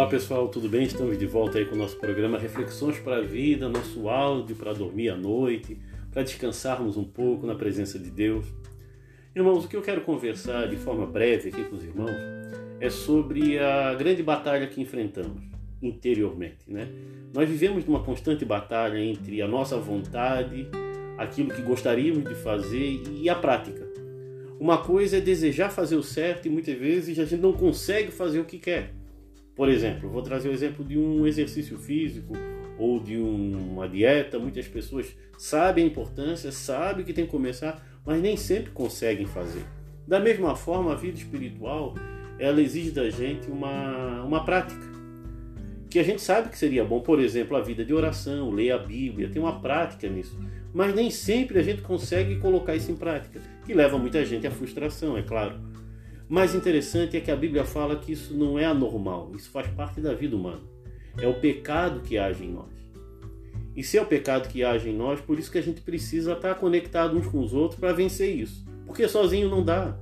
Olá 0.00 0.08
pessoal, 0.08 0.48
tudo 0.48 0.66
bem? 0.66 0.84
Estamos 0.84 1.18
de 1.18 1.26
volta 1.26 1.58
aí 1.58 1.66
com 1.66 1.74
o 1.74 1.78
nosso 1.78 1.98
programa 1.98 2.38
Reflexões 2.38 2.98
para 2.98 3.18
a 3.18 3.20
Vida, 3.20 3.68
nosso 3.68 4.08
áudio 4.08 4.56
para 4.56 4.72
dormir 4.72 5.10
à 5.10 5.14
noite, 5.14 5.78
para 6.10 6.22
descansarmos 6.22 6.96
um 6.96 7.04
pouco 7.04 7.46
na 7.46 7.54
presença 7.54 7.98
de 7.98 8.10
Deus. 8.10 8.46
Irmãos, 9.36 9.66
o 9.66 9.68
que 9.68 9.76
eu 9.76 9.82
quero 9.82 10.00
conversar 10.00 10.68
de 10.68 10.76
forma 10.78 11.04
breve 11.04 11.50
aqui 11.50 11.64
com 11.64 11.76
os 11.76 11.84
irmãos 11.84 12.16
é 12.80 12.88
sobre 12.88 13.58
a 13.58 13.92
grande 13.92 14.22
batalha 14.22 14.66
que 14.68 14.80
enfrentamos 14.80 15.42
interiormente, 15.82 16.64
né? 16.66 16.88
Nós 17.34 17.46
vivemos 17.46 17.84
numa 17.84 18.02
constante 18.02 18.42
batalha 18.42 18.98
entre 18.98 19.42
a 19.42 19.46
nossa 19.46 19.76
vontade, 19.76 20.66
aquilo 21.18 21.50
que 21.50 21.60
gostaríamos 21.60 22.24
de 22.24 22.34
fazer 22.36 23.02
e 23.12 23.28
a 23.28 23.34
prática. 23.34 23.86
Uma 24.58 24.78
coisa 24.78 25.18
é 25.18 25.20
desejar 25.20 25.68
fazer 25.68 25.96
o 25.96 26.02
certo 26.02 26.46
e 26.46 26.50
muitas 26.50 26.78
vezes 26.78 27.18
a 27.18 27.26
gente 27.26 27.42
não 27.42 27.52
consegue 27.52 28.10
fazer 28.10 28.40
o 28.40 28.46
que 28.46 28.58
quer. 28.58 28.98
Por 29.60 29.68
exemplo, 29.68 30.08
vou 30.08 30.22
trazer 30.22 30.48
o 30.48 30.52
exemplo 30.52 30.82
de 30.82 30.96
um 30.96 31.26
exercício 31.26 31.76
físico 31.76 32.32
ou 32.78 32.98
de 32.98 33.18
uma 33.18 33.86
dieta. 33.86 34.38
Muitas 34.38 34.66
pessoas 34.66 35.14
sabem 35.36 35.84
a 35.84 35.86
importância, 35.86 36.50
sabem 36.50 37.04
que 37.04 37.12
tem 37.12 37.26
que 37.26 37.30
começar, 37.30 37.86
mas 38.02 38.22
nem 38.22 38.38
sempre 38.38 38.70
conseguem 38.70 39.26
fazer. 39.26 39.62
Da 40.08 40.18
mesma 40.18 40.56
forma, 40.56 40.94
a 40.94 40.96
vida 40.96 41.18
espiritual 41.18 41.94
ela 42.38 42.62
exige 42.62 42.90
da 42.90 43.10
gente 43.10 43.50
uma, 43.50 44.22
uma 44.24 44.46
prática 44.46 44.80
que 45.90 45.98
a 45.98 46.02
gente 46.02 46.22
sabe 46.22 46.48
que 46.48 46.56
seria 46.56 46.82
bom, 46.82 47.02
por 47.02 47.20
exemplo, 47.20 47.54
a 47.54 47.60
vida 47.60 47.84
de 47.84 47.92
oração, 47.92 48.48
ler 48.50 48.70
a 48.70 48.78
Bíblia, 48.78 49.28
tem 49.28 49.42
uma 49.42 49.60
prática 49.60 50.08
nisso. 50.08 50.40
Mas 50.72 50.94
nem 50.94 51.10
sempre 51.10 51.58
a 51.58 51.62
gente 51.62 51.82
consegue 51.82 52.36
colocar 52.36 52.74
isso 52.74 52.90
em 52.90 52.96
prática, 52.96 53.42
que 53.66 53.74
leva 53.74 53.98
muita 53.98 54.24
gente 54.24 54.46
à 54.46 54.50
frustração, 54.50 55.18
é 55.18 55.22
claro. 55.22 55.60
Mais 56.30 56.54
interessante 56.54 57.16
é 57.16 57.20
que 57.20 57.32
a 57.32 57.34
Bíblia 57.34 57.64
fala 57.64 57.96
que 57.96 58.12
isso 58.12 58.34
não 58.34 58.56
é 58.56 58.64
anormal, 58.64 59.32
isso 59.34 59.50
faz 59.50 59.66
parte 59.66 60.00
da 60.00 60.14
vida 60.14 60.36
humana. 60.36 60.60
É 61.18 61.26
o 61.26 61.40
pecado 61.40 62.02
que 62.02 62.16
age 62.16 62.44
em 62.44 62.52
nós. 62.52 62.70
E 63.74 63.82
se 63.82 63.98
é 63.98 64.02
o 64.02 64.06
pecado 64.06 64.48
que 64.48 64.62
age 64.62 64.90
em 64.90 64.96
nós, 64.96 65.20
por 65.20 65.40
isso 65.40 65.50
que 65.50 65.58
a 65.58 65.62
gente 65.62 65.80
precisa 65.80 66.34
estar 66.34 66.54
conectado 66.54 67.18
uns 67.18 67.26
com 67.26 67.40
os 67.40 67.52
outros 67.52 67.80
para 67.80 67.92
vencer 67.92 68.32
isso. 68.32 68.64
Porque 68.86 69.08
sozinho 69.08 69.50
não 69.50 69.64
dá. 69.64 69.98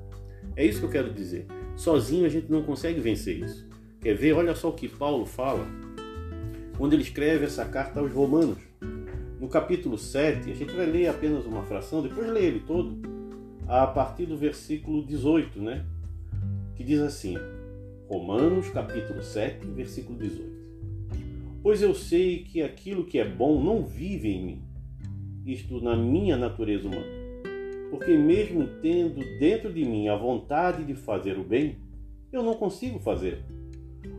É 0.55 0.67
isso 0.67 0.81
que 0.81 0.85
eu 0.85 0.91
quero 0.91 1.15
dizer. 1.15 1.47
Sozinho 1.75 2.27
a 2.27 2.29
gente 2.29 2.53
não 2.53 2.63
consegue 2.63 3.01
vencer 3.01 3.43
isso. 3.43 3.67
Quer 3.99 4.13
ver? 4.13 4.35
Olha 4.35 4.55
só 4.55 4.69
o 4.69 4.75
que 4.75 4.87
Paulo 4.87 5.25
fala 5.25 5.67
quando 6.77 6.93
ele 6.93 7.05
escreve 7.05 7.47
essa 7.47 7.65
carta 7.65 8.01
aos 8.01 8.13
Romanos. 8.13 8.59
No 9.41 9.49
capítulo 9.49 9.97
7, 9.97 10.51
a 10.51 10.55
gente 10.55 10.75
vai 10.75 10.85
ler 10.85 11.09
apenas 11.09 11.47
uma 11.47 11.63
fração, 11.63 12.03
depois 12.03 12.29
lê 12.29 12.45
ele 12.45 12.61
todo, 12.61 12.99
a 13.67 13.87
partir 13.87 14.27
do 14.27 14.37
versículo 14.37 15.03
18, 15.07 15.59
né? 15.63 15.87
Que 16.79 16.85
diz 16.85 17.01
assim, 17.01 17.37
Romanos 18.09 18.71
capítulo 18.71 19.21
7, 19.21 19.67
versículo 19.67 20.17
18. 20.17 20.49
Pois 21.61 21.83
eu 21.83 21.93
sei 21.93 22.45
que 22.45 22.63
aquilo 22.63 23.05
que 23.05 23.19
é 23.19 23.29
bom 23.29 23.61
não 23.61 23.85
vive 23.85 24.29
em 24.29 24.45
mim, 24.45 24.63
isto 25.45 25.81
na 25.81 25.97
minha 25.97 26.37
natureza 26.37 26.87
humana. 26.87 27.19
Porque 27.91 28.17
mesmo 28.17 28.65
tendo 28.81 29.19
dentro 29.41 29.73
de 29.73 29.85
mim 29.85 30.07
a 30.07 30.15
vontade 30.15 30.85
de 30.85 30.95
fazer 30.95 31.37
o 31.37 31.43
bem, 31.43 31.79
eu 32.31 32.45
não 32.45 32.55
consigo 32.55 33.01
fazer. 33.01 33.43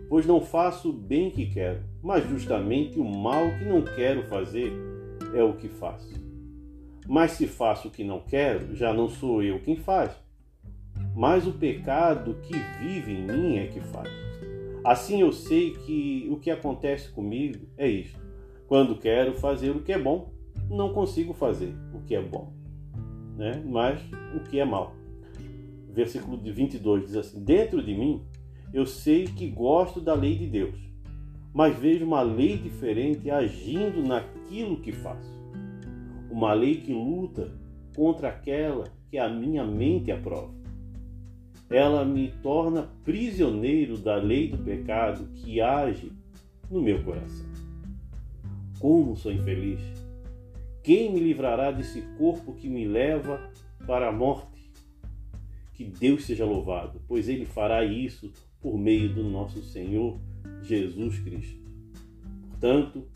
Pois 0.10 0.26
não 0.26 0.42
faço 0.42 0.90
o 0.90 0.94
bem 0.94 1.32
que 1.32 1.46
quero, 1.46 1.82
mas 2.04 2.28
justamente 2.28 3.00
o 3.00 3.06
mal 3.06 3.46
que 3.58 3.64
não 3.64 3.84
quero 3.84 4.24
fazer 4.24 4.74
é 5.34 5.42
o 5.42 5.54
que 5.54 5.70
faço. 5.70 6.14
Mas 7.08 7.32
se 7.32 7.48
faço 7.48 7.88
o 7.88 7.92
que 7.92 8.04
não 8.04 8.20
quero, 8.20 8.76
já 8.76 8.94
não 8.94 9.08
sou 9.08 9.42
eu 9.42 9.62
quem 9.62 9.78
faz, 9.78 10.12
mas 11.20 11.46
o 11.46 11.52
pecado 11.52 12.38
que 12.44 12.54
vive 12.80 13.12
em 13.12 13.28
mim 13.28 13.58
é 13.58 13.68
que 13.68 13.82
faz. 13.82 14.10
Assim 14.86 15.20
eu 15.20 15.34
sei 15.34 15.72
que 15.72 16.26
o 16.32 16.38
que 16.38 16.50
acontece 16.50 17.12
comigo 17.12 17.68
é 17.78 17.90
isto. 17.90 18.18
Quando 18.68 18.98
quero 18.98 19.34
fazer 19.34 19.72
o 19.72 19.82
que 19.82 19.92
é 19.92 20.00
bom, 20.00 20.32
não 20.70 20.94
consigo 20.94 21.34
fazer 21.34 21.76
o 21.94 22.00
que 22.06 22.16
é 22.16 22.22
bom, 22.22 22.54
né? 23.36 23.62
mas 23.68 24.02
o 24.34 24.40
que 24.50 24.62
é 24.62 24.64
mal. 24.64 24.96
Versículo 25.94 26.38
22 26.38 27.08
diz 27.08 27.16
assim: 27.18 27.44
Dentro 27.44 27.84
de 27.84 27.94
mim 27.94 28.24
eu 28.74 28.86
sei 28.86 29.26
que 29.26 29.50
gosto 29.50 30.00
da 30.00 30.14
lei 30.14 30.38
de 30.38 30.48
Deus, 30.48 30.80
mas 31.54 31.78
vejo 31.78 32.06
uma 32.06 32.22
lei 32.22 32.56
diferente 32.56 33.30
agindo 33.30 34.02
naquilo 34.02 34.80
que 34.80 34.94
faço. 34.94 35.38
Uma 36.32 36.54
lei 36.54 36.78
que 36.78 36.94
luta 36.94 37.52
contra 37.94 38.30
aquela 38.30 38.86
que 39.10 39.18
a 39.18 39.28
minha 39.28 39.66
mente 39.66 40.14
aprova 40.14 40.59
ela 41.70 42.04
me 42.04 42.32
torna 42.42 42.90
prisioneiro 43.04 43.98
da 43.98 44.16
lei 44.16 44.50
do 44.50 44.58
pecado 44.58 45.28
que 45.36 45.62
age 45.62 46.12
no 46.70 46.82
meu 46.82 47.04
coração. 47.04 47.46
Como 48.80 49.16
sou 49.16 49.32
infeliz! 49.32 49.82
Quem 50.82 51.14
me 51.14 51.20
livrará 51.20 51.72
desse 51.72 52.02
corpo 52.18 52.54
que 52.54 52.68
me 52.68 52.88
leva 52.88 53.52
para 53.86 54.10
a 54.10 54.12
morte? 54.12 54.72
Que 55.74 55.84
Deus 55.84 56.26
seja 56.26 56.46
louvado, 56.46 57.02
pois 57.08 57.30
Ele 57.30 57.46
fará 57.46 57.84
isso 57.84 58.32
por 58.60 58.78
meio 58.78 59.14
do 59.14 59.24
nosso 59.24 59.62
Senhor 59.62 60.20
Jesus 60.64 61.20
Cristo. 61.20 61.60
Portanto, 62.50 63.08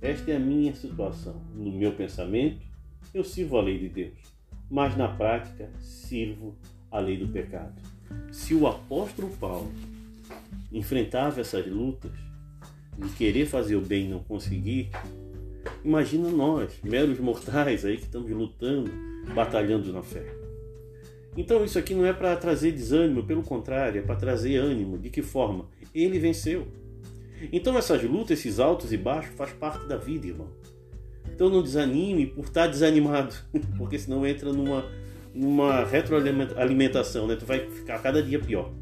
esta 0.00 0.30
é 0.30 0.36
a 0.36 0.40
minha 0.40 0.74
situação. 0.74 1.42
No 1.54 1.72
meu 1.72 1.92
pensamento, 1.92 2.64
eu 3.12 3.24
sirvo 3.24 3.58
a 3.58 3.62
lei 3.62 3.78
de 3.78 3.88
Deus, 3.88 4.18
mas 4.70 4.96
na 4.96 5.08
prática, 5.08 5.70
sirvo 5.78 6.56
a 6.62 6.77
lei 6.96 7.18
do 7.18 7.28
pecado. 7.28 7.74
Se 8.32 8.54
o 8.54 8.66
apóstolo 8.66 9.28
Paulo 9.36 9.70
enfrentava 10.72 11.40
essas 11.40 11.66
lutas 11.66 12.12
de 12.96 13.08
querer 13.10 13.46
fazer 13.46 13.76
o 13.76 13.80
bem 13.80 14.06
e 14.06 14.08
não 14.08 14.20
conseguir, 14.20 14.90
imagina 15.84 16.30
nós, 16.30 16.72
meros 16.82 17.18
mortais 17.18 17.84
aí 17.84 17.96
que 17.96 18.04
estamos 18.04 18.30
lutando, 18.30 18.90
batalhando 19.34 19.92
na 19.92 20.02
fé. 20.02 20.24
Então 21.36 21.64
isso 21.64 21.78
aqui 21.78 21.94
não 21.94 22.04
é 22.04 22.12
para 22.12 22.36
trazer 22.36 22.72
desânimo, 22.72 23.24
pelo 23.24 23.42
contrário, 23.42 24.00
é 24.00 24.02
para 24.02 24.16
trazer 24.16 24.56
ânimo. 24.56 24.98
De 24.98 25.08
que 25.08 25.22
forma? 25.22 25.66
Ele 25.94 26.18
venceu. 26.18 26.66
Então 27.52 27.78
essas 27.78 28.02
lutas, 28.02 28.40
esses 28.40 28.58
altos 28.58 28.92
e 28.92 28.96
baixos, 28.96 29.36
faz 29.36 29.52
parte 29.52 29.86
da 29.86 29.96
vida, 29.96 30.26
irmão. 30.26 30.48
Então 31.32 31.48
não 31.48 31.62
desanime 31.62 32.26
por 32.26 32.44
estar 32.44 32.66
desanimado, 32.66 33.34
porque 33.78 33.98
senão 33.98 34.26
entra 34.26 34.52
numa 34.52 34.84
uma 35.38 35.84
retroalimentação, 35.84 37.28
né? 37.28 37.36
Tu 37.36 37.46
vai 37.46 37.60
ficar 37.70 38.00
cada 38.00 38.20
dia 38.20 38.40
pior. 38.40 38.72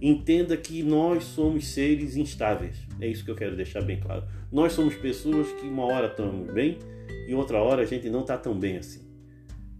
Entenda 0.00 0.54
que 0.54 0.82
nós 0.82 1.24
somos 1.24 1.68
seres 1.68 2.16
instáveis. 2.16 2.76
É 3.00 3.08
isso 3.08 3.24
que 3.24 3.30
eu 3.30 3.34
quero 3.34 3.56
deixar 3.56 3.80
bem 3.80 3.98
claro. 3.98 4.24
Nós 4.52 4.74
somos 4.74 4.94
pessoas 4.94 5.50
que 5.52 5.66
uma 5.66 5.84
hora 5.86 6.08
estamos 6.08 6.52
bem 6.52 6.78
e 7.26 7.34
outra 7.34 7.62
hora 7.62 7.82
a 7.82 7.86
gente 7.86 8.10
não 8.10 8.20
está 8.20 8.36
tão 8.36 8.54
bem 8.58 8.76
assim. 8.76 9.00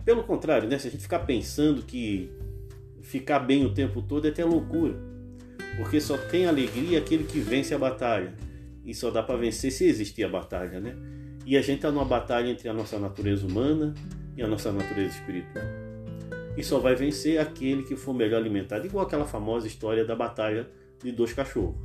Pelo 0.06 0.22
contrário, 0.22 0.66
né? 0.66 0.78
se 0.78 0.88
a 0.88 0.91
gente 0.91 1.03
ficar 1.03 1.21
pensando 1.21 1.82
que 1.82 2.31
ficar 3.03 3.41
bem 3.41 3.66
o 3.66 3.75
tempo 3.75 4.00
todo 4.00 4.27
é 4.27 4.31
até 4.31 4.44
loucura. 4.44 4.94
Porque 5.77 6.00
só 6.00 6.16
tem 6.16 6.47
alegria 6.47 6.98
aquele 6.98 7.25
que 7.25 7.41
vence 7.41 7.75
a 7.75 7.78
batalha. 7.78 8.33
E 8.87 8.94
só 8.94 9.10
dá 9.10 9.22
para 9.22 9.37
vencer 9.37 9.71
se 9.71 9.84
existir 9.84 10.25
a 10.25 10.28
batalha, 10.28 10.81
né? 10.81 10.97
E 11.44 11.59
a 11.59 11.60
gente 11.60 11.77
está 11.77 11.91
numa 11.91 12.04
batalha 12.04 12.48
entre 12.48 12.69
a 12.69 12.72
nossa 12.72 12.98
natureza 12.98 13.47
humana 13.47 13.93
e 14.34 14.43
a 14.43 14.47
nossa 14.47 14.72
natureza 14.72 15.19
espiritual 15.19 15.85
e 16.56 16.65
só 16.65 16.78
vai 16.78 16.94
vencer 16.94 17.39
aquele 17.39 17.83
que 17.83 17.97
for 17.97 18.15
melhor 18.15 18.39
alimentado, 18.39 18.87
igual 18.87 19.05
aquela 19.06 19.25
famosa 19.25 19.67
história 19.67 20.05
da 20.05 20.15
batalha 20.15 20.69
de 21.03 21.12
dois 21.12 21.33
cachorros. 21.33 21.77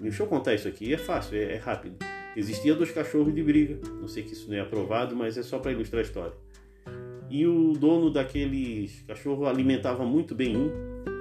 Deixa 0.00 0.22
eu 0.22 0.26
contar 0.26 0.54
isso 0.54 0.66
aqui, 0.66 0.92
é 0.92 0.98
fácil, 0.98 1.36
é, 1.36 1.54
é 1.54 1.56
rápido. 1.56 1.96
Existia 2.36 2.74
dois 2.74 2.90
cachorros 2.90 3.34
de 3.34 3.42
briga, 3.42 3.78
não 4.00 4.08
sei 4.08 4.22
que 4.22 4.32
isso 4.32 4.48
não 4.48 4.56
é 4.56 4.60
aprovado, 4.60 5.14
mas 5.14 5.36
é 5.36 5.42
só 5.42 5.58
para 5.58 5.72
ilustrar 5.72 6.00
a 6.00 6.04
história. 6.04 6.32
E 7.28 7.46
o 7.46 7.72
dono 7.74 8.10
daqueles 8.10 9.02
cachorros 9.06 9.46
alimentava 9.46 10.04
muito 10.04 10.34
bem 10.34 10.56
um 10.56 10.70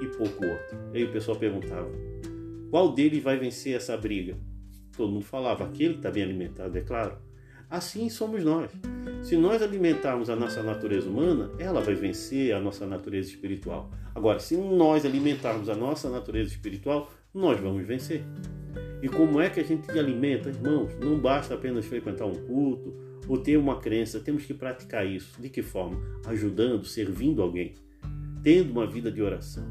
e 0.01 0.07
pouco 0.07 0.43
o 0.43 0.49
outro. 0.49 0.77
Aí 0.93 1.03
o 1.03 1.11
pessoal 1.11 1.37
perguntava: 1.37 1.89
qual 2.71 2.93
deles 2.93 3.21
vai 3.21 3.37
vencer 3.37 3.75
essa 3.75 3.95
briga? 3.97 4.37
Todo 4.95 5.11
mundo 5.11 5.25
falava: 5.25 5.65
aquele 5.65 5.93
que 5.93 5.99
está 5.99 6.09
bem 6.09 6.23
alimentado, 6.23 6.75
é 6.77 6.81
claro. 6.81 7.17
Assim 7.69 8.09
somos 8.09 8.43
nós. 8.43 8.71
Se 9.21 9.37
nós 9.37 9.61
alimentarmos 9.61 10.29
a 10.29 10.35
nossa 10.35 10.63
natureza 10.63 11.07
humana, 11.07 11.51
ela 11.59 11.81
vai 11.81 11.93
vencer 11.93 12.51
a 12.53 12.59
nossa 12.59 12.87
natureza 12.87 13.29
espiritual. 13.29 13.91
Agora, 14.15 14.39
se 14.39 14.57
nós 14.57 15.05
alimentarmos 15.05 15.69
a 15.69 15.75
nossa 15.75 16.09
natureza 16.09 16.49
espiritual, 16.49 17.11
nós 17.31 17.59
vamos 17.59 17.85
vencer. 17.85 18.23
E 19.03 19.07
como 19.07 19.39
é 19.39 19.51
que 19.51 19.59
a 19.59 19.63
gente 19.63 19.87
alimenta, 19.91 20.49
irmãos? 20.49 20.97
Não 20.99 21.19
basta 21.19 21.53
apenas 21.53 21.85
frequentar 21.85 22.25
um 22.25 22.33
culto 22.33 22.91
ou 23.27 23.37
ter 23.37 23.55
uma 23.57 23.79
crença, 23.79 24.19
temos 24.19 24.45
que 24.45 24.53
praticar 24.53 25.05
isso. 25.05 25.39
De 25.39 25.47
que 25.47 25.61
forma? 25.61 26.01
Ajudando, 26.25 26.85
servindo 26.85 27.43
alguém, 27.43 27.75
tendo 28.41 28.71
uma 28.71 28.87
vida 28.87 29.11
de 29.11 29.21
oração, 29.21 29.63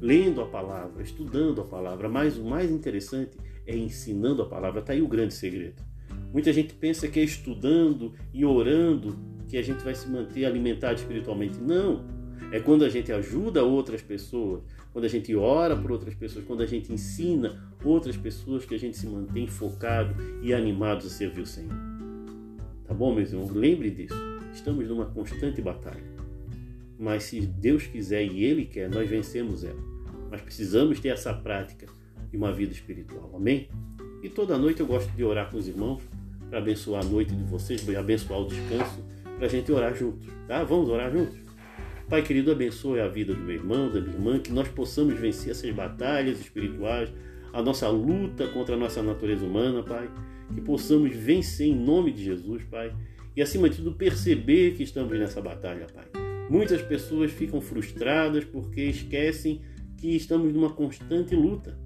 lendo 0.00 0.40
a 0.40 0.46
palavra, 0.46 1.02
estudando 1.02 1.60
a 1.60 1.64
palavra. 1.64 2.08
Mas 2.08 2.38
o 2.38 2.44
mais 2.44 2.70
interessante 2.70 3.36
é 3.66 3.76
ensinando 3.76 4.40
a 4.40 4.46
palavra. 4.46 4.80
Está 4.80 4.94
aí 4.94 5.02
o 5.02 5.08
grande 5.08 5.34
segredo. 5.34 5.93
Muita 6.34 6.52
gente 6.52 6.74
pensa 6.74 7.06
que 7.06 7.20
é 7.20 7.22
estudando 7.22 8.12
e 8.32 8.44
orando 8.44 9.16
que 9.48 9.56
a 9.56 9.62
gente 9.62 9.84
vai 9.84 9.94
se 9.94 10.10
manter 10.10 10.44
alimentado 10.44 10.96
espiritualmente. 10.96 11.60
Não. 11.60 12.04
É 12.50 12.58
quando 12.58 12.84
a 12.84 12.88
gente 12.88 13.12
ajuda 13.12 13.62
outras 13.62 14.02
pessoas, 14.02 14.64
quando 14.92 15.04
a 15.04 15.08
gente 15.08 15.32
ora 15.36 15.76
por 15.76 15.92
outras 15.92 16.12
pessoas, 16.12 16.44
quando 16.44 16.60
a 16.64 16.66
gente 16.66 16.92
ensina 16.92 17.72
outras 17.84 18.16
pessoas 18.16 18.64
que 18.64 18.74
a 18.74 18.78
gente 18.78 18.96
se 18.96 19.06
mantém 19.06 19.46
focado 19.46 20.12
e 20.42 20.52
animado 20.52 21.06
a 21.06 21.08
servir 21.08 21.42
o 21.42 21.46
Senhor. 21.46 21.72
Tá 22.84 22.92
bom, 22.92 23.14
meus 23.14 23.30
irmãos? 23.30 23.52
Lembre 23.52 23.90
disso. 23.90 24.16
Estamos 24.52 24.88
numa 24.88 25.06
constante 25.06 25.62
batalha. 25.62 26.02
Mas 26.98 27.22
se 27.22 27.42
Deus 27.42 27.86
quiser 27.86 28.24
e 28.24 28.42
Ele 28.42 28.64
quer, 28.64 28.90
nós 28.90 29.08
vencemos 29.08 29.62
ela. 29.62 29.80
Mas 30.32 30.40
precisamos 30.40 30.98
ter 30.98 31.10
essa 31.10 31.32
prática 31.32 31.86
de 32.28 32.36
uma 32.36 32.52
vida 32.52 32.72
espiritual. 32.72 33.30
Amém? 33.36 33.68
E 34.20 34.28
toda 34.28 34.58
noite 34.58 34.80
eu 34.80 34.86
gosto 34.86 35.12
de 35.12 35.22
orar 35.22 35.48
com 35.48 35.58
os 35.58 35.68
irmãos 35.68 36.02
para 36.54 36.60
abençoar 36.60 37.04
a 37.04 37.08
noite 37.08 37.34
de 37.34 37.42
vocês, 37.42 37.84
abençoar 37.96 38.40
o 38.40 38.46
descanso, 38.46 39.04
para 39.36 39.46
a 39.46 39.50
gente 39.50 39.72
orar 39.72 39.92
juntos. 39.92 40.28
Tá? 40.46 40.62
Vamos 40.62 40.88
orar 40.88 41.10
juntos? 41.10 41.36
Pai 42.08 42.22
querido, 42.22 42.52
abençoe 42.52 43.00
a 43.00 43.08
vida 43.08 43.34
do 43.34 43.40
meu 43.40 43.56
irmão, 43.56 43.90
da 43.90 44.00
minha 44.00 44.14
irmã, 44.14 44.38
que 44.38 44.52
nós 44.52 44.68
possamos 44.68 45.18
vencer 45.18 45.50
essas 45.50 45.68
batalhas 45.72 46.38
espirituais, 46.38 47.12
a 47.52 47.60
nossa 47.60 47.88
luta 47.88 48.46
contra 48.46 48.76
a 48.76 48.78
nossa 48.78 49.02
natureza 49.02 49.44
humana, 49.44 49.82
Pai. 49.82 50.08
Que 50.54 50.60
possamos 50.60 51.12
vencer 51.16 51.66
em 51.66 51.74
nome 51.74 52.12
de 52.12 52.22
Jesus, 52.22 52.62
Pai. 52.70 52.94
E 53.34 53.42
acima 53.42 53.68
de 53.68 53.78
tudo, 53.78 53.92
perceber 53.92 54.74
que 54.76 54.84
estamos 54.84 55.18
nessa 55.18 55.40
batalha, 55.40 55.88
Pai. 55.92 56.04
Muitas 56.48 56.82
pessoas 56.82 57.32
ficam 57.32 57.60
frustradas 57.60 58.44
porque 58.44 58.82
esquecem 58.82 59.60
que 59.96 60.14
estamos 60.14 60.52
numa 60.52 60.70
constante 60.70 61.34
luta 61.34 61.76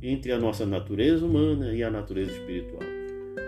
entre 0.00 0.30
a 0.30 0.38
nossa 0.38 0.64
natureza 0.64 1.26
humana 1.26 1.74
e 1.74 1.82
a 1.82 1.90
natureza 1.90 2.30
espiritual. 2.30 2.93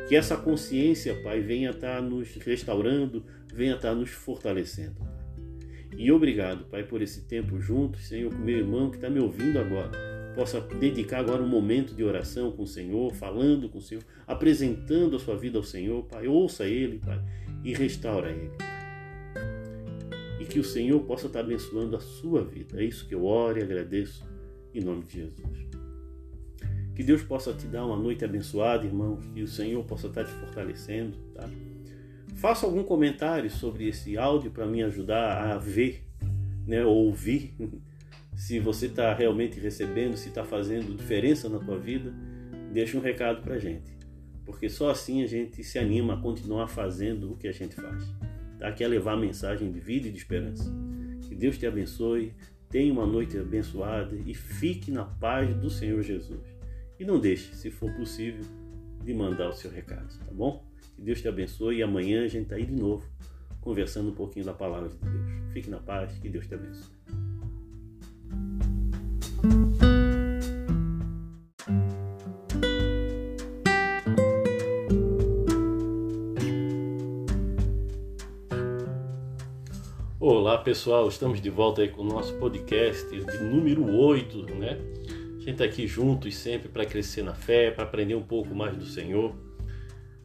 Que 0.08 0.14
essa 0.14 0.36
consciência, 0.36 1.20
Pai, 1.22 1.40
venha 1.40 1.70
estar 1.70 2.00
nos 2.00 2.34
restaurando, 2.36 3.24
venha 3.52 3.74
estar 3.74 3.94
nos 3.94 4.10
fortalecendo. 4.10 4.96
E 5.96 6.12
obrigado, 6.12 6.66
Pai, 6.66 6.84
por 6.84 7.02
esse 7.02 7.26
tempo 7.26 7.58
juntos, 7.58 8.06
Senhor, 8.06 8.30
com 8.30 8.38
meu 8.38 8.58
irmão 8.58 8.90
que 8.90 8.96
está 8.96 9.10
me 9.10 9.18
ouvindo 9.18 9.58
agora. 9.58 9.90
Possa 10.34 10.60
dedicar 10.60 11.20
agora 11.20 11.42
um 11.42 11.48
momento 11.48 11.94
de 11.94 12.04
oração 12.04 12.52
com 12.52 12.62
o 12.62 12.66
Senhor, 12.66 13.12
falando 13.14 13.68
com 13.68 13.78
o 13.78 13.82
Senhor, 13.82 14.04
apresentando 14.26 15.16
a 15.16 15.18
sua 15.18 15.36
vida 15.36 15.58
ao 15.58 15.64
Senhor, 15.64 16.04
Pai. 16.04 16.28
Ouça 16.28 16.66
Ele, 16.66 16.98
Pai, 16.98 17.20
e 17.64 17.72
restaura 17.72 18.30
Ele. 18.30 18.52
E 20.38 20.44
que 20.44 20.60
o 20.60 20.64
Senhor 20.64 21.00
possa 21.00 21.26
estar 21.26 21.40
abençoando 21.40 21.96
a 21.96 22.00
sua 22.00 22.44
vida. 22.44 22.80
É 22.80 22.84
isso 22.84 23.08
que 23.08 23.14
eu 23.14 23.24
oro 23.24 23.58
e 23.58 23.62
agradeço 23.62 24.24
em 24.74 24.82
nome 24.82 25.04
de 25.04 25.14
Jesus. 25.14 25.66
Que 26.96 27.02
Deus 27.02 27.22
possa 27.22 27.52
te 27.52 27.66
dar 27.66 27.84
uma 27.84 27.96
noite 27.98 28.24
abençoada, 28.24 28.86
irmãos, 28.86 29.22
que 29.26 29.42
o 29.42 29.46
Senhor 29.46 29.84
possa 29.84 30.06
estar 30.06 30.24
te 30.24 30.32
fortalecendo, 30.32 31.14
tá? 31.34 31.46
Faça 32.36 32.64
algum 32.64 32.82
comentário 32.82 33.50
sobre 33.50 33.86
esse 33.86 34.16
áudio 34.16 34.50
para 34.50 34.66
me 34.66 34.82
ajudar 34.82 35.52
a 35.52 35.58
ver, 35.58 36.06
né, 36.66 36.82
ou 36.86 37.04
ouvir, 37.04 37.54
se 38.34 38.58
você 38.58 38.86
está 38.86 39.12
realmente 39.12 39.60
recebendo, 39.60 40.16
se 40.16 40.30
está 40.30 40.42
fazendo 40.42 40.96
diferença 40.96 41.50
na 41.50 41.58
tua 41.58 41.78
vida. 41.78 42.14
Deixa 42.72 42.96
um 42.96 43.00
recado 43.02 43.42
para 43.42 43.58
gente, 43.58 43.94
porque 44.46 44.70
só 44.70 44.88
assim 44.88 45.22
a 45.22 45.26
gente 45.26 45.62
se 45.62 45.78
anima 45.78 46.14
a 46.14 46.16
continuar 46.16 46.66
fazendo 46.66 47.32
o 47.32 47.36
que 47.36 47.46
a 47.46 47.52
gente 47.52 47.74
faz. 47.74 48.10
Tá? 48.58 48.72
Que 48.72 48.82
é 48.82 48.88
levar 48.88 49.12
a 49.12 49.18
mensagem 49.18 49.70
de 49.70 49.80
vida 49.80 50.08
e 50.08 50.10
de 50.10 50.16
esperança. 50.16 50.74
Que 51.28 51.34
Deus 51.34 51.58
te 51.58 51.66
abençoe, 51.66 52.32
tenha 52.70 52.90
uma 52.90 53.06
noite 53.06 53.36
abençoada 53.36 54.16
e 54.16 54.32
fique 54.32 54.90
na 54.90 55.04
paz 55.04 55.54
do 55.56 55.68
Senhor 55.68 56.02
Jesus. 56.02 56.55
E 56.98 57.04
não 57.04 57.20
deixe, 57.20 57.54
se 57.54 57.70
for 57.70 57.92
possível, 57.92 58.42
de 59.04 59.12
mandar 59.12 59.50
o 59.50 59.52
seu 59.52 59.70
recado, 59.70 60.08
tá 60.18 60.32
bom? 60.32 60.64
Que 60.94 61.02
Deus 61.02 61.20
te 61.20 61.28
abençoe 61.28 61.76
e 61.76 61.82
amanhã 61.82 62.24
a 62.24 62.28
gente 62.28 62.44
está 62.44 62.56
aí 62.56 62.64
de 62.64 62.72
novo 62.72 63.06
conversando 63.60 64.10
um 64.10 64.14
pouquinho 64.14 64.46
da 64.46 64.54
palavra 64.54 64.88
de 64.88 64.96
Deus. 64.96 65.52
Fique 65.52 65.68
na 65.68 65.78
paz, 65.78 66.16
que 66.18 66.28
Deus 66.28 66.46
te 66.46 66.54
abençoe. 66.54 66.96
Olá 80.18 80.58
pessoal, 80.58 81.08
estamos 81.08 81.42
de 81.42 81.50
volta 81.50 81.82
aí 81.82 81.88
com 81.88 82.02
o 82.02 82.06
nosso 82.06 82.32
podcast 82.38 83.06
de 83.10 83.38
número 83.44 83.84
8, 83.84 84.54
né? 84.54 84.78
Gente 85.46 85.62
está 85.62 85.64
aqui 85.64 85.86
juntos 85.86 86.34
sempre 86.34 86.68
para 86.68 86.84
crescer 86.84 87.22
na 87.22 87.32
fé, 87.32 87.70
para 87.70 87.84
aprender 87.84 88.16
um 88.16 88.22
pouco 88.22 88.52
mais 88.52 88.76
do 88.76 88.84
Senhor. 88.84 89.32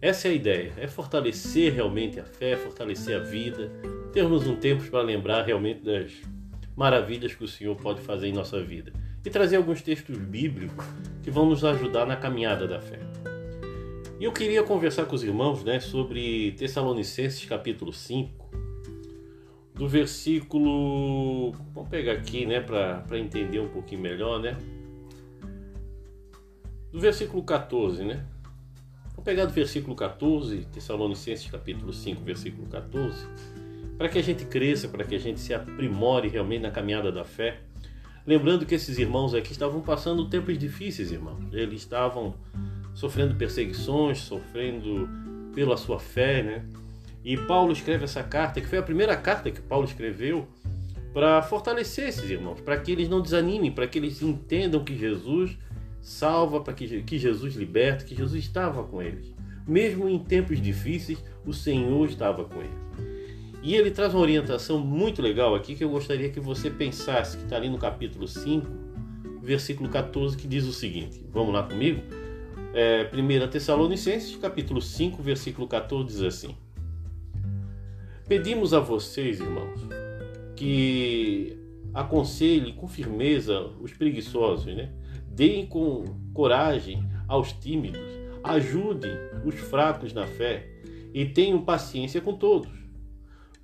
Essa 0.02 0.28
é 0.28 0.32
a 0.32 0.34
ideia, 0.34 0.74
é 0.78 0.88
fortalecer 0.88 1.72
realmente 1.72 2.20
a 2.20 2.24
fé, 2.24 2.58
fortalecer 2.58 3.16
a 3.16 3.20
vida, 3.20 3.72
termos 4.12 4.48
um 4.48 4.56
tempo 4.56 4.84
para 4.90 5.04
lembrar 5.04 5.44
realmente 5.44 5.86
das 5.86 6.12
maravilhas 6.76 7.36
que 7.36 7.44
o 7.44 7.48
Senhor 7.48 7.76
pode 7.76 8.02
fazer 8.02 8.30
em 8.30 8.34
nossa 8.34 8.64
vida 8.64 8.92
e 9.24 9.30
trazer 9.30 9.58
alguns 9.58 9.84
textos 9.84 10.18
bíblicos 10.18 10.84
que 11.22 11.30
vão 11.30 11.48
nos 11.48 11.64
ajudar 11.64 12.08
na 12.08 12.16
caminhada 12.16 12.68
da 12.68 12.82
fé. 12.82 12.98
E 14.20 14.24
eu 14.24 14.32
queria 14.32 14.64
conversar 14.64 15.06
com 15.06 15.14
os 15.14 15.24
irmãos 15.24 15.64
né, 15.64 15.80
sobre 15.80 16.54
Tessalonicenses 16.54 17.46
capítulo 17.46 17.94
5, 17.94 18.50
do 19.76 19.88
versículo. 19.88 21.52
Vamos 21.76 21.92
pegar 21.92 22.14
aqui 22.14 22.44
né, 22.48 22.60
para 22.60 23.20
entender 23.20 23.60
um 23.60 23.70
pouquinho 23.70 24.02
melhor, 24.02 24.40
né? 24.42 24.58
Do 26.92 27.00
versículo 27.00 27.42
14, 27.42 28.04
né? 28.04 28.26
Vou 29.16 29.24
pegar 29.24 29.46
do 29.46 29.54
versículo 29.54 29.96
14, 29.96 30.66
Tessalonicenses 30.74 31.50
capítulo 31.50 31.94
5, 31.94 32.22
versículo 32.22 32.68
14, 32.68 33.26
para 33.98 34.10
que 34.10 34.18
a 34.18 34.22
gente 34.22 34.44
cresça, 34.44 34.90
para 34.90 35.06
que 35.06 35.16
a 35.16 35.20
gente 35.20 35.40
se 35.40 35.54
aprimore 35.54 36.28
realmente 36.28 36.64
na 36.64 36.72
caminhada 36.72 37.10
da 37.10 37.24
fé. 37.24 37.60
Lembrando 38.28 38.66
que 38.66 38.76
esses 38.76 38.98
irmãos 38.98 39.34
aqui 39.34 39.54
estavam 39.54 39.80
passando 39.80 40.28
tempos 40.28 40.58
difíceis, 40.58 41.12
irmãos. 41.12 41.42
Eles 41.54 41.82
estavam 41.82 42.36
sofrendo 42.94 43.36
perseguições, 43.36 44.20
sofrendo 44.20 45.08
pela 45.56 45.78
sua 45.78 45.98
fé, 45.98 46.44
né? 46.44 46.66
E 47.24 47.38
Paulo 47.38 47.72
escreve 47.72 48.04
essa 48.04 48.22
carta, 48.22 48.60
que 48.60 48.68
foi 48.68 48.80
a 48.80 48.84
primeira 48.84 49.16
carta 49.16 49.50
que 49.50 49.62
Paulo 49.62 49.86
escreveu 49.86 50.46
para 51.14 51.42
fortalecer 51.42 52.10
esses 52.10 52.30
irmãos, 52.30 52.60
para 52.60 52.78
que 52.78 52.92
eles 52.92 53.08
não 53.08 53.22
desanimem, 53.22 53.72
para 53.72 53.88
que 53.88 53.98
eles 53.98 54.22
entendam 54.22 54.84
que 54.84 54.98
Jesus 54.98 55.58
salva, 56.02 56.62
para 56.62 56.74
que, 56.74 57.04
que 57.04 57.18
Jesus 57.18 57.56
liberta, 57.56 58.04
que 58.04 58.16
Jesus 58.16 58.44
estava 58.44 58.84
com 58.84 59.02
eles. 59.02 59.34
Mesmo 59.68 60.10
em 60.10 60.20
tempos 60.20 60.62
difíceis, 60.62 61.24
o 61.46 61.54
Senhor 61.54 62.10
estava 62.10 62.44
com 62.46 62.60
eles. 62.60 62.82
E 63.64 63.76
ele 63.76 63.92
traz 63.92 64.14
uma 64.14 64.22
orientação 64.22 64.80
muito 64.80 65.22
legal 65.22 65.54
aqui 65.54 65.76
que 65.76 65.84
eu 65.84 65.90
gostaria 65.90 66.30
que 66.30 66.40
você 66.40 66.70
pensasse, 66.70 67.38
que 67.38 67.44
está 67.44 67.56
ali 67.58 67.70
no 67.70 67.78
capítulo 67.78 68.28
5, 68.28 68.68
versículo 69.42 69.88
14, 69.88 70.36
que 70.36 70.48
diz 70.48 70.66
o 70.66 70.74
seguinte. 70.74 71.24
Vamos 71.32 71.54
lá 71.54 71.64
comigo? 71.64 72.02
É, 72.74 73.10
1 73.14 73.50
Tessalonicenses, 73.50 74.36
capítulo 74.38 74.82
5, 74.82 75.22
versículo 75.22 75.68
14, 75.68 76.08
diz 76.08 76.22
assim. 76.22 76.56
Pedimos 78.28 78.74
a 78.74 78.80
vocês, 78.80 79.40
irmãos, 79.40 79.80
que 80.56 81.58
aconselhem 81.94 82.74
com 82.74 82.88
firmeza 82.88 83.62
os 83.80 83.92
preguiçosos, 83.94 84.74
né? 84.74 84.90
Deem 85.42 85.66
com 85.66 86.04
coragem 86.36 87.04
aos 87.28 87.52
tímidos, 87.52 88.00
ajudem 88.44 89.10
os 89.44 89.56
fracos 89.56 90.14
na 90.14 90.28
fé 90.28 90.70
e 91.16 91.26
tenham 91.26 91.66
paciência 91.66 92.22
com 92.22 92.36
todos. 92.36 92.70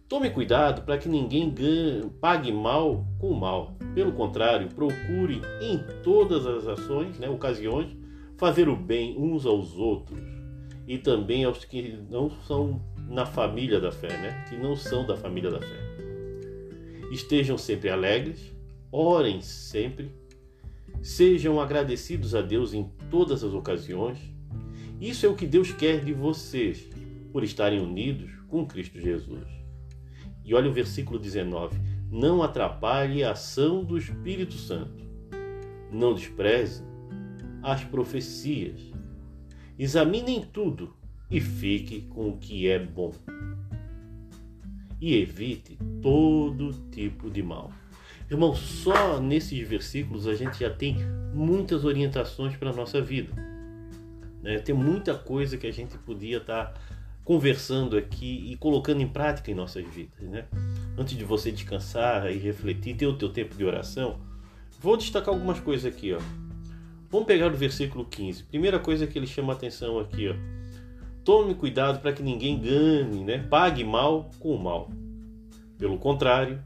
Tome 0.09 0.31
cuidado 0.31 0.81
para 0.81 0.97
que 0.97 1.07
ninguém 1.07 1.53
pague 2.19 2.51
mal 2.51 3.05
com 3.19 3.31
mal. 3.31 3.77
Pelo 3.93 4.11
contrário, 4.13 4.69
procure 4.69 5.39
em 5.61 5.77
todas 6.01 6.47
as 6.47 6.65
ações, 6.65 7.19
né, 7.19 7.29
ocasiões, 7.29 7.95
fazer 8.37 8.67
o 8.67 8.75
bem 8.75 9.15
uns 9.15 9.45
aos 9.45 9.77
outros 9.77 10.19
e 10.87 10.97
também 10.97 11.43
aos 11.43 11.63
que 11.63 11.95
não 12.09 12.31
são 12.47 12.81
na 13.07 13.27
família 13.27 13.79
da 13.79 13.91
fé, 13.91 14.17
né, 14.17 14.45
que 14.49 14.55
não 14.55 14.75
são 14.75 15.05
da 15.05 15.15
família 15.15 15.51
da 15.51 15.59
fé. 15.59 15.79
Estejam 17.11 17.55
sempre 17.55 17.91
alegres, 17.91 18.51
orem 18.91 19.41
sempre 19.41 20.11
Sejam 21.01 21.59
agradecidos 21.59 22.35
a 22.35 22.41
Deus 22.41 22.73
em 22.73 22.89
todas 23.09 23.43
as 23.43 23.53
ocasiões. 23.53 24.17
Isso 24.99 25.25
é 25.25 25.29
o 25.29 25.35
que 25.35 25.45
Deus 25.45 25.71
quer 25.71 26.03
de 26.03 26.13
vocês, 26.13 26.89
por 27.31 27.43
estarem 27.43 27.79
unidos 27.79 28.31
com 28.47 28.65
Cristo 28.65 28.99
Jesus. 28.99 29.47
E 30.43 30.53
olha 30.53 30.69
o 30.69 30.73
versículo 30.73 31.19
19: 31.19 31.79
Não 32.09 32.41
atrapalhe 32.41 33.23
a 33.23 33.31
ação 33.31 33.83
do 33.83 33.97
Espírito 33.97 34.53
Santo. 34.53 35.05
Não 35.91 36.13
despreze 36.13 36.83
as 37.61 37.83
profecias. 37.83 38.79
Examinem 39.77 40.41
tudo 40.41 40.95
e 41.29 41.39
fique 41.39 42.01
com 42.01 42.29
o 42.29 42.37
que 42.37 42.67
é 42.67 42.79
bom. 42.79 43.13
E 44.99 45.15
evite 45.15 45.77
todo 46.01 46.73
tipo 46.89 47.29
de 47.29 47.43
mal. 47.43 47.71
Irmão, 48.29 48.53
só 48.53 49.19
nesses 49.21 49.65
versículos 49.67 50.27
a 50.27 50.35
gente 50.35 50.59
já 50.59 50.69
tem 50.69 50.97
muitas 51.33 51.85
orientações 51.85 52.57
para 52.57 52.71
a 52.71 52.73
nossa 52.73 53.01
vida. 53.01 53.33
Né? 54.41 54.59
Tem 54.59 54.75
muita 54.75 55.15
coisa 55.15 55.57
que 55.57 55.65
a 55.65 55.71
gente 55.71 55.97
podia 55.99 56.37
estar 56.37 56.65
tá 56.65 56.81
conversando 57.23 57.97
aqui 57.97 58.51
e 58.51 58.57
colocando 58.57 59.01
em 59.01 59.07
prática 59.07 59.49
em 59.49 59.55
nossas 59.55 59.85
vidas. 59.85 60.19
Né? 60.21 60.45
Antes 60.97 61.17
de 61.17 61.23
você 61.23 61.51
descansar 61.51 62.31
e 62.31 62.37
refletir, 62.37 62.95
ter 62.95 63.07
o 63.07 63.17
teu 63.17 63.29
tempo 63.29 63.55
de 63.55 63.63
oração, 63.63 64.19
vou 64.79 64.97
destacar 64.97 65.33
algumas 65.33 65.59
coisas 65.59 65.85
aqui, 65.85 66.13
ó. 66.13 66.19
Vamos 67.09 67.27
pegar 67.27 67.47
o 67.47 67.55
versículo 67.55 68.03
15. 68.03 68.43
Primeira 68.43 68.79
coisa 68.79 69.07
que 69.07 69.17
ele 69.17 69.27
chama 69.27 69.53
a 69.53 69.55
atenção 69.55 69.99
aqui, 69.99 70.27
ó. 70.29 70.35
Tome 71.23 71.55
cuidado 71.55 71.99
para 71.99 72.11
que 72.11 72.23
ninguém 72.23 72.59
ganhe, 72.59 73.23
né? 73.23 73.37
Pague 73.49 73.83
mal 73.83 74.29
com 74.39 74.55
mal. 74.57 74.89
Pelo 75.77 75.97
contrário, 75.97 76.61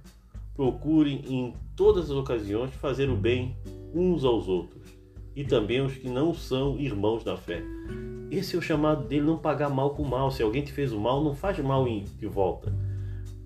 procure 0.62 1.24
em 1.28 1.56
todas 1.76 2.12
as 2.12 2.16
ocasiões 2.16 2.72
fazer 2.76 3.10
o 3.10 3.16
bem 3.16 3.58
uns 3.96 4.24
aos 4.24 4.48
outros 4.48 4.84
e 5.36 5.44
também 5.44 5.80
aos 5.80 5.96
que 5.96 6.08
não 6.08 6.36
são 6.36 6.78
irmãos 6.78 7.24
da 7.24 7.36
fé. 7.36 7.64
Esse 8.30 8.56
é 8.56 8.60
o 8.60 8.62
chamado 8.62 9.08
dele, 9.08 9.26
não 9.26 9.40
pagar 9.40 9.70
mal 9.70 9.96
com 9.96 10.04
mal. 10.04 10.30
Se 10.30 10.44
alguém 10.44 10.64
te 10.64 10.72
fez 10.72 10.94
o 10.94 11.00
mal, 11.00 11.24
não 11.24 11.34
faz 11.34 11.58
mal 11.58 11.84
de 11.86 12.28
volta. 12.28 12.72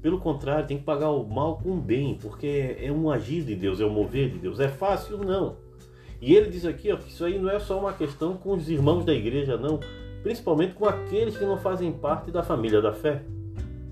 Pelo 0.01 0.19
contrário, 0.19 0.67
tem 0.67 0.77
que 0.77 0.83
pagar 0.83 1.09
o 1.09 1.25
mal 1.25 1.57
com 1.57 1.79
bem, 1.79 2.17
porque 2.21 2.75
é 2.81 2.91
um 2.91 3.09
agir 3.09 3.45
de 3.45 3.55
Deus, 3.55 3.79
é 3.79 3.85
um 3.85 3.93
mover 3.93 4.29
de 4.31 4.37
Deus. 4.37 4.59
É 4.59 4.67
fácil? 4.67 5.17
Não. 5.19 5.55
E 6.19 6.35
ele 6.35 6.49
diz 6.49 6.65
aqui 6.65 6.91
ó, 6.91 6.97
que 6.97 7.07
isso 7.07 7.23
aí 7.23 7.39
não 7.39 7.49
é 7.49 7.59
só 7.59 7.79
uma 7.79 7.93
questão 7.93 8.35
com 8.35 8.51
os 8.55 8.69
irmãos 8.69 9.05
da 9.05 9.13
igreja, 9.13 9.55
não. 9.55 9.79
Principalmente 10.21 10.73
com 10.73 10.85
aqueles 10.85 11.37
que 11.37 11.45
não 11.45 11.55
fazem 11.55 11.93
parte 11.93 12.29
da 12.29 12.43
família 12.43 12.81
da 12.81 12.91
fé. 12.91 13.23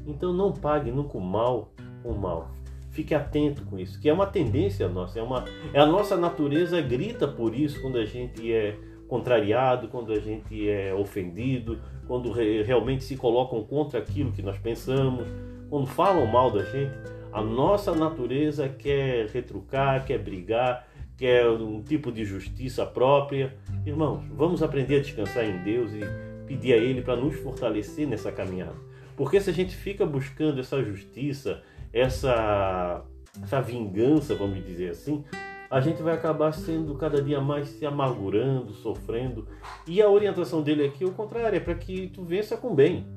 Então 0.06 0.34
não 0.34 0.52
pague 0.52 0.92
nunca 0.92 1.18
o 1.18 1.22
mal 1.22 1.72
com 2.04 2.10
o 2.10 2.20
mal. 2.20 2.52
Fique 2.94 3.16
atento 3.16 3.66
com 3.66 3.80
isso, 3.80 4.00
que 4.00 4.08
é 4.08 4.14
uma 4.14 4.28
tendência 4.28 4.88
nossa, 4.88 5.18
é, 5.18 5.24
uma, 5.24 5.46
é 5.74 5.80
a 5.80 5.86
nossa 5.86 6.16
natureza 6.16 6.80
grita 6.80 7.28
por 7.28 7.56
isso 7.56 7.82
quando 7.82 7.98
a 7.98 8.06
gente 8.06 8.54
é 8.54 8.78
contrariado, 9.08 9.88
quando 9.88 10.14
a 10.14 10.20
gente 10.20 10.70
é 10.70 10.94
ofendido, 10.94 11.80
quando 12.08 12.32
re, 12.32 12.62
realmente 12.62 13.04
se 13.04 13.18
colocam 13.18 13.64
contra 13.64 14.00
aquilo 14.00 14.32
que 14.32 14.44
nós 14.44 14.60
pensamos, 14.60 15.28
quando 15.72 15.88
falam 15.88 16.28
mal 16.28 16.52
da 16.52 16.64
gente. 16.64 16.94
A 17.32 17.42
nossa 17.42 17.96
natureza 17.96 18.70
quer 18.70 19.26
retrucar, 19.28 20.06
quer 20.06 20.20
brigar, 20.20 20.88
quer 21.18 21.50
um 21.50 21.82
tipo 21.82 22.12
de 22.12 22.24
justiça 22.24 22.86
própria. 22.86 23.56
Irmãos, 23.88 24.24
vamos 24.36 24.62
aprender 24.62 24.98
a 24.98 25.02
descansar 25.02 25.46
em 25.46 25.64
Deus 25.64 25.92
e 25.94 26.02
pedir 26.46 26.74
a 26.74 26.78
Ele 26.78 27.02
para 27.02 27.16
nos 27.16 27.36
fortalecer 27.38 28.08
nessa 28.08 28.32
caminhada. 28.32 28.76
Porque 29.16 29.40
se 29.40 29.50
a 29.50 29.54
gente 29.54 29.76
fica 29.76 30.06
buscando 30.06 30.60
essa 30.60 30.84
justiça, 30.84 31.62
essa, 31.94 33.06
essa 33.42 33.62
vingança, 33.62 34.36
vamos 34.36 34.66
dizer 34.66 34.90
assim, 34.90 35.24
a 35.70 35.80
gente 35.80 36.02
vai 36.02 36.14
acabar 36.14 36.52
sendo 36.52 36.96
cada 36.96 37.22
dia 37.22 37.40
mais 37.40 37.68
se 37.68 37.86
amargurando, 37.86 38.74
sofrendo. 38.74 39.48
E 39.88 40.02
a 40.02 40.10
orientação 40.10 40.62
dele 40.62 40.86
aqui 40.86 41.04
é 41.04 41.08
o 41.08 41.14
contrário, 41.14 41.58
é 41.58 41.60
para 41.60 41.76
que 41.76 42.10
tu 42.10 42.24
vença 42.24 42.58
com 42.58 42.76
bem. 42.76 43.08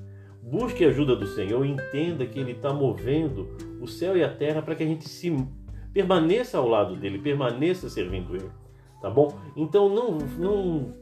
Busque 0.43 0.85
a 0.85 0.89
ajuda 0.89 1.17
do 1.17 1.27
Senhor, 1.27 1.67
entenda 1.67 2.25
que 2.25 2.39
Ele 2.39 2.53
está 2.53 2.73
movendo 2.73 3.57
o 3.81 3.87
céu 3.87 4.17
e 4.17 4.23
a 4.23 4.33
terra 4.33 4.63
para 4.63 4.75
que 4.75 4.83
a 4.83 4.87
gente 4.87 5.09
se 5.09 5.35
permaneça 5.93 6.57
ao 6.57 6.69
lado 6.69 6.97
dele, 6.97 7.19
permaneça 7.19 7.91
servindo 7.91 8.35
Ele, 8.35 8.51
tá 9.03 9.11
bom? 9.11 9.37
Então 9.57 9.89
não, 9.89 10.17
não, 10.39 10.95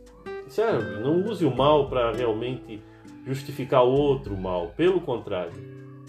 sério, 0.48 1.00
não 1.00 1.24
use 1.24 1.44
o 1.44 1.54
mal 1.54 1.88
para 1.88 2.10
realmente 2.10 2.82
justificar 3.26 3.82
outro 3.82 4.36
mal. 4.36 4.72
Pelo 4.76 5.00
contrário, 5.00 5.52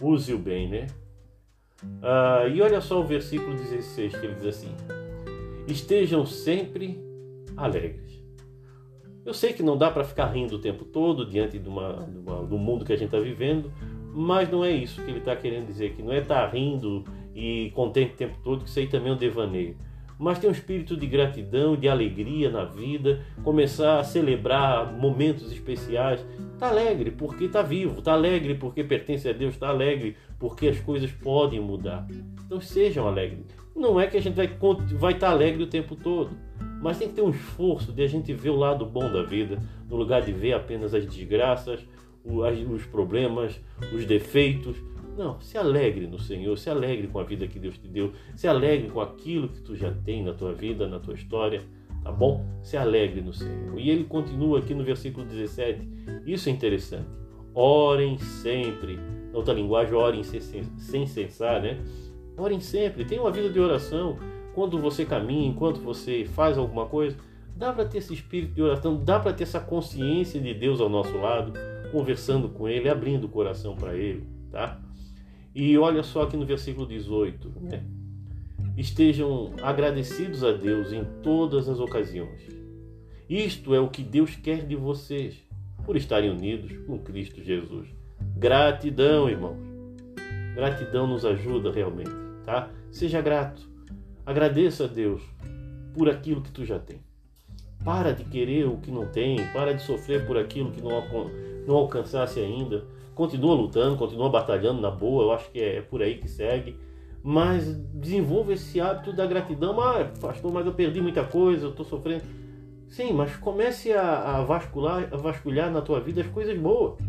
use 0.01 0.33
o 0.33 0.39
bem, 0.39 0.69
né? 0.69 0.87
Ah, 2.01 2.47
e 2.47 2.61
olha 2.61 2.81
só 2.81 2.99
o 2.99 3.03
versículo 3.03 3.55
16 3.55 4.15
que 4.15 4.25
ele 4.25 4.35
diz 4.35 4.45
assim: 4.45 4.75
Estejam 5.67 6.25
sempre 6.25 7.03
alegres. 7.57 8.23
Eu 9.25 9.33
sei 9.33 9.53
que 9.53 9.63
não 9.63 9.75
dá 9.75 9.89
para 9.89 10.03
ficar 10.03 10.27
rindo 10.27 10.55
o 10.55 10.59
tempo 10.59 10.85
todo 10.85 11.25
diante 11.25 11.57
de 11.57 11.67
uma, 11.67 12.05
de 12.07 12.17
uma, 12.19 12.43
do 12.43 12.57
mundo 12.59 12.85
que 12.85 12.93
a 12.93 12.95
gente 12.95 13.07
está 13.07 13.19
vivendo, 13.19 13.71
mas 14.13 14.49
não 14.49 14.63
é 14.63 14.71
isso 14.71 15.03
que 15.03 15.09
ele 15.09 15.17
está 15.17 15.35
querendo 15.35 15.65
dizer 15.65 15.87
aqui. 15.87 16.03
Não 16.03 16.13
é 16.13 16.19
estar 16.19 16.45
tá 16.45 16.47
rindo 16.47 17.03
e 17.33 17.71
contente 17.73 18.13
o 18.13 18.17
tempo 18.17 18.37
todo, 18.43 18.63
que 18.63 18.69
isso 18.69 18.77
aí 18.77 18.87
também 18.87 19.11
é 19.11 19.15
um 19.15 19.17
devaneio 19.17 19.75
mas 20.17 20.39
ter 20.39 20.47
um 20.47 20.51
espírito 20.51 20.95
de 20.95 21.05
gratidão, 21.05 21.75
de 21.75 21.87
alegria 21.87 22.49
na 22.49 22.63
vida, 22.63 23.21
começar 23.43 23.99
a 23.99 24.03
celebrar 24.03 24.93
momentos 24.93 25.51
especiais. 25.51 26.25
Está 26.53 26.69
alegre 26.69 27.11
porque 27.11 27.45
está 27.45 27.61
vivo, 27.61 27.99
está 27.99 28.13
alegre 28.13 28.55
porque 28.55 28.83
pertence 28.83 29.27
a 29.27 29.33
Deus, 29.33 29.53
está 29.53 29.69
alegre 29.69 30.15
porque 30.39 30.67
as 30.67 30.79
coisas 30.79 31.11
podem 31.11 31.59
mudar. 31.59 32.07
Então 32.45 32.61
sejam 32.61 33.07
alegres. 33.07 33.45
Não 33.75 33.99
é 33.99 34.07
que 34.07 34.15
a 34.15 34.21
gente 34.21 34.35
vai 34.35 34.45
estar 34.45 34.97
vai 34.97 35.13
tá 35.15 35.29
alegre 35.29 35.63
o 35.63 35.67
tempo 35.67 35.95
todo, 35.95 36.31
mas 36.81 36.97
tem 36.97 37.09
que 37.09 37.15
ter 37.15 37.21
um 37.21 37.29
esforço 37.29 37.91
de 37.91 38.01
a 38.03 38.07
gente 38.07 38.33
ver 38.33 38.51
o 38.51 38.55
lado 38.55 38.85
bom 38.85 39.11
da 39.11 39.23
vida, 39.23 39.59
no 39.89 39.97
lugar 39.97 40.21
de 40.21 40.31
ver 40.31 40.53
apenas 40.53 40.93
as 40.93 41.05
desgraças, 41.05 41.85
os 42.23 42.85
problemas, 42.85 43.59
os 43.93 44.05
defeitos 44.05 44.77
não, 45.15 45.39
se 45.39 45.57
alegre 45.57 46.07
no 46.07 46.19
Senhor, 46.19 46.57
se 46.57 46.69
alegre 46.69 47.07
com 47.07 47.19
a 47.19 47.23
vida 47.23 47.47
que 47.47 47.57
Deus 47.57 47.77
te 47.77 47.87
deu, 47.87 48.11
se 48.35 48.47
alegre 48.47 48.89
com 48.89 48.99
aquilo 48.99 49.47
que 49.49 49.61
tu 49.61 49.75
já 49.75 49.91
tem 49.91 50.23
na 50.23 50.33
tua 50.33 50.53
vida, 50.53 50.87
na 50.87 50.99
tua 50.99 51.13
história, 51.13 51.63
tá 52.03 52.11
bom? 52.11 52.45
Se 52.61 52.75
alegre 52.75 53.21
no 53.21 53.33
Senhor. 53.33 53.79
E 53.79 53.89
ele 53.89 54.03
continua 54.03 54.59
aqui 54.59 54.73
no 54.73 54.83
versículo 54.83 55.25
17, 55.25 55.87
isso 56.25 56.49
é 56.49 56.51
interessante. 56.51 57.07
Orem 57.53 58.17
sempre. 58.17 58.97
Na 59.31 59.37
outra 59.37 59.53
linguagem, 59.53 59.93
orem 59.93 60.23
sem 60.23 61.07
cessar, 61.07 61.61
né? 61.61 61.79
Orem 62.37 62.59
sempre, 62.59 63.05
tenha 63.05 63.21
uma 63.21 63.31
vida 63.31 63.49
de 63.49 63.59
oração. 63.59 64.17
Quando 64.53 64.77
você 64.79 65.05
caminha, 65.05 65.47
enquanto 65.47 65.79
você 65.79 66.25
faz 66.25 66.57
alguma 66.57 66.85
coisa, 66.85 67.17
dá 67.55 67.71
para 67.71 67.85
ter 67.85 67.99
esse 67.99 68.13
espírito 68.13 68.53
de 68.53 68.61
oração, 68.61 69.01
dá 69.03 69.19
para 69.19 69.33
ter 69.33 69.43
essa 69.43 69.59
consciência 69.59 70.39
de 70.39 70.53
Deus 70.53 70.81
ao 70.81 70.89
nosso 70.89 71.17
lado, 71.17 71.53
conversando 71.91 72.49
com 72.49 72.67
Ele, 72.67 72.89
abrindo 72.89 73.25
o 73.25 73.29
coração 73.29 73.75
para 73.75 73.95
Ele, 73.95 74.27
tá? 74.51 74.81
E 75.55 75.77
olha 75.77 76.03
só 76.03 76.23
aqui 76.23 76.35
no 76.35 76.45
versículo 76.45 76.85
18, 76.85 77.49
né? 77.61 77.81
Estejam 78.77 79.53
agradecidos 79.61 80.43
a 80.43 80.51
Deus 80.51 80.91
em 80.91 81.05
todas 81.23 81.69
as 81.69 81.79
ocasiões. 81.79 82.45
Isto 83.29 83.73
é 83.73 83.79
o 83.79 83.89
que 83.89 84.03
Deus 84.03 84.35
quer 84.35 84.67
de 84.67 84.75
vocês, 84.75 85.41
por 85.85 85.95
estarem 85.95 86.29
unidos 86.29 86.77
com 86.85 86.99
Cristo 86.99 87.41
Jesus. 87.41 87.87
Gratidão, 88.35 89.29
irmãos. 89.29 89.57
Gratidão 90.55 91.07
nos 91.07 91.23
ajuda 91.23 91.71
realmente, 91.71 92.11
tá? 92.43 92.69
Seja 92.91 93.21
grato. 93.21 93.65
Agradeça 94.25 94.83
a 94.83 94.87
Deus 94.87 95.23
por 95.93 96.09
aquilo 96.09 96.41
que 96.41 96.51
tu 96.51 96.65
já 96.65 96.77
tem. 96.77 97.04
Para 97.85 98.11
de 98.11 98.25
querer 98.25 98.67
o 98.67 98.77
que 98.77 98.91
não 98.91 99.05
tem, 99.05 99.37
para 99.53 99.73
de 99.73 99.81
sofrer 99.83 100.25
por 100.27 100.37
aquilo 100.37 100.71
que 100.71 100.81
não, 100.81 100.91
não 101.65 101.75
alcançasse 101.75 102.39
ainda 102.41 102.83
continua 103.15 103.55
lutando, 103.55 103.95
continua 103.95 104.29
batalhando 104.29 104.81
na 104.81 104.91
boa, 104.91 105.23
eu 105.23 105.31
acho 105.31 105.49
que 105.49 105.59
é, 105.59 105.81
por 105.81 106.03
aí 106.03 106.17
que 106.17 106.27
segue. 106.27 106.77
Mas 107.23 107.65
desenvolva 107.93 108.53
esse 108.53 108.79
hábito 108.79 109.11
da 109.11 109.25
gratidão. 109.25 109.79
Ah, 109.81 110.11
pastor, 110.21 110.53
mas 110.53 110.65
eu 110.65 110.73
perdi 110.73 111.01
muita 111.01 111.23
coisa, 111.23 111.65
eu 111.65 111.69
estou 111.71 111.85
sofrendo. 111.85 112.23
Sim, 112.87 113.13
mas 113.13 113.35
comece 113.37 113.91
a, 113.93 114.37
a, 114.37 114.43
vascular, 114.43 115.09
a 115.11 115.17
vasculhar 115.17 115.71
na 115.71 115.81
tua 115.81 115.99
vida 115.99 116.21
as 116.21 116.27
coisas 116.27 116.55
boas. 116.55 116.99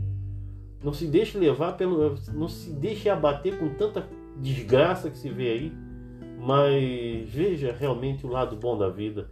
Não 0.83 0.95
se 0.95 1.07
deixe 1.07 1.37
levar 1.37 1.73
pelo. 1.73 2.15
Não 2.33 2.49
se 2.49 2.73
deixe 2.73 3.11
abater 3.11 3.59
com 3.59 3.69
tanta 3.75 4.09
desgraça 4.39 5.11
que 5.11 5.19
se 5.19 5.29
vê 5.29 5.51
aí. 5.51 5.73
Mas 6.39 7.29
veja 7.29 7.77
realmente 7.79 8.25
o 8.25 8.31
lado 8.31 8.57
bom 8.57 8.79
da 8.79 8.89
vida. 8.89 9.29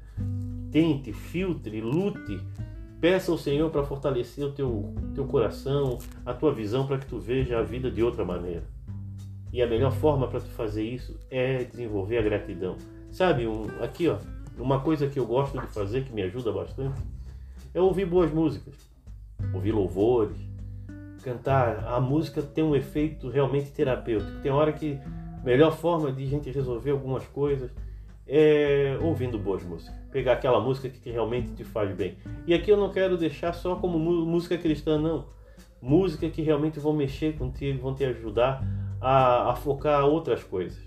Tente, 0.75 1.13
filtre, 1.13 1.81
lute 1.81 2.41
Peça 3.01 3.31
ao 3.31 3.37
Senhor 3.37 3.71
para 3.71 3.85
fortalecer 3.85 4.45
o 4.45 4.51
teu, 4.53 4.95
teu 5.15 5.27
coração, 5.27 5.99
a 6.25 6.33
tua 6.33 6.55
visão, 6.55 6.87
para 6.87 6.97
que 6.97 7.05
tu 7.05 7.19
veja 7.19 7.59
a 7.59 7.63
vida 7.63 7.91
de 7.91 8.03
outra 8.03 8.25
maneira. 8.25 8.65
E 9.53 9.61
a 9.61 9.67
melhor 9.67 9.93
forma 9.93 10.27
para 10.27 10.41
tu 10.41 10.49
fazer 10.49 10.83
isso 10.83 11.15
é 11.31 11.65
desenvolver 11.65 12.17
a 12.17 12.23
gratidão. 12.23 12.77
Sabe, 13.13 13.47
um, 13.47 13.67
aqui 13.83 14.09
ó, 14.09 14.17
uma 14.59 14.81
coisa 14.81 15.07
que 15.07 15.19
eu 15.19 15.27
gosto 15.27 15.61
de 15.61 15.67
fazer, 15.67 16.05
que 16.05 16.15
me 16.15 16.23
ajuda 16.23 16.51
bastante, 16.51 16.99
é 17.75 17.81
ouvir 17.81 18.07
boas 18.07 18.33
músicas, 18.33 18.75
ouvir 19.53 19.73
louvores, 19.73 20.39
cantar. 21.23 21.85
A 21.87 22.01
música 22.01 22.41
tem 22.41 22.65
um 22.65 22.75
efeito 22.75 23.29
realmente 23.29 23.71
terapêutico. 23.71 24.41
Tem 24.41 24.51
hora 24.51 24.73
que 24.73 24.99
a 25.41 25.45
melhor 25.45 25.77
forma 25.77 26.11
de 26.11 26.27
gente 26.27 26.51
resolver 26.51 26.93
algumas 26.93 27.27
coisas 27.27 27.71
é, 28.27 28.99
ouvindo 29.01 29.39
boas 29.39 29.63
músicas. 29.63 29.95
Pegar 30.11 30.35
aquela 30.35 30.61
música 30.61 30.89
que 30.89 31.11
realmente 31.11 31.53
te 31.53 31.65
faz 31.65 31.95
bem. 31.95 32.17
E 32.47 32.55
aqui 32.55 32.71
eu 32.71 32.77
não 32.77 32.91
quero 32.91 33.17
deixar 33.17 33.53
só 33.53 33.77
como 33.77 33.99
música 33.99 34.57
cristã, 34.57 34.99
não. 34.99 35.27
Música 35.81 36.29
que 36.31 36.41
realmente 36.41 36.81
vão 36.81 36.93
mexer 36.93 37.37
contigo, 37.37 37.83
vão 37.83 37.95
te 37.95 38.05
ajudar 38.05 38.65
a, 39.01 39.51
a 39.51 39.55
focar 39.55 40.07
outras 40.07 40.43
coisas. 40.43 40.79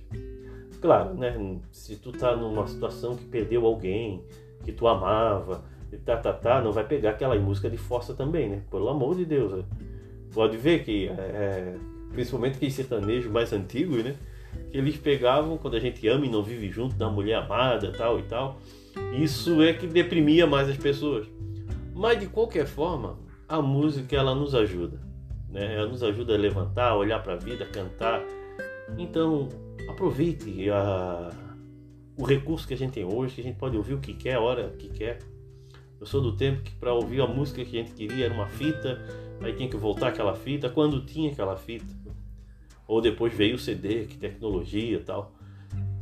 Claro, 0.82 1.14
né? 1.14 1.60
Se 1.72 1.96
tu 1.96 2.12
tá 2.12 2.36
numa 2.36 2.68
situação 2.68 3.16
que 3.16 3.26
perdeu 3.26 3.66
alguém 3.66 4.24
que 4.64 4.72
tu 4.72 4.88
amava, 4.88 5.64
tá, 6.06 6.18
tá, 6.18 6.34
tá, 6.34 6.62
não 6.62 6.72
vai 6.72 6.84
pegar 6.84 7.12
aquela 7.12 7.36
música 7.36 7.70
de 7.70 7.78
força 7.78 8.14
também, 8.14 8.50
né? 8.50 8.62
Pelo 8.70 8.90
amor 8.90 9.16
de 9.16 9.26
Deus. 9.26 9.52
Né? 9.54 9.64
Pode 10.34 10.58
ver 10.58 10.84
que, 10.84 11.08
é, 11.08 11.76
principalmente 12.12 12.58
que 12.58 12.70
sertanejo 12.70 13.30
mais 13.30 13.54
antigos, 13.54 14.04
né? 14.04 14.16
Que 14.72 14.78
eles 14.78 14.98
pegavam 14.98 15.58
quando 15.58 15.76
a 15.76 15.80
gente 15.80 16.08
ama 16.08 16.26
e 16.26 16.30
não 16.30 16.44
vive 16.44 16.70
junto 16.70 16.96
da 16.96 17.10
mulher 17.10 17.36
amada, 17.36 17.92
tal 17.92 18.20
e 18.20 18.24
tal. 18.24 18.60
Isso 19.20 19.62
é 19.62 19.74
que 19.74 19.88
deprimia 19.88 20.48
mais 20.48 20.70
as 20.70 20.78
pessoas. 20.78 21.28
Mas 21.94 22.20
de 22.20 22.28
qualquer 22.28 22.66
forma, 22.66 23.18
a 23.48 23.62
música 23.62 24.16
ela 24.16 24.36
nos 24.36 24.54
ajuda, 24.54 25.00
né? 25.50 25.76
Ela 25.76 25.88
nos 25.88 26.04
ajuda 26.04 26.36
a 26.36 26.38
levantar, 26.38 26.96
olhar 26.96 27.22
para 27.24 27.34
a 27.34 27.38
vida, 27.38 27.66
cantar. 27.66 28.22
Então, 28.98 29.50
aproveite 29.90 30.70
a 30.70 31.32
o 32.18 32.26
recurso 32.26 32.68
que 32.68 32.74
a 32.74 32.78
gente 32.78 32.94
tem 32.94 33.06
hoje, 33.06 33.36
que 33.36 33.42
a 33.42 33.44
gente 33.44 33.58
pode 33.58 33.78
ouvir 33.78 33.94
o 33.94 34.00
que 34.00 34.14
quer, 34.14 34.36
a 34.36 34.42
hora 34.42 34.70
que 34.72 34.90
quer. 34.90 35.20
Eu 36.00 36.06
sou 36.06 36.20
do 36.20 36.36
tempo 36.36 36.62
que 36.64 36.72
para 36.76 36.92
ouvir 36.92 37.22
a 37.22 37.28
música 37.28 37.64
que 37.64 37.78
a 37.78 37.84
gente 37.84 37.94
queria 37.94 38.26
era 38.26 38.34
uma 38.34 38.48
fita, 38.48 39.00
aí 39.40 39.54
tinha 39.54 39.70
que 39.70 39.78
voltar 39.78 40.08
aquela 40.08 40.34
fita, 40.34 40.70
quando 40.70 41.06
tinha 41.06 41.32
aquela 41.32 41.56
fita. 41.56 41.86
Ou 42.88 43.02
depois 43.02 43.34
veio 43.34 43.56
o 43.56 43.60
CD, 43.60 44.06
que 44.06 44.18
tecnologia 44.18 44.98
e 44.98 45.04
tal. 45.04 45.34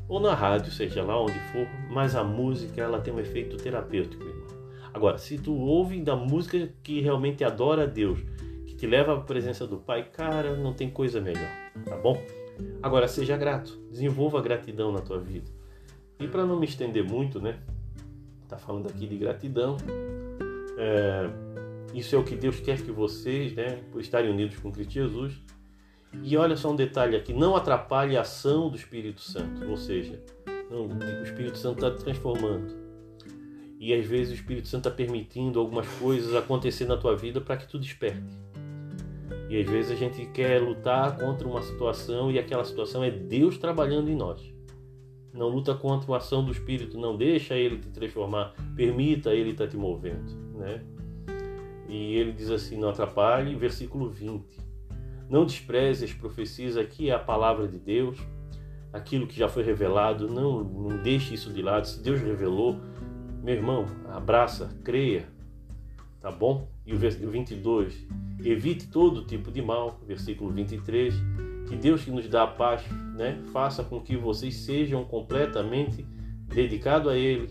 Ou 0.08 0.20
na 0.20 0.36
rádio, 0.36 0.72
seja 0.72 1.04
lá 1.04 1.20
onde 1.20 1.40
for, 1.52 1.68
mas 1.90 2.16
a 2.16 2.24
música 2.24 2.82
ela 2.82 3.00
tem 3.02 3.14
um 3.14 3.20
efeito 3.20 3.58
terapêutico, 3.58 4.24
irmão. 4.24 4.46
Agora, 4.94 5.18
se 5.18 5.38
tu 5.38 5.54
ouve 5.54 6.00
da 6.00 6.16
música 6.16 6.70
que 6.84 7.02
realmente 7.02 7.44
adora 7.44 7.84
a 7.84 7.86
Deus, 7.86 8.20
que 8.66 8.76
te 8.76 8.86
leva 8.86 9.16
à 9.16 9.20
presença 9.20 9.66
do 9.66 9.78
Pai, 9.78 10.10
cara, 10.10 10.56
não 10.56 10.74
tem 10.74 10.90
coisa 10.90 11.20
melhor, 11.20 11.50
tá 11.84 11.98
bom? 11.98 12.22
Agora, 12.82 13.08
seja 13.08 13.36
grato, 13.36 13.78
desenvolva 13.90 14.40
a 14.40 14.42
gratidão 14.42 14.92
na 14.92 15.00
tua 15.00 15.20
vida. 15.20 15.50
E 16.20 16.28
para 16.28 16.46
não 16.46 16.60
me 16.60 16.66
estender 16.66 17.04
muito, 17.04 17.42
né? 17.42 17.60
Tá 18.48 18.58
falando 18.58 18.88
aqui 18.88 19.08
de 19.08 19.18
gratidão. 19.18 19.76
É, 20.78 21.30
isso 21.94 22.16
é 22.16 22.18
o 22.18 22.24
que 22.24 22.36
Deus 22.36 22.60
quer 22.60 22.82
que 22.82 22.92
vocês, 22.92 23.54
né, 23.54 23.80
por 23.92 24.00
estarem 24.00 24.30
unidos 24.30 24.58
com 24.58 24.72
Cristo 24.72 24.94
Jesus. 24.94 25.34
E 26.24 26.38
olha 26.38 26.56
só 26.56 26.72
um 26.72 26.76
detalhe 26.76 27.16
aqui: 27.16 27.34
não 27.34 27.56
atrapalhe 27.56 28.18
a 28.18 28.22
ação 28.22 28.70
do 28.70 28.76
Espírito 28.76 29.22
Santo, 29.22 29.70
ou 29.70 29.78
seja, 29.78 30.22
não, 30.70 30.88
o 30.88 31.24
Espírito 31.24 31.58
Santo 31.58 31.86
está 31.86 32.04
transformando. 32.04 32.86
E 33.80 33.94
às 33.94 34.06
vezes 34.06 34.32
o 34.32 34.36
Espírito 34.36 34.68
Santo 34.68 34.88
está 34.88 34.92
permitindo 34.92 35.60
algumas 35.60 35.88
coisas 36.00 36.34
acontecer 36.36 36.86
na 36.86 36.98
tua 36.98 37.16
vida 37.16 37.40
para 37.40 37.58
que 37.58 37.68
tu 37.68 37.78
desperte. 37.78 38.46
E 39.50 39.62
às 39.62 39.70
vezes 39.70 39.92
a 39.92 39.96
gente 39.96 40.26
quer 40.28 40.60
lutar 40.62 41.18
contra 41.18 41.48
uma 41.48 41.62
situação 41.62 42.32
e 42.32 42.40
aquela 42.40 42.66
situação 42.66 43.04
é 43.04 43.12
Deus 43.12 43.58
trabalhando 43.58 44.10
em 44.10 44.16
nós. 44.16 44.42
Não 45.32 45.50
luta 45.50 45.76
contra 45.76 46.12
a 46.14 46.18
ação 46.18 46.44
do 46.44 46.52
Espírito, 46.52 46.98
não 46.98 47.16
deixa 47.16 47.56
ele 47.56 47.78
te 47.78 47.90
transformar, 47.90 48.56
permita 48.76 49.34
ele 49.34 49.52
estar 49.52 49.66
tá 49.66 49.70
te 49.70 49.78
movendo, 49.78 50.32
né? 50.56 50.82
E 51.88 52.16
ele 52.16 52.32
diz 52.32 52.50
assim, 52.50 52.78
não 52.78 52.90
atrapalhe, 52.90 53.54
versículo 53.56 54.10
20. 54.10 54.44
Não 55.30 55.46
despreze 55.46 56.06
as 56.06 56.14
profecias, 56.14 56.78
aqui 56.78 57.10
é 57.10 57.14
a 57.14 57.20
palavra 57.20 57.68
de 57.68 57.80
Deus, 57.80 58.18
aquilo 58.94 59.28
que 59.28 59.38
já 59.38 59.50
foi 59.50 59.64
revelado, 59.64 60.30
não, 60.30 60.64
não 60.64 61.02
deixe 61.02 61.34
isso 61.34 61.52
de 61.52 61.62
lado. 61.62 61.88
Se 61.88 62.02
Deus 62.02 62.22
revelou, 62.22 62.80
meu 63.44 63.56
irmão, 63.56 63.86
abraça, 64.10 64.78
creia, 64.84 65.28
tá 66.22 66.32
bom? 66.32 66.70
E 66.86 66.94
o 66.94 66.98
versículo 66.98 67.32
22, 67.32 68.08
evite 68.44 68.88
todo 68.88 69.26
tipo 69.26 69.52
de 69.52 69.62
mal, 69.62 70.00
versículo 70.06 70.52
23, 70.52 71.14
que 71.68 71.76
Deus 71.76 72.04
que 72.04 72.12
nos 72.12 72.28
dá 72.30 72.44
a 72.44 72.48
paz, 72.48 72.84
né, 73.16 73.42
faça 73.52 73.84
com 73.84 74.00
que 74.02 74.16
vocês 74.16 74.56
sejam 74.56 75.04
completamente 75.04 76.06
dedicados 76.48 77.12
a 77.12 77.18
Ele 77.18 77.50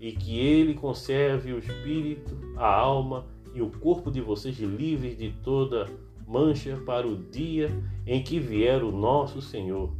e 0.00 0.12
que 0.12 0.38
Ele 0.38 0.74
conserve 0.74 1.52
o 1.52 1.58
espírito, 1.58 2.36
a 2.56 2.66
alma 2.66 3.26
e 3.54 3.62
o 3.62 3.70
corpo 3.70 4.10
de 4.10 4.20
vocês 4.20 4.58
livres 4.58 5.16
de 5.16 5.30
toda 5.44 5.88
mancha 6.26 6.76
para 6.84 7.06
o 7.06 7.16
dia 7.16 7.70
em 8.06 8.22
que 8.22 8.38
vier 8.38 8.82
o 8.82 8.90
nosso 8.90 9.40
Senhor 9.40 9.94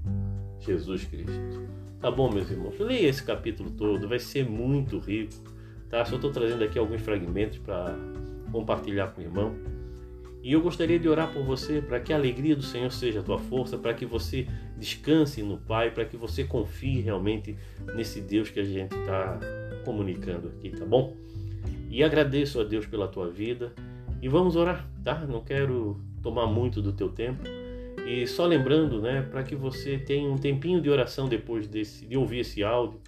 Jesus 0.61 1.05
Cristo. 1.05 1.63
Tá 2.01 2.11
bom, 2.11 2.31
meus 2.31 2.51
irmãos? 2.51 2.79
Leia 2.79 3.09
esse 3.09 3.23
capítulo 3.23 3.71
todo, 3.71 4.09
vai 4.09 4.19
ser 4.19 4.49
muito 4.49 4.99
rico. 4.99 5.35
Tá? 5.89 6.05
Só 6.05 6.17
estou 6.17 6.33
trazendo 6.33 6.65
aqui 6.65 6.79
alguns 6.79 7.01
fragmentos 7.01 7.59
para 7.59 7.97
compartilhar 8.51 9.09
com 9.09 9.21
o 9.21 9.25
irmão. 9.25 9.55
E 10.43 10.53
eu 10.53 10.61
gostaria 10.61 10.99
de 10.99 11.09
orar 11.09 11.33
por 11.33 11.45
você 11.45 11.81
para 11.81 12.01
que 12.01 12.13
a 12.13 12.17
alegria 12.17 12.57
do 12.57 12.63
Senhor 12.63 12.91
seja 12.91 13.21
a 13.21 13.23
tua 13.23 13.39
força, 13.39 13.79
para 13.79 13.95
que 13.95 14.05
você 14.05 14.49
descanse 14.77 15.41
no 15.43 15.57
Pai, 15.57 15.93
para 15.93 16.05
que 16.05 16.17
você 16.17 16.43
confie 16.43 17.01
realmente 17.01 17.57
nesse 17.95 18.21
Deus 18.21 18.51
que 18.51 18.59
a 18.59 18.65
gente 18.65 18.93
está 18.97 19.39
comunicando 19.85 20.49
aqui, 20.49 20.71
tá 20.71 20.85
bom? 20.85 21.17
E 21.89 22.03
agradeço 22.03 22.61
a 22.61 22.65
Deus 22.65 22.87
pela 22.87 23.07
tua 23.07 23.31
vida 23.31 23.73
e 24.21 24.29
vamos 24.29 24.57
orar, 24.57 24.89
tá? 25.05 25.25
Não 25.27 25.41
quero 25.41 26.01
tomar 26.23 26.47
muito 26.47 26.81
do 26.81 26.93
teu 26.93 27.09
tempo. 27.09 27.43
E 28.07 28.27
só 28.27 28.47
lembrando, 28.47 29.01
né, 29.01 29.23
para 29.23 29.43
que 29.43 29.55
você 29.55 29.99
tenha 29.99 30.29
um 30.29 30.37
tempinho 30.37 30.81
de 30.81 30.89
oração 30.89 31.29
depois 31.29 31.67
desse, 31.67 32.07
de 32.07 32.17
ouvir 32.17 32.41
esse 32.41 32.63
áudio, 32.63 33.01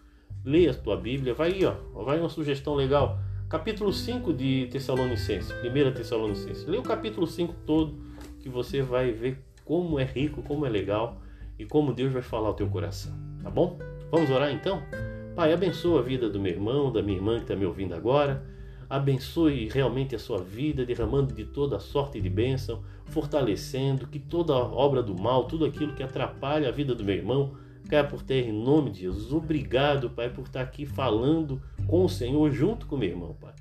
leia 0.45 0.71
a 0.71 0.75
tua 0.75 0.97
Bíblia, 0.97 1.35
vai 1.35 1.53
aí, 1.53 1.65
ó, 1.65 1.75
vai 2.03 2.19
uma 2.19 2.29
sugestão 2.29 2.75
legal. 2.75 3.19
Capítulo 3.49 3.93
5 3.93 4.33
de 4.33 4.67
Tessalonicenses, 4.71 5.53
1 5.53 5.93
Tessalonicenses. 5.93 6.67
Leia 6.67 6.81
o 6.81 6.85
capítulo 6.85 7.27
5 7.27 7.55
todo, 7.67 7.95
que 8.41 8.49
você 8.49 8.83
vai 8.83 9.13
ver 9.13 9.39
como 9.65 9.99
é 9.99 10.05
rico, 10.05 10.43
como 10.43 10.67
é 10.67 10.69
legal 10.69 11.21
e 11.59 11.65
como 11.65 11.93
Deus 11.93 12.13
vai 12.13 12.23
falar 12.23 12.49
ao 12.49 12.55
teu 12.55 12.69
coração, 12.69 13.13
tá 13.43 13.51
bom? 13.51 13.79
Vamos 14.11 14.31
orar 14.31 14.53
então? 14.53 14.83
Pai, 15.35 15.53
abençoa 15.53 16.01
a 16.01 16.03
vida 16.03 16.29
do 16.29 16.39
meu 16.39 16.53
irmão, 16.53 16.93
da 16.93 17.03
minha 17.03 17.17
irmã 17.17 17.37
que 17.37 17.43
está 17.43 17.57
me 17.57 17.67
ouvindo 17.67 17.95
agora 17.95 18.54
abençoe 18.97 19.69
realmente 19.69 20.15
a 20.15 20.19
sua 20.19 20.39
vida, 20.39 20.87
derramando 20.87 21.35
de 21.35 21.45
toda 21.45 21.81
sorte 21.81 22.21
de 22.21 22.31
bênção, 22.31 22.81
fortalecendo 23.07 24.07
que 24.07 24.21
toda 24.21 24.55
obra 24.55 25.03
do 25.03 25.21
mal, 25.21 25.45
tudo 25.45 25.65
aquilo 25.65 25.95
que 25.95 26.03
atrapalha 26.03 26.69
a 26.69 26.73
vida 26.73 26.95
do 26.95 27.05
meu 27.05 27.17
irmão, 27.17 27.55
caia 27.89 28.05
por 28.05 28.23
terra 28.23 28.49
em 28.49 28.53
nome 28.53 28.91
de 28.91 29.01
Jesus. 29.01 29.33
Obrigado, 29.33 30.11
Pai, 30.11 30.31
por 30.31 30.45
estar 30.45 30.61
aqui 30.61 30.87
falando 30.87 31.61
com 31.89 32.05
o 32.05 32.09
Senhor 32.09 32.51
junto 32.53 32.87
com 32.87 32.97
meu 32.97 33.09
irmão, 33.09 33.37
Pai. 33.41 33.53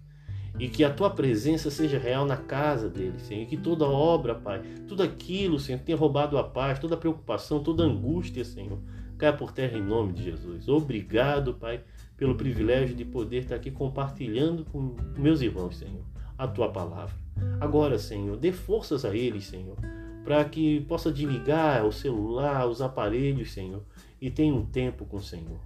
E 0.60 0.70
que 0.70 0.84
a 0.84 0.94
tua 0.94 1.10
presença 1.10 1.72
seja 1.72 1.98
real 1.98 2.28
na 2.28 2.38
casa 2.38 2.88
dele, 2.88 3.18
Senhor. 3.18 3.42
E 3.42 3.46
que 3.48 3.58
toda 3.58 3.86
obra, 3.86 4.36
Pai, 4.36 4.62
tudo 4.88 5.02
aquilo, 5.02 5.60
Senhor, 5.60 5.80
que 5.80 5.86
tenha 5.86 5.98
roubado 5.98 6.38
a 6.38 6.44
paz, 6.44 6.78
toda 6.78 6.94
a 6.94 6.98
preocupação, 6.98 7.64
toda 7.64 7.84
a 7.84 7.88
angústia, 7.88 8.46
Senhor, 8.46 8.78
caia 9.18 9.34
por 9.34 9.52
terra 9.52 9.80
em 9.80 9.82
nome 9.82 10.14
de 10.14 10.24
Jesus. 10.24 10.70
Obrigado, 10.70 11.56
Pai, 11.56 11.82
pelo 12.18 12.36
privilégio 12.36 12.96
de 12.96 13.06
poder 13.06 13.40
estar 13.40 13.56
aqui 13.56 13.72
compartilhando 13.72 14.66
com 14.66 14.96
meus 15.18 15.42
irmãos, 15.42 15.78
Senhor, 15.78 16.04
a 16.38 16.48
tua 16.48 16.72
palavra. 16.72 17.16
Agora, 17.60 17.98
Senhor, 17.98 18.38
dê 18.38 18.52
forças 18.52 19.06
a 19.06 19.16
eles, 19.16 19.46
Senhor, 19.46 19.78
para 20.24 20.44
que 20.46 20.82
possa 20.82 21.12
desligar 21.12 21.86
o 21.86 21.92
celular, 21.92 22.68
os 22.68 22.82
aparelhos, 22.82 23.52
Senhor, 23.52 23.84
e 24.22 24.30
tenha 24.30 24.54
um 24.54 24.66
tempo 24.66 25.06
com 25.06 25.18
o 25.18 25.22
Senhor. 25.22 25.60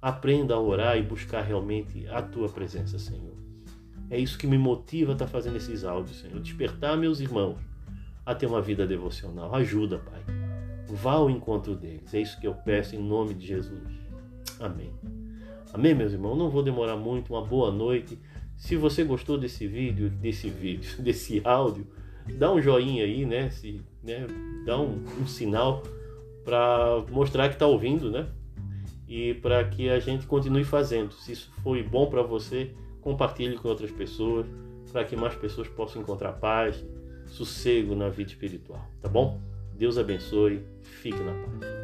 Aprenda 0.00 0.54
a 0.54 0.60
orar 0.60 0.96
e 0.96 1.02
buscar 1.02 1.42
realmente 1.42 2.06
a 2.08 2.22
tua 2.22 2.48
presença, 2.48 2.98
Senhor. 2.98 3.36
É 4.10 4.18
isso 4.18 4.38
que 4.38 4.46
me 4.46 4.58
motiva 4.58 5.12
a 5.12 5.14
estar 5.14 5.26
fazendo 5.26 5.56
esses 5.56 5.84
áudios, 5.84 6.20
Senhor. 6.20 6.40
Despertar 6.40 6.96
meus 6.96 7.20
irmãos 7.20 7.58
a 8.24 8.34
ter 8.34 8.46
uma 8.46 8.60
vida 8.60 8.86
devocional. 8.86 9.54
Ajuda, 9.54 9.98
Pai. 9.98 10.22
Vá 10.88 11.12
ao 11.12 11.30
encontro 11.30 11.74
deles. 11.74 12.12
É 12.12 12.20
isso 12.20 12.38
que 12.40 12.46
eu 12.46 12.54
peço 12.54 12.94
em 12.94 13.02
nome 13.02 13.34
de 13.34 13.46
Jesus. 13.46 13.88
Amém. 14.60 14.92
Amém, 15.72 15.94
meus 15.94 16.12
irmãos? 16.12 16.36
Não 16.36 16.50
vou 16.50 16.62
demorar 16.62 16.96
muito. 16.96 17.32
Uma 17.32 17.42
boa 17.42 17.70
noite. 17.70 18.18
Se 18.58 18.76
você 18.76 19.02
gostou 19.02 19.38
desse 19.38 19.66
vídeo, 19.66 20.10
desse 20.10 20.50
vídeo, 20.50 20.90
desse 21.00 21.40
áudio, 21.44 21.86
dá 22.38 22.52
um 22.52 22.60
joinha 22.60 23.04
aí, 23.04 23.24
né? 23.24 23.48
Se, 23.50 23.80
né? 24.02 24.26
Dá 24.66 24.78
um, 24.78 25.02
um 25.18 25.26
sinal 25.26 25.82
para 26.44 27.02
mostrar 27.10 27.48
que 27.48 27.54
está 27.54 27.66
ouvindo, 27.66 28.10
né? 28.10 28.28
E 29.08 29.34
para 29.34 29.64
que 29.64 29.88
a 29.88 29.98
gente 29.98 30.26
continue 30.26 30.64
fazendo. 30.64 31.12
Se 31.14 31.32
isso 31.32 31.50
foi 31.62 31.82
bom 31.82 32.06
para 32.06 32.22
você, 32.22 32.72
compartilhe 33.00 33.56
com 33.56 33.68
outras 33.68 33.90
pessoas, 33.90 34.46
para 34.92 35.04
que 35.04 35.16
mais 35.16 35.34
pessoas 35.34 35.68
possam 35.68 36.02
encontrar 36.02 36.32
paz, 36.34 36.84
sossego 37.26 37.94
na 37.94 38.10
vida 38.10 38.30
espiritual, 38.30 38.86
tá 39.00 39.08
bom? 39.08 39.40
Deus 39.74 39.96
abençoe, 39.96 40.62
fique 40.82 41.18
na 41.18 41.32
paz. 41.32 41.81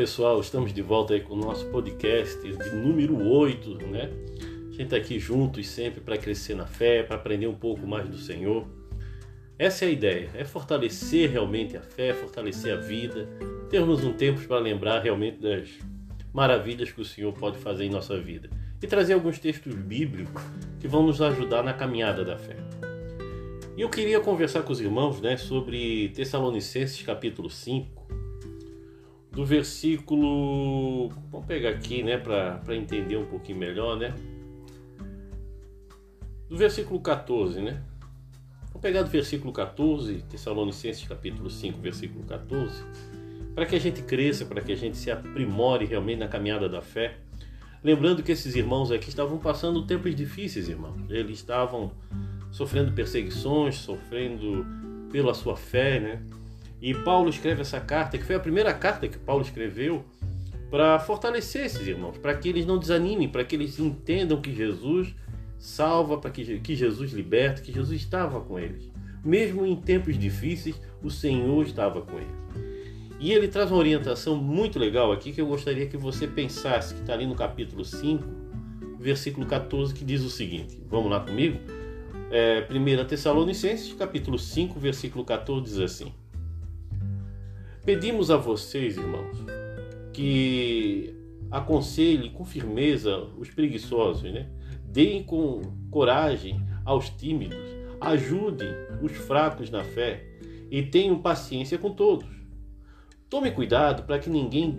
Pessoal, 0.00 0.40
estamos 0.40 0.72
de 0.72 0.80
volta 0.80 1.12
aí 1.12 1.20
com 1.20 1.34
o 1.34 1.36
nosso 1.36 1.66
podcast 1.66 2.40
de 2.40 2.70
número 2.70 3.22
8, 3.22 3.86
né? 3.86 4.08
A 4.40 4.70
gente 4.70 4.84
está 4.84 4.96
aqui 4.96 5.18
juntos 5.18 5.68
sempre 5.68 6.00
para 6.00 6.16
crescer 6.16 6.54
na 6.54 6.64
fé, 6.64 7.02
para 7.02 7.16
aprender 7.16 7.46
um 7.46 7.54
pouco 7.54 7.86
mais 7.86 8.08
do 8.08 8.16
Senhor. 8.16 8.66
Essa 9.58 9.84
é 9.84 9.88
a 9.88 9.90
ideia, 9.90 10.30
é 10.32 10.42
fortalecer 10.42 11.30
realmente 11.30 11.76
a 11.76 11.82
fé, 11.82 12.14
fortalecer 12.14 12.72
a 12.72 12.80
vida, 12.80 13.28
termos 13.68 14.02
um 14.02 14.14
tempo 14.14 14.40
para 14.48 14.58
lembrar 14.58 15.00
realmente 15.00 15.36
das 15.36 15.68
maravilhas 16.32 16.90
que 16.90 17.02
o 17.02 17.04
Senhor 17.04 17.34
pode 17.34 17.58
fazer 17.58 17.84
em 17.84 17.90
nossa 17.90 18.18
vida 18.18 18.48
e 18.82 18.86
trazer 18.86 19.12
alguns 19.12 19.38
textos 19.38 19.74
bíblicos 19.74 20.42
que 20.80 20.88
vão 20.88 21.02
nos 21.02 21.20
ajudar 21.20 21.62
na 21.62 21.74
caminhada 21.74 22.24
da 22.24 22.38
fé. 22.38 22.56
E 23.76 23.82
eu 23.82 23.90
queria 23.90 24.18
conversar 24.18 24.62
com 24.62 24.72
os 24.72 24.80
irmãos 24.80 25.20
né, 25.20 25.36
sobre 25.36 26.08
Tessalonicenses 26.14 27.02
capítulo 27.02 27.50
5, 27.50 27.99
do 29.32 29.44
versículo. 29.44 31.08
Vamos 31.30 31.46
pegar 31.46 31.70
aqui, 31.70 32.02
né, 32.02 32.18
para 32.18 32.74
entender 32.74 33.16
um 33.16 33.26
pouquinho 33.26 33.58
melhor, 33.58 33.96
né? 33.96 34.14
Do 36.48 36.56
versículo 36.56 37.00
14, 37.00 37.60
né? 37.60 37.82
Vamos 38.68 38.82
pegar 38.82 39.02
do 39.02 39.10
versículo 39.10 39.52
14, 39.52 40.22
Tessalonicenses 40.28 41.06
capítulo 41.06 41.48
5, 41.48 41.80
versículo 41.80 42.24
14, 42.24 42.82
para 43.54 43.66
que 43.66 43.76
a 43.76 43.80
gente 43.80 44.02
cresça, 44.02 44.44
para 44.44 44.60
que 44.60 44.72
a 44.72 44.76
gente 44.76 44.96
se 44.96 45.10
aprimore 45.10 45.84
realmente 45.84 46.18
na 46.18 46.28
caminhada 46.28 46.68
da 46.68 46.80
fé. 46.80 47.18
Lembrando 47.82 48.22
que 48.22 48.32
esses 48.32 48.54
irmãos 48.56 48.90
aqui 48.90 49.08
estavam 49.08 49.38
passando 49.38 49.86
tempos 49.86 50.14
difíceis, 50.14 50.68
irmãos. 50.68 50.98
Eles 51.08 51.38
estavam 51.38 51.92
sofrendo 52.50 52.92
perseguições, 52.92 53.76
sofrendo 53.76 54.66
pela 55.10 55.32
sua 55.34 55.56
fé, 55.56 55.98
né? 56.00 56.22
E 56.80 56.94
Paulo 56.94 57.28
escreve 57.28 57.60
essa 57.60 57.80
carta, 57.80 58.16
que 58.16 58.24
foi 58.24 58.36
a 58.36 58.40
primeira 58.40 58.72
carta 58.72 59.06
que 59.06 59.18
Paulo 59.18 59.42
escreveu 59.42 60.04
para 60.70 60.98
fortalecer 60.98 61.66
esses 61.66 61.86
irmãos, 61.86 62.16
para 62.16 62.34
que 62.34 62.48
eles 62.48 62.64
não 62.64 62.78
desanimem, 62.78 63.28
para 63.28 63.44
que 63.44 63.56
eles 63.56 63.78
entendam 63.78 64.40
que 64.40 64.54
Jesus 64.54 65.14
salva, 65.58 66.16
para 66.16 66.30
que, 66.30 66.58
que 66.60 66.74
Jesus 66.74 67.12
liberta, 67.12 67.60
que 67.60 67.72
Jesus 67.72 68.00
estava 68.00 68.40
com 68.40 68.58
eles. 68.58 68.90
Mesmo 69.22 69.66
em 69.66 69.76
tempos 69.76 70.18
difíceis, 70.18 70.80
o 71.02 71.10
Senhor 71.10 71.66
estava 71.66 72.00
com 72.00 72.16
eles. 72.16 72.40
E 73.18 73.32
ele 73.32 73.48
traz 73.48 73.70
uma 73.70 73.78
orientação 73.78 74.36
muito 74.36 74.78
legal 74.78 75.12
aqui 75.12 75.32
que 75.32 75.40
eu 75.42 75.46
gostaria 75.46 75.86
que 75.86 75.96
você 75.98 76.26
pensasse, 76.26 76.94
que 76.94 77.00
está 77.00 77.12
ali 77.12 77.26
no 77.26 77.34
capítulo 77.34 77.84
5, 77.84 78.24
versículo 78.98 79.44
14, 79.44 79.92
que 79.92 80.04
diz 80.04 80.22
o 80.22 80.30
seguinte. 80.30 80.80
Vamos 80.88 81.10
lá 81.10 81.20
comigo? 81.20 81.58
É, 82.30 82.66
1 82.70 83.04
Tessalonicenses, 83.06 83.92
capítulo 83.92 84.38
5, 84.38 84.80
versículo 84.80 85.22
14, 85.22 85.64
diz 85.64 85.78
assim: 85.78 86.14
Pedimos 87.84 88.30
a 88.30 88.36
vocês, 88.36 88.98
irmãos, 88.98 89.38
que 90.12 91.14
aconselhem 91.50 92.30
com 92.30 92.44
firmeza 92.44 93.16
os 93.38 93.48
preguiçosos, 93.48 94.30
né? 94.30 94.50
deem 94.84 95.22
com 95.22 95.62
coragem 95.90 96.62
aos 96.84 97.08
tímidos, 97.08 97.58
ajudem 97.98 98.68
os 99.02 99.12
fracos 99.12 99.70
na 99.70 99.82
fé 99.82 100.26
e 100.70 100.82
tenham 100.82 101.22
paciência 101.22 101.78
com 101.78 101.90
todos. 101.90 102.28
Tome 103.30 103.50
cuidado 103.50 104.02
para 104.02 104.18
que 104.18 104.28
ninguém 104.28 104.74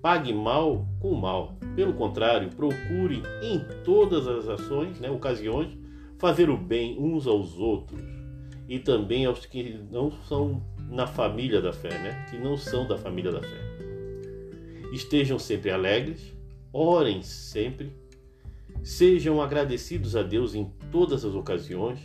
pague 0.00 0.32
mal 0.32 0.86
com 0.98 1.14
mal. 1.14 1.58
Pelo 1.76 1.92
contrário, 1.92 2.48
procure 2.50 3.22
em 3.42 3.60
todas 3.84 4.26
as 4.26 4.48
ações, 4.48 4.98
né, 4.98 5.10
ocasiões, 5.10 5.76
fazer 6.18 6.48
o 6.48 6.56
bem 6.56 6.96
uns 6.98 7.26
aos 7.26 7.58
outros 7.58 8.00
e 8.66 8.78
também 8.78 9.26
aos 9.26 9.44
que 9.44 9.78
não 9.90 10.12
são 10.22 10.62
na 10.90 11.06
família 11.06 11.62
da 11.62 11.72
fé, 11.72 11.90
né, 11.98 12.26
que 12.28 12.36
não 12.36 12.56
são 12.56 12.86
da 12.86 12.98
família 12.98 13.30
da 13.30 13.40
fé. 13.40 13.70
Estejam 14.92 15.38
sempre 15.38 15.70
alegres, 15.70 16.34
orem 16.72 17.22
sempre, 17.22 17.92
sejam 18.82 19.40
agradecidos 19.40 20.16
a 20.16 20.22
Deus 20.22 20.54
em 20.54 20.64
todas 20.90 21.24
as 21.24 21.34
ocasiões. 21.34 22.00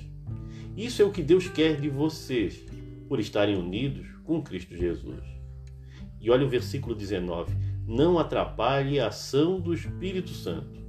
Isso 0.78 1.02
é 1.02 1.06
o 1.06 1.12
que 1.12 1.24
Deus 1.24 1.48
quer 1.48 1.80
de 1.82 1.90
vocês, 1.90 2.64
por 3.08 3.20
estarem 3.20 3.56
unidos 3.56 4.08
com 4.24 4.42
Cristo 4.42 4.76
Jesus. 4.76 5.24
E 6.22 6.30
olha 6.30 6.46
o 6.46 6.50
versículo 6.50 6.94
19: 6.94 7.56
Não 7.88 8.20
atrapalhe 8.20 9.00
a 9.00 9.08
ação 9.08 9.60
do 9.60 9.74
Espírito 9.74 10.30
Santo. 10.30 10.80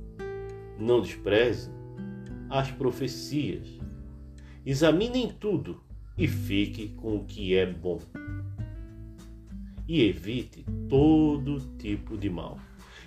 Não 0.78 1.00
despreze 1.00 1.70
as 2.50 2.70
profecias. 2.70 3.68
Examinem 4.64 5.28
tudo 5.28 5.80
e 6.16 6.26
fique 6.26 6.88
com 6.88 7.16
o 7.16 7.24
que 7.24 7.56
é 7.56 7.66
bom. 7.66 8.00
E 9.88 10.02
evite 10.02 10.64
todo 10.88 11.60
tipo 11.78 12.16
de 12.16 12.28
mal. 12.28 12.58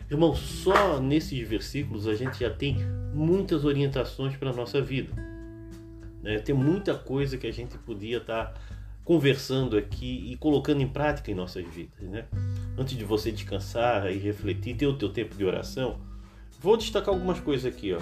Irmão, 0.10 0.36
só 0.36 1.00
nesses 1.00 1.48
versículos 1.48 2.08
a 2.08 2.16
gente 2.16 2.40
já 2.40 2.50
tem 2.50 2.78
muitas 3.14 3.66
orientações 3.66 4.36
para 4.38 4.50
a 4.50 4.54
nossa 4.54 4.82
vida. 4.82 5.14
Né? 6.22 6.40
Tem 6.40 6.56
muita 6.56 6.96
coisa 6.96 7.38
que 7.38 7.48
a 7.48 7.54
gente 7.54 7.78
podia 7.78 8.18
estar 8.18 8.46
tá 8.46 8.62
conversando 9.04 9.76
aqui 9.76 10.32
e 10.32 10.38
colocando 10.38 10.82
em 10.82 10.88
prática 10.88 11.32
em 11.32 11.34
nossas 11.34 11.66
vidas, 11.68 12.08
né? 12.08 12.26
Antes 12.78 12.96
de 12.96 13.04
você 13.04 13.32
descansar 13.32 14.12
e 14.12 14.20
refletir, 14.20 14.76
ter 14.76 14.86
o 14.86 14.98
teu 14.98 15.10
tempo 15.10 15.36
de 15.36 15.44
oração, 15.44 16.00
vou 16.60 16.78
destacar 16.78 17.14
algumas 17.14 17.40
coisas 17.40 17.66
aqui, 17.66 17.92
ó. 17.92 18.00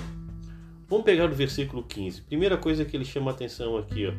Vamos 0.89 1.05
pegar 1.05 1.31
o 1.31 1.33
versículo 1.33 1.83
15. 1.83 2.23
Primeira 2.23 2.57
coisa 2.57 2.83
que 2.83 2.95
ele 2.95 3.05
chama 3.05 3.31
atenção 3.31 3.77
aqui, 3.77 4.07
ó. 4.07 4.11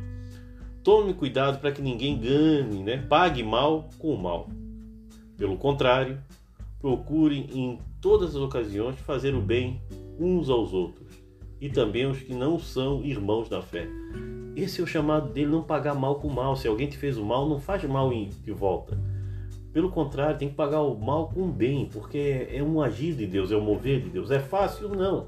Tome 0.89 1.13
cuidado 1.13 1.59
para 1.59 1.71
que 1.71 1.83
ninguém 1.83 2.19
ganhe, 2.19 2.83
né? 2.83 2.97
Pague 2.97 3.43
mal 3.43 3.91
com 3.99 4.17
mal. 4.17 4.49
Pelo 5.37 5.59
contrário, 5.59 6.19
procure 6.81 7.47
em 7.53 7.79
todas 8.01 8.31
as 8.31 8.37
ocasiões 8.41 8.99
fazer 9.01 9.35
o 9.35 9.43
bem 9.43 9.83
uns 10.19 10.49
aos 10.49 10.73
outros 10.73 11.13
e 11.61 11.69
também 11.69 12.05
aos 12.05 12.21
que 12.21 12.33
não 12.33 12.59
são 12.59 13.05
irmãos 13.05 13.51
da 13.51 13.61
fé. 13.61 13.87
Esse 14.57 14.81
é 14.81 14.85
o 14.85 14.87
chamado 14.87 15.31
dele, 15.31 15.51
não 15.51 15.63
pagar 15.63 15.95
mal 15.95 16.15
com 16.15 16.31
mal. 16.31 16.57
Se 16.57 16.67
alguém 16.67 16.89
te 16.89 16.97
fez 16.97 17.19
o 17.19 17.23
mal, 17.23 17.47
não 17.47 17.61
faz 17.61 17.85
mal 17.85 18.11
de 18.11 18.53
volta. 18.53 18.99
Pelo 19.75 19.91
contrário, 19.91 20.39
tem 20.39 20.49
que 20.49 20.55
pagar 20.55 20.81
o 20.81 20.99
mal 20.99 21.29
com 21.29 21.43
o 21.43 21.53
bem, 21.53 21.85
porque 21.93 22.49
é 22.51 22.63
um 22.63 22.81
agir 22.81 23.15
de 23.15 23.27
Deus, 23.27 23.53
é 23.53 23.57
um 23.59 23.61
mover 23.61 24.01
de 24.01 24.09
Deus. 24.09 24.31
É 24.31 24.41
fácil? 24.41 24.89
Não. 24.89 25.27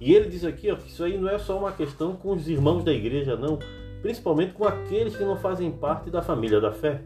E 0.00 0.14
ele 0.14 0.30
diz 0.30 0.42
aqui 0.42 0.70
ó, 0.70 0.74
que 0.74 0.88
isso 0.88 1.04
aí 1.04 1.18
não 1.18 1.28
é 1.28 1.38
só 1.38 1.58
uma 1.58 1.72
questão 1.72 2.16
com 2.16 2.32
os 2.32 2.48
irmãos 2.48 2.82
da 2.82 2.94
igreja, 2.94 3.36
não. 3.36 3.58
Principalmente 4.06 4.52
com 4.52 4.64
aqueles 4.64 5.16
que 5.16 5.24
não 5.24 5.34
fazem 5.34 5.68
parte 5.68 6.10
da 6.10 6.22
família 6.22 6.60
da 6.60 6.70
fé. 6.70 7.02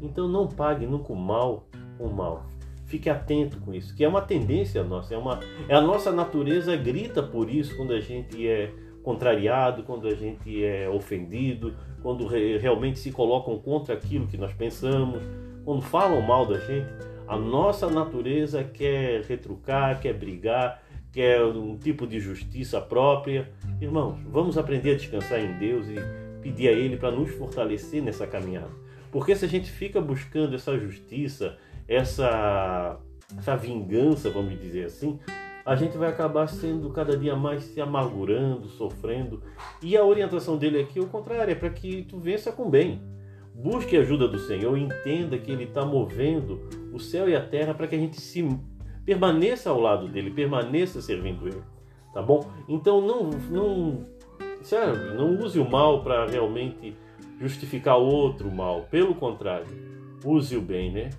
Então 0.00 0.28
não 0.28 0.46
pague 0.46 0.86
nunca 0.86 1.12
o 1.12 1.16
mal 1.16 1.66
com 1.98 2.04
o 2.04 2.14
mal. 2.14 2.46
Fique 2.86 3.10
atento 3.10 3.58
com 3.58 3.74
isso, 3.74 3.96
que 3.96 4.04
é 4.04 4.08
uma 4.08 4.22
tendência 4.22 4.84
nossa, 4.84 5.12
é, 5.12 5.18
uma, 5.18 5.40
é 5.68 5.74
a 5.74 5.80
nossa 5.80 6.12
natureza 6.12 6.76
grita 6.76 7.20
por 7.20 7.50
isso 7.50 7.76
quando 7.76 7.92
a 7.92 7.98
gente 7.98 8.46
é 8.46 8.72
contrariado, 9.02 9.82
quando 9.82 10.06
a 10.06 10.14
gente 10.14 10.64
é 10.64 10.88
ofendido, 10.88 11.74
quando 12.00 12.28
realmente 12.28 13.00
se 13.00 13.10
colocam 13.10 13.58
contra 13.58 13.94
aquilo 13.94 14.28
que 14.28 14.36
nós 14.36 14.52
pensamos, 14.52 15.20
quando 15.64 15.82
falam 15.82 16.22
mal 16.22 16.46
da 16.46 16.60
gente, 16.60 16.86
a 17.26 17.36
nossa 17.36 17.90
natureza 17.90 18.62
quer 18.62 19.22
retrucar, 19.22 20.00
quer 20.00 20.14
brigar, 20.14 20.80
quer 21.12 21.42
um 21.44 21.76
tipo 21.76 22.06
de 22.06 22.20
justiça 22.20 22.80
própria. 22.80 23.50
Irmãos, 23.80 24.20
vamos 24.28 24.56
aprender 24.56 24.92
a 24.92 24.96
descansar 24.96 25.40
em 25.40 25.58
Deus 25.58 25.88
e 25.88 26.19
pedir 26.40 26.68
a 26.68 26.72
Ele 26.72 26.96
para 26.96 27.10
nos 27.10 27.30
fortalecer 27.30 28.02
nessa 28.02 28.26
caminhada. 28.26 28.70
Porque 29.10 29.34
se 29.34 29.44
a 29.44 29.48
gente 29.48 29.70
fica 29.70 30.00
buscando 30.00 30.54
essa 30.54 30.78
justiça, 30.78 31.56
essa, 31.88 32.98
essa 33.36 33.56
vingança, 33.56 34.30
vamos 34.30 34.58
dizer 34.60 34.84
assim, 34.84 35.18
a 35.64 35.74
gente 35.74 35.96
vai 35.96 36.08
acabar 36.08 36.48
sendo 36.48 36.90
cada 36.90 37.16
dia 37.16 37.36
mais 37.36 37.62
se 37.64 37.80
amargurando, 37.80 38.68
sofrendo. 38.68 39.42
E 39.82 39.96
a 39.96 40.04
orientação 40.04 40.56
dele 40.56 40.80
aqui 40.80 40.98
é 40.98 41.02
o 41.02 41.06
contrário, 41.06 41.52
é 41.52 41.54
para 41.54 41.70
que 41.70 42.02
tu 42.04 42.18
vença 42.18 42.52
com 42.52 42.70
bem. 42.70 43.00
Busque 43.54 43.96
a 43.96 44.00
ajuda 44.00 44.26
do 44.26 44.38
Senhor, 44.38 44.76
entenda 44.78 45.36
que 45.36 45.50
Ele 45.50 45.64
está 45.64 45.84
movendo 45.84 46.60
o 46.92 46.98
céu 46.98 47.28
e 47.28 47.36
a 47.36 47.44
terra 47.44 47.74
para 47.74 47.86
que 47.86 47.94
a 47.94 47.98
gente 47.98 48.20
se 48.20 48.46
permaneça 49.04 49.70
ao 49.70 49.80
lado 49.80 50.08
dele, 50.08 50.30
permaneça 50.30 51.02
servindo 51.02 51.46
Ele, 51.46 51.62
tá 52.14 52.22
bom? 52.22 52.48
Então 52.68 53.00
não, 53.00 53.30
não, 53.50 54.06
sério, 54.62 55.14
não 55.14 55.38
use 55.38 55.58
o 55.58 55.68
mal 55.68 56.02
para 56.02 56.26
realmente 56.26 56.96
justificar 57.40 57.96
outro 57.96 58.50
mal. 58.50 58.86
Pelo 58.90 59.14
contrário, 59.14 59.66
use 60.24 60.56
o 60.56 60.60
bem, 60.60 60.92
né? 60.92 61.10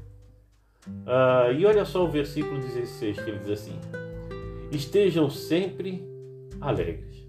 Ah, 1.05 1.51
e 1.51 1.65
olha 1.65 1.85
só 1.85 2.03
o 2.03 2.09
versículo 2.09 2.59
16 2.59 3.19
que 3.19 3.29
ele 3.29 3.39
diz 3.39 3.49
assim: 3.49 3.79
estejam 4.71 5.29
sempre 5.29 6.03
alegres. 6.59 7.27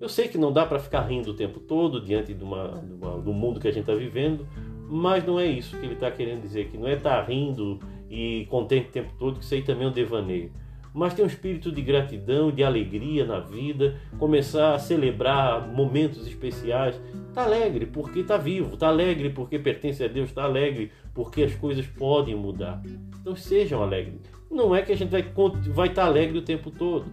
Eu 0.00 0.08
sei 0.08 0.26
que 0.26 0.36
não 0.36 0.52
dá 0.52 0.66
para 0.66 0.80
ficar 0.80 1.02
rindo 1.02 1.30
o 1.30 1.34
tempo 1.34 1.60
todo 1.60 2.00
diante 2.00 2.34
de 2.34 2.42
uma, 2.42 2.72
de 2.72 2.92
uma, 2.92 3.18
do 3.18 3.32
mundo 3.32 3.60
que 3.60 3.68
a 3.68 3.70
gente 3.70 3.82
está 3.82 3.94
vivendo, 3.94 4.46
mas 4.88 5.24
não 5.24 5.38
é 5.38 5.46
isso 5.46 5.78
que 5.78 5.86
ele 5.86 5.94
está 5.94 6.10
querendo 6.10 6.42
dizer, 6.42 6.68
que 6.68 6.76
não 6.76 6.88
é 6.88 6.94
estar 6.94 7.18
tá 7.18 7.22
rindo 7.22 7.78
e 8.10 8.44
contente 8.50 8.88
o 8.88 8.92
tempo 8.92 9.12
todo, 9.16 9.38
que 9.38 9.44
isso 9.44 9.54
aí 9.54 9.62
também 9.62 9.86
é 9.86 9.90
um 9.90 9.92
devaneio. 9.92 10.50
Mas 10.94 11.14
ter 11.14 11.22
um 11.22 11.26
espírito 11.26 11.72
de 11.72 11.80
gratidão, 11.80 12.50
de 12.50 12.62
alegria 12.62 13.24
na 13.24 13.40
vida, 13.40 13.96
começar 14.18 14.74
a 14.74 14.78
celebrar 14.78 15.66
momentos 15.68 16.26
especiais. 16.26 17.00
Está 17.28 17.44
alegre 17.44 17.86
porque 17.86 18.20
está 18.20 18.36
vivo, 18.36 18.74
está 18.74 18.88
alegre 18.88 19.30
porque 19.30 19.58
pertence 19.58 20.04
a 20.04 20.08
Deus, 20.08 20.28
está 20.28 20.44
alegre 20.44 20.92
porque 21.14 21.42
as 21.42 21.54
coisas 21.54 21.86
podem 21.86 22.34
mudar. 22.34 22.82
Então 23.20 23.34
sejam 23.34 23.82
alegres. 23.82 24.20
Não 24.50 24.76
é 24.76 24.82
que 24.82 24.92
a 24.92 24.96
gente 24.96 25.10
vai 25.10 25.24
vai 25.70 25.88
estar 25.88 26.04
alegre 26.04 26.36
o 26.36 26.42
tempo 26.42 26.70
todo, 26.70 27.06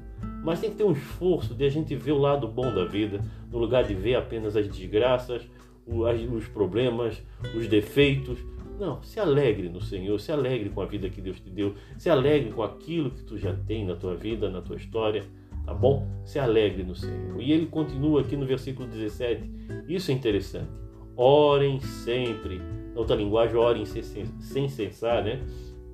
mas 0.44 0.60
tem 0.60 0.70
que 0.70 0.76
ter 0.76 0.84
um 0.84 0.92
esforço 0.92 1.56
de 1.56 1.64
a 1.64 1.70
gente 1.70 1.96
ver 1.96 2.12
o 2.12 2.18
lado 2.18 2.48
bom 2.48 2.74
da 2.74 2.84
vida, 2.84 3.22
no 3.50 3.58
lugar 3.58 3.86
de 3.86 3.94
ver 3.94 4.16
apenas 4.16 4.58
as 4.58 4.68
desgraças, 4.68 5.50
os 5.88 6.48
problemas, 6.48 7.22
os 7.56 7.68
defeitos. 7.68 8.40
Não, 8.80 9.04
se 9.04 9.20
alegre 9.20 9.68
no 9.68 9.82
Senhor, 9.82 10.18
se 10.20 10.32
alegre 10.32 10.70
com 10.70 10.80
a 10.82 10.86
vida 10.86 11.10
que 11.10 11.20
Deus 11.20 11.38
te 11.40 11.50
deu, 11.50 11.76
se 11.98 12.10
alegre 12.10 12.50
com 12.54 12.64
aquilo 12.64 13.12
que 13.12 13.24
tu 13.24 13.38
já 13.38 13.54
tem 13.54 13.86
na 13.86 13.96
tua 13.96 14.16
vida, 14.16 14.50
na 14.50 14.62
tua 14.62 14.78
história, 14.78 15.26
tá 15.66 15.74
bom? 15.74 16.08
Se 16.24 16.40
alegre 16.40 16.82
no 16.84 16.96
Senhor. 16.96 17.42
E 17.42 17.52
ele 17.52 17.66
continua 17.66 18.22
aqui 18.22 18.38
no 18.38 18.46
versículo 18.46 18.88
17. 18.88 19.52
Isso 19.90 20.12
é 20.12 20.14
interessante. 20.14 20.70
Orem 21.18 21.82
sempre. 21.82 22.60
Na 22.94 23.02
outra 23.02 23.18
linguagem, 23.18 23.58
orem 23.58 23.84
sem 23.86 24.70
cessar, 24.70 25.26
né? 25.26 25.42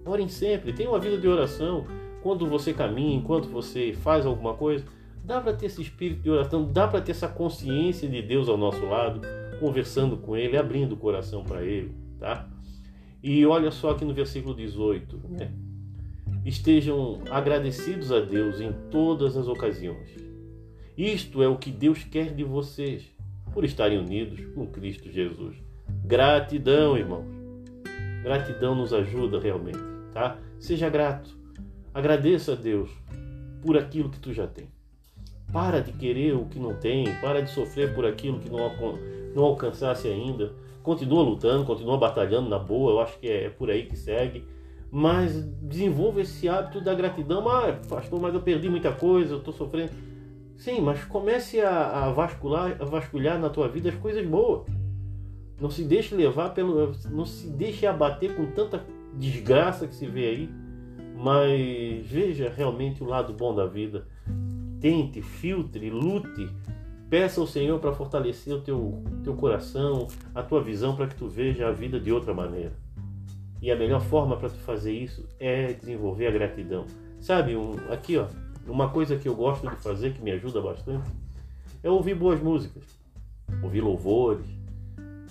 Orem 0.06 0.30
sempre, 0.30 0.72
tenha 0.72 0.88
uma 0.88 1.00
vida 1.00 1.18
de 1.18 1.28
oração. 1.28 1.86
Quando 2.22 2.46
você 2.48 2.72
caminha, 2.72 3.18
enquanto 3.18 3.48
você 3.50 3.94
faz 3.94 4.28
alguma 4.28 4.54
coisa, 4.54 4.86
dá 5.24 5.42
para 5.42 5.54
ter 5.54 5.66
esse 5.66 5.82
espírito 5.82 6.22
de 6.22 6.30
oração, 6.30 6.72
dá 6.72 6.88
para 6.88 7.02
ter 7.02 7.14
essa 7.14 7.28
consciência 7.28 8.08
de 8.08 8.22
Deus 8.22 8.48
ao 8.48 8.58
nosso 8.58 8.86
lado, 8.86 9.22
conversando 9.60 10.18
com 10.18 10.38
Ele, 10.38 10.56
abrindo 10.56 10.94
o 10.94 10.98
coração 10.98 11.44
para 11.44 11.64
Ele, 11.64 11.92
tá? 12.20 12.48
E 13.28 13.44
olha 13.44 13.72
só 13.72 13.90
aqui 13.90 14.06
no 14.06 14.14
versículo 14.14 14.54
18, 14.54 15.20
né? 15.30 15.52
estejam 16.46 17.24
agradecidos 17.32 18.12
a 18.12 18.20
Deus 18.20 18.62
em 18.62 18.72
todas 18.92 19.36
as 19.36 19.48
ocasiões. 19.48 20.12
Isto 20.96 21.42
é 21.42 21.48
o 21.48 21.58
que 21.58 21.72
Deus 21.72 22.04
quer 22.04 22.36
de 22.36 22.44
vocês, 22.44 23.12
por 23.52 23.66
estarem 23.66 23.98
unidos 23.98 24.46
com 24.54 24.68
Cristo 24.68 25.12
Jesus. 25.12 25.56
Gratidão, 26.06 26.96
irmãos. 26.96 27.26
Gratidão 28.22 28.76
nos 28.76 28.94
ajuda 28.94 29.40
realmente, 29.40 29.80
tá? 30.14 30.38
Seja 30.60 30.88
grato. 30.88 31.36
Agradeça 31.96 32.52
a 32.52 32.56
Deus 32.56 32.92
por 33.64 33.76
aquilo 33.76 34.12
que 34.12 34.20
tu 34.20 34.34
já 34.34 34.46
tem. 34.46 34.70
Para 35.52 35.80
de 35.80 35.94
querer 35.94 36.36
o 36.36 36.46
que 36.46 36.60
não 36.60 36.76
tem, 36.76 37.06
para 37.22 37.42
de 37.42 37.50
sofrer 37.50 37.96
por 37.96 38.06
aquilo 38.06 38.40
que 38.40 38.52
não, 38.52 38.60
não 39.34 39.46
alcançasse 39.46 40.08
ainda. 40.08 40.54
Continua 40.86 41.24
lutando, 41.24 41.66
continua 41.66 41.98
batalhando 41.98 42.48
na 42.48 42.60
boa, 42.60 42.92
eu 42.92 43.00
acho 43.00 43.18
que 43.18 43.28
é, 43.28 43.46
é 43.46 43.50
por 43.50 43.72
aí 43.72 43.88
que 43.88 43.98
segue. 43.98 44.46
Mas 44.92 45.44
desenvolva 45.64 46.22
esse 46.22 46.48
hábito 46.48 46.80
da 46.80 46.94
gratidão. 46.94 47.50
Ah, 47.50 47.74
pastor, 47.90 48.22
mas 48.22 48.36
eu 48.36 48.42
perdi 48.42 48.70
muita 48.70 48.92
coisa, 48.92 49.34
eu 49.34 49.40
estou 49.40 49.52
sofrendo. 49.52 49.92
Sim, 50.56 50.82
mas 50.82 51.04
comece 51.04 51.60
a, 51.60 52.06
a, 52.06 52.12
vascular, 52.12 52.78
a 52.80 52.86
vasculhar 52.86 53.40
na 53.40 53.50
tua 53.50 53.68
vida 53.68 53.90
as 53.90 53.96
coisas 53.96 54.24
boas. 54.28 54.68
Não 55.60 55.72
se 55.72 55.84
deixe 55.84 56.14
levar 56.14 56.54
pelo. 56.54 56.94
Não 57.10 57.26
se 57.26 57.50
deixe 57.50 57.88
abater 57.88 58.36
com 58.36 58.46
tanta 58.52 58.86
desgraça 59.16 59.88
que 59.88 59.96
se 59.96 60.06
vê 60.06 60.28
aí. 60.28 60.50
Mas 61.18 62.06
veja 62.06 62.54
realmente 62.56 63.04
o 63.04 63.08
lado 63.08 63.34
bom 63.34 63.56
da 63.56 63.66
vida 63.66 64.06
tente, 64.80 65.20
filtre, 65.20 65.90
lute, 65.90 66.48
peça 67.10 67.40
ao 67.40 67.48
Senhor 67.48 67.80
para 67.80 67.94
fortalecer 67.94 68.54
o 68.54 68.62
teu, 68.62 69.04
teu 69.24 69.36
coração, 69.36 70.08
a 70.34 70.42
tua 70.42 70.62
visão, 70.62 70.96
para 70.96 71.08
que 71.08 71.16
tu 71.16 71.28
veja 71.28 71.68
a 71.68 71.72
vida 71.72 72.00
de 72.00 72.12
outra 72.12 72.34
maneira. 72.34 72.74
E 73.62 73.72
a 73.72 73.76
melhor 73.76 74.02
forma 74.02 74.38
para 74.38 74.50
tu 74.50 74.58
fazer 74.58 74.94
isso 74.94 75.28
é 75.40 75.74
desenvolver 75.74 76.28
a 76.28 76.32
gratidão. 76.32 76.86
Sabe, 77.20 77.56
um, 77.56 77.76
aqui 77.92 78.18
ó, 78.18 78.28
uma 78.68 78.90
coisa 78.90 79.18
que 79.18 79.28
eu 79.28 79.36
gosto 79.36 79.68
de 79.68 79.76
fazer, 79.78 80.14
que 80.14 80.22
me 80.22 80.32
ajuda 80.32 80.62
bastante, 80.62 81.10
é 81.82 81.90
ouvir 81.90 82.16
boas 82.16 82.42
músicas, 82.42 82.84
ouvir 83.64 83.82
louvores, 83.82 84.46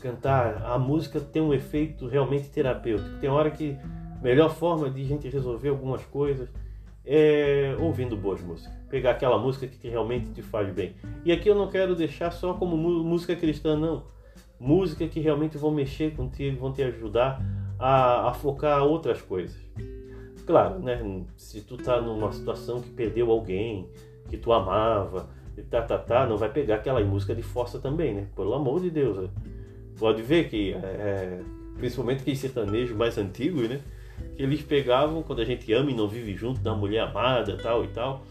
cantar. 0.01 0.63
A 0.67 0.79
música 0.79 1.21
tem 1.21 1.43
um 1.43 1.55
efeito 1.55 2.07
realmente 2.07 2.49
terapêutico. 2.49 3.19
Tem 3.21 3.31
hora 3.31 3.51
que 3.51 3.77
a 4.19 4.23
melhor 4.23 4.55
forma 4.55 4.91
de 4.91 5.03
a 5.03 5.05
gente 5.05 5.29
resolver 5.29 5.71
algumas 5.71 6.05
coisas 6.05 6.49
é, 7.05 7.77
ouvindo 7.81 8.17
boas 8.17 8.41
músicas. 8.41 8.73
Pegar 8.95 9.11
aquela 9.11 9.37
música 9.37 9.67
que 9.67 9.89
realmente 9.89 10.31
te 10.31 10.41
faz 10.41 10.73
bem. 10.73 10.95
E 11.25 11.33
aqui 11.33 11.49
eu 11.49 11.55
não 11.57 11.69
quero 11.69 11.97
deixar 11.97 12.31
só 12.31 12.55
como 12.55 12.77
música 12.77 13.35
cristã, 13.35 13.77
não. 13.77 14.05
Música 14.61 15.09
que 15.09 15.19
realmente 15.19 15.59
vão 15.59 15.73
mexer 15.73 16.15
contigo, 16.15 16.61
vão 16.61 16.73
te 16.73 16.81
ajudar 16.81 17.43
a, 17.77 18.29
a 18.29 18.35
focar 18.35 18.85
outras 18.85 19.21
coisas. 19.21 19.57
Claro, 20.47 20.79
né? 20.79 21.25
Se 21.37 21.63
tu 21.63 21.77
tá 21.77 22.01
numa 22.01 22.31
situação 22.31 22.81
que 22.81 22.89
perdeu 22.91 23.33
alguém 23.33 23.89
que 24.31 24.37
tu 24.37 24.53
amava, 24.53 25.29
e 25.59 25.63
tá, 25.63 25.83
tá, 25.83 25.99
tá, 25.99 26.25
não 26.25 26.37
vai 26.37 26.53
pegar 26.53 26.77
aquela 26.77 27.03
música 27.03 27.35
de 27.35 27.43
força 27.43 27.81
também, 27.81 28.15
né? 28.15 28.29
Pelo 28.37 28.55
amor 28.55 28.81
de 28.81 28.91
Deus. 28.91 29.17
Né? 29.17 29.29
Pode 29.99 30.23
ver 30.23 30.49
que, 30.49 30.73
é, 30.73 31.41
principalmente 31.79 32.21
aqueles 32.21 32.39
sertanejos 32.39 32.97
mais 32.97 33.19
antigos, 33.19 33.69
né? 33.69 33.81
que 34.37 34.43
eles 34.45 34.63
pegavam 34.63 35.21
quando 35.25 35.41
a 35.41 35.45
gente 35.45 35.73
ama 35.73 35.91
e 35.91 35.95
não 35.95 36.07
vive 36.07 36.37
junto 36.37 36.61
da 36.61 36.77
mulher 36.77 37.01
amada, 37.01 37.57
tal 37.57 37.85
e 37.85 37.89
tal. 37.89 38.25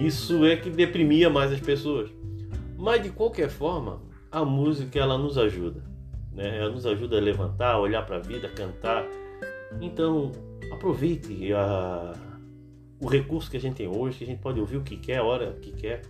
Isso 0.00 0.44
é 0.44 0.56
que 0.56 0.70
deprimia 0.70 1.30
mais 1.30 1.52
as 1.52 1.60
pessoas. 1.60 2.10
Mas 2.76 3.02
de 3.02 3.10
qualquer 3.10 3.48
forma, 3.48 4.00
a 4.30 4.44
música 4.44 4.98
ela 4.98 5.16
nos 5.16 5.38
ajuda, 5.38 5.84
né? 6.32 6.58
Ela 6.58 6.70
nos 6.70 6.86
ajuda 6.86 7.18
a 7.18 7.20
levantar, 7.20 7.78
olhar 7.78 8.04
para 8.04 8.16
a 8.16 8.20
vida, 8.20 8.48
cantar. 8.48 9.06
Então, 9.80 10.32
aproveite 10.72 11.52
a... 11.52 12.14
o 13.00 13.06
recurso 13.06 13.50
que 13.50 13.56
a 13.56 13.60
gente 13.60 13.76
tem 13.76 13.88
hoje, 13.88 14.18
que 14.18 14.24
a 14.24 14.26
gente 14.26 14.40
pode 14.40 14.58
ouvir 14.58 14.78
o 14.78 14.82
que 14.82 14.96
quer, 14.96 15.18
a 15.18 15.24
hora 15.24 15.52
que 15.60 15.72
quer. 15.72 16.02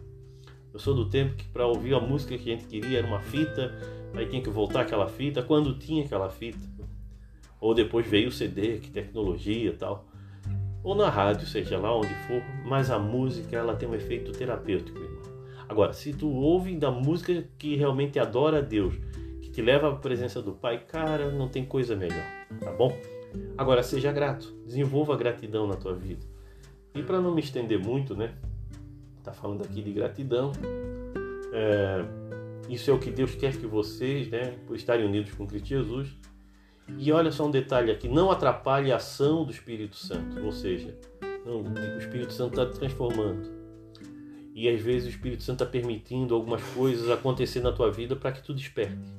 Eu 0.72 0.78
sou 0.78 0.94
do 0.94 1.10
tempo 1.10 1.34
que 1.34 1.44
para 1.48 1.66
ouvir 1.66 1.94
a 1.94 2.00
música 2.00 2.36
que 2.38 2.50
a 2.50 2.56
gente 2.56 2.66
queria 2.66 2.98
era 2.98 3.06
uma 3.06 3.20
fita, 3.20 3.74
aí 4.14 4.26
tinha 4.26 4.40
que 4.40 4.48
voltar 4.48 4.80
aquela 4.82 5.06
fita, 5.06 5.42
quando 5.42 5.78
tinha 5.78 6.04
aquela 6.04 6.30
fita 6.30 6.72
ou 7.62 7.72
depois 7.74 8.04
veio 8.04 8.28
o 8.28 8.32
CD, 8.32 8.78
que 8.78 8.90
tecnologia 8.90 9.70
e 9.70 9.76
tal, 9.76 10.04
ou 10.82 10.94
na 10.94 11.08
rádio, 11.08 11.46
seja 11.46 11.78
lá 11.78 11.96
onde 11.96 12.14
for, 12.26 12.42
mas 12.64 12.90
a 12.90 12.98
música 12.98 13.56
ela 13.56 13.76
tem 13.76 13.88
um 13.88 13.94
efeito 13.94 14.32
terapêutico, 14.32 14.98
irmão. 14.98 15.22
Agora, 15.68 15.92
se 15.92 16.12
tu 16.12 16.28
ouve 16.28 16.76
da 16.76 16.90
música 16.90 17.44
que 17.56 17.76
realmente 17.76 18.18
adora 18.18 18.58
a 18.58 18.60
Deus, 18.60 18.94
que 19.40 19.50
te 19.50 19.62
leva 19.62 19.90
à 19.90 19.96
presença 19.96 20.42
do 20.42 20.52
Pai, 20.52 20.84
cara, 20.84 21.30
não 21.30 21.48
tem 21.48 21.64
coisa 21.64 21.96
melhor, 21.96 22.26
tá 22.60 22.72
bom? 22.72 22.92
Agora, 23.56 23.82
seja 23.82 24.12
grato, 24.12 24.52
desenvolva 24.66 25.14
a 25.14 25.16
gratidão 25.16 25.66
na 25.66 25.76
tua 25.76 25.94
vida. 25.94 26.24
E 26.94 27.02
para 27.02 27.20
não 27.20 27.34
me 27.34 27.40
estender 27.40 27.78
muito, 27.78 28.14
né? 28.14 28.34
Tá 29.22 29.32
falando 29.32 29.62
aqui 29.62 29.80
de 29.80 29.92
gratidão. 29.92 30.52
É, 31.54 32.04
isso 32.68 32.90
é 32.90 32.94
o 32.94 32.98
que 32.98 33.10
Deus 33.10 33.34
quer 33.34 33.56
que 33.56 33.66
vocês, 33.66 34.28
né, 34.28 34.54
por 34.66 34.76
estarem 34.76 35.06
unidos 35.06 35.32
com 35.32 35.46
Cristo 35.46 35.68
Jesus, 35.68 36.16
e 36.98 37.12
olha 37.12 37.30
só 37.30 37.46
um 37.46 37.50
detalhe 37.50 37.90
aqui: 37.90 38.08
não 38.08 38.30
atrapalhe 38.30 38.92
a 38.92 38.96
ação 38.96 39.44
do 39.44 39.50
Espírito 39.50 39.96
Santo, 39.96 40.44
ou 40.44 40.52
seja, 40.52 40.96
não, 41.44 41.62
o 41.62 41.98
Espírito 41.98 42.32
Santo 42.32 42.60
está 42.60 42.78
transformando. 42.78 43.62
E 44.54 44.68
às 44.68 44.80
vezes 44.80 45.06
o 45.06 45.10
Espírito 45.10 45.42
Santo 45.42 45.62
está 45.62 45.72
permitindo 45.72 46.34
algumas 46.34 46.62
coisas 46.74 47.10
acontecer 47.10 47.60
na 47.60 47.72
tua 47.72 47.90
vida 47.90 48.14
para 48.14 48.32
que 48.32 48.42
tu 48.42 48.52
desperte. 48.52 49.10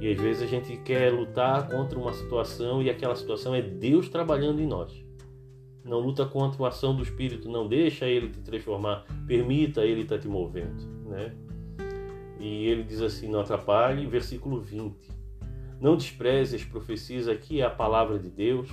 E 0.00 0.12
às 0.12 0.20
vezes 0.20 0.42
a 0.42 0.46
gente 0.46 0.76
quer 0.78 1.12
lutar 1.12 1.68
contra 1.68 1.98
uma 1.98 2.12
situação 2.12 2.82
e 2.82 2.90
aquela 2.90 3.16
situação 3.16 3.54
é 3.54 3.62
Deus 3.62 4.08
trabalhando 4.08 4.60
em 4.60 4.66
nós. 4.66 4.92
Não 5.84 5.98
luta 5.98 6.26
contra 6.26 6.62
a 6.64 6.68
ação 6.68 6.94
do 6.94 7.02
Espírito, 7.02 7.48
não 7.48 7.66
deixa 7.66 8.06
ele 8.06 8.28
te 8.28 8.40
transformar, 8.40 9.06
permita 9.26 9.84
ele 9.84 10.02
estar 10.02 10.16
tá 10.16 10.20
te 10.20 10.28
movendo, 10.28 10.84
né? 11.06 11.34
E 12.38 12.66
ele 12.66 12.84
diz 12.84 13.00
assim, 13.00 13.28
não 13.28 13.40
atrapalhe, 13.40 14.06
versículo 14.06 14.60
20. 14.60 15.17
Não 15.80 15.96
despreze 15.96 16.56
as 16.56 16.64
profecias, 16.64 17.28
aqui 17.28 17.60
é 17.60 17.64
a 17.64 17.70
palavra 17.70 18.18
de 18.18 18.28
Deus, 18.28 18.68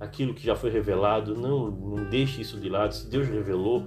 aquilo 0.00 0.34
que 0.34 0.44
já 0.44 0.56
foi 0.56 0.70
revelado, 0.70 1.34
não, 1.34 1.70
não 1.70 2.08
deixe 2.10 2.40
isso 2.40 2.60
de 2.60 2.68
lado. 2.68 2.94
Se 2.94 3.08
Deus 3.08 3.28
revelou, 3.28 3.86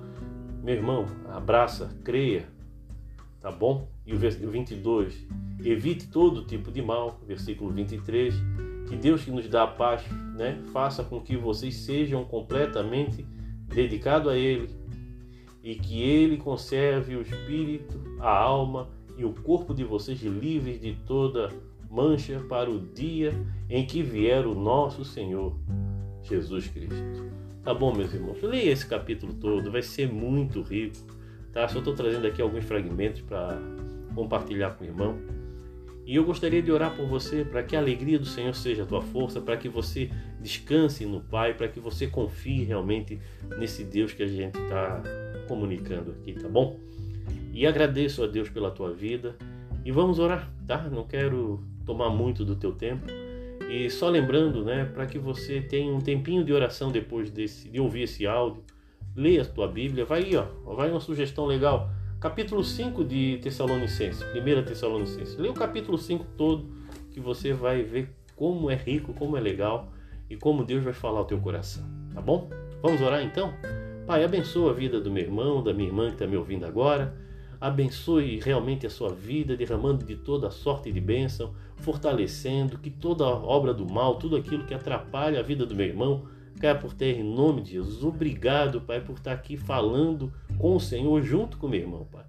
meu 0.64 0.76
irmão, 0.76 1.06
abraça, 1.30 1.90
creia, 2.04 2.48
tá 3.42 3.52
bom? 3.52 3.90
E 4.06 4.14
o 4.14 4.18
versículo 4.18 4.52
22, 4.52 5.28
evite 5.64 6.08
todo 6.08 6.46
tipo 6.46 6.72
de 6.72 6.82
mal, 6.82 7.20
versículo 7.28 7.72
23, 7.72 8.34
que 8.88 8.96
Deus 8.96 9.24
que 9.24 9.32
nos 9.32 9.48
dá 9.50 9.64
a 9.64 9.68
paz, 9.68 10.04
né, 10.36 10.62
faça 10.72 11.04
com 11.04 11.22
que 11.22 11.36
vocês 11.36 11.76
sejam 11.76 12.24
completamente 12.24 13.26
dedicados 13.68 14.32
a 14.32 14.38
Ele 14.38 14.70
e 15.62 15.76
que 15.76 16.02
Ele 16.02 16.38
conserve 16.38 17.16
o 17.18 17.22
espírito, 17.22 18.02
a 18.20 18.30
alma 18.30 18.90
e 19.18 19.26
o 19.26 19.34
corpo 19.34 19.74
de 19.74 19.84
vocês 19.84 20.22
livres 20.22 20.80
de 20.80 20.94
toda 21.06 21.52
mancha 21.89 22.39
para 22.47 22.69
o 22.69 22.80
dia 22.80 23.34
em 23.69 23.86
que 23.86 24.02
vier 24.02 24.45
o 24.45 24.54
nosso 24.54 25.04
Senhor 25.04 25.56
Jesus 26.23 26.67
Cristo. 26.67 27.28
Tá 27.63 27.73
bom, 27.73 27.93
meus 27.93 28.13
irmãos? 28.13 28.41
Leia 28.41 28.71
esse 28.71 28.86
capítulo 28.86 29.34
todo, 29.34 29.71
vai 29.71 29.82
ser 29.82 30.12
muito 30.12 30.62
rico. 30.62 30.97
Tá? 31.52 31.67
Só 31.67 31.80
estou 31.80 31.93
trazendo 31.93 32.28
aqui 32.28 32.41
alguns 32.41 32.63
fragmentos 32.63 33.21
para 33.21 33.60
compartilhar 34.15 34.71
com 34.71 34.84
o 34.84 34.88
irmão. 34.88 35.17
E 36.06 36.15
eu 36.15 36.23
gostaria 36.23 36.62
de 36.62 36.71
orar 36.71 36.95
por 36.95 37.06
você 37.06 37.43
para 37.43 37.62
que 37.63 37.76
a 37.76 37.80
alegria 37.80 38.17
do 38.17 38.26
Senhor 38.26 38.56
seja 38.56 38.84
a 38.84 38.86
tua 38.86 39.02
força, 39.02 39.41
para 39.41 39.58
que 39.58 39.67
você 39.67 40.10
descanse 40.41 41.06
no 41.06 41.19
Pai, 41.19 41.54
para 41.54 41.67
que 41.67 41.82
você 41.82 42.08
confie 42.08 42.63
realmente 42.63 43.19
nesse 43.60 43.84
Deus 43.84 44.13
que 44.13 44.23
a 44.23 44.28
gente 44.28 44.58
está 44.58 45.04
comunicando 45.50 46.12
aqui, 46.12 46.34
tá 46.34 46.47
bom? 46.47 46.80
E 47.54 47.67
agradeço 47.67 48.23
a 48.23 48.28
Deus 48.28 48.47
pela 48.50 48.71
tua 48.71 48.93
vida 48.93 49.36
e 49.84 49.91
vamos 49.91 50.19
orar, 50.19 50.50
tá? 50.65 50.89
Não 50.89 51.04
quero 51.04 51.62
tomar 51.88 52.10
muito 52.10 52.43
do 52.43 52.56
teu 52.56 52.73
tempo. 52.73 53.08
E 53.69 53.89
só 53.89 54.10
lembrando, 54.10 54.63
né, 54.63 54.86
para 54.86 55.06
que 55.06 55.17
você 55.17 55.62
tenha 55.62 55.91
um 55.91 56.02
tempinho 56.02 56.43
de 56.43 56.54
oração 56.54 56.91
depois 56.91 57.32
desse, 57.32 57.69
de 57.69 57.80
ouvir 57.80 58.04
esse 58.04 58.28
áudio, 58.28 58.62
leia 59.15 59.41
a 59.41 59.45
tua 59.45 59.67
Bíblia, 59.67 60.06
vai 60.06 60.23
aí, 60.23 60.36
ó, 60.36 60.45
vai 60.76 60.91
uma 60.91 61.00
sugestão 61.00 61.45
legal. 61.45 61.89
Capítulo 62.19 62.63
5 62.63 63.04
de 63.04 63.39
Tessalonicenses, 63.41 64.23
1 64.23 64.63
Tessalonicenses. 64.65 65.38
Leia 65.38 65.52
o 65.52 65.56
capítulo 65.56 65.97
5 65.97 66.26
todo, 66.38 66.69
que 67.12 67.19
você 67.19 67.54
vai 67.54 67.84
ver 67.84 68.10
como 68.36 68.69
é 68.69 68.76
rico, 68.76 69.13
como 69.13 69.38
é 69.38 69.39
legal 69.39 69.91
e 70.30 70.36
como 70.36 70.63
Deus 70.63 70.84
vai 70.84 70.93
falar 70.93 71.19
ao 71.19 71.26
teu 71.26 71.39
coração, 71.39 71.84
tá 72.13 72.21
bom? 72.21 72.50
Vamos 72.82 73.02
orar 73.02 73.23
então? 73.23 73.54
Pai, 74.06 74.23
abençoa 74.23 74.71
a 74.71 74.73
vida 74.73 75.02
do 75.02 75.10
meu 75.10 75.23
irmão, 75.23 75.63
da 75.63 75.73
minha 75.73 75.89
irmã 75.89 76.08
que 76.08 76.13
está 76.13 76.28
me 76.28 76.38
ouvindo 76.38 76.65
agora 76.65 77.28
abençoe 77.60 78.39
realmente 78.39 78.86
a 78.86 78.89
sua 78.89 79.10
vida, 79.10 79.58
derramando 79.58 80.06
de 80.06 80.15
toda 80.15 80.52
sorte 80.52 80.91
de 80.91 81.02
bênção, 81.02 81.54
fortalecendo 81.78 82.78
que 82.78 82.89
toda 82.89 83.26
obra 83.26 83.74
do 83.74 83.91
mal, 83.91 84.15
tudo 84.15 84.36
aquilo 84.36 84.65
que 84.65 84.74
atrapalha 84.74 85.39
a 85.39 85.43
vida 85.43 85.65
do 85.65 85.76
meu 85.76 85.86
irmão, 85.86 86.26
caia 86.60 86.76
por 86.76 86.93
terra 86.93 87.20
em 87.20 87.24
nome 87.24 87.62
de 87.62 87.72
Jesus. 87.72 88.04
Obrigado, 88.04 88.82
Pai, 88.82 89.02
por 89.02 89.15
estar 89.15 89.32
aqui 89.32 89.58
falando 89.58 90.32
com 90.58 90.76
o 90.76 90.80
Senhor 90.80 91.22
junto 91.22 91.58
com 91.58 91.67
meu 91.67 91.80
irmão, 91.80 92.08
Pai. 92.12 92.26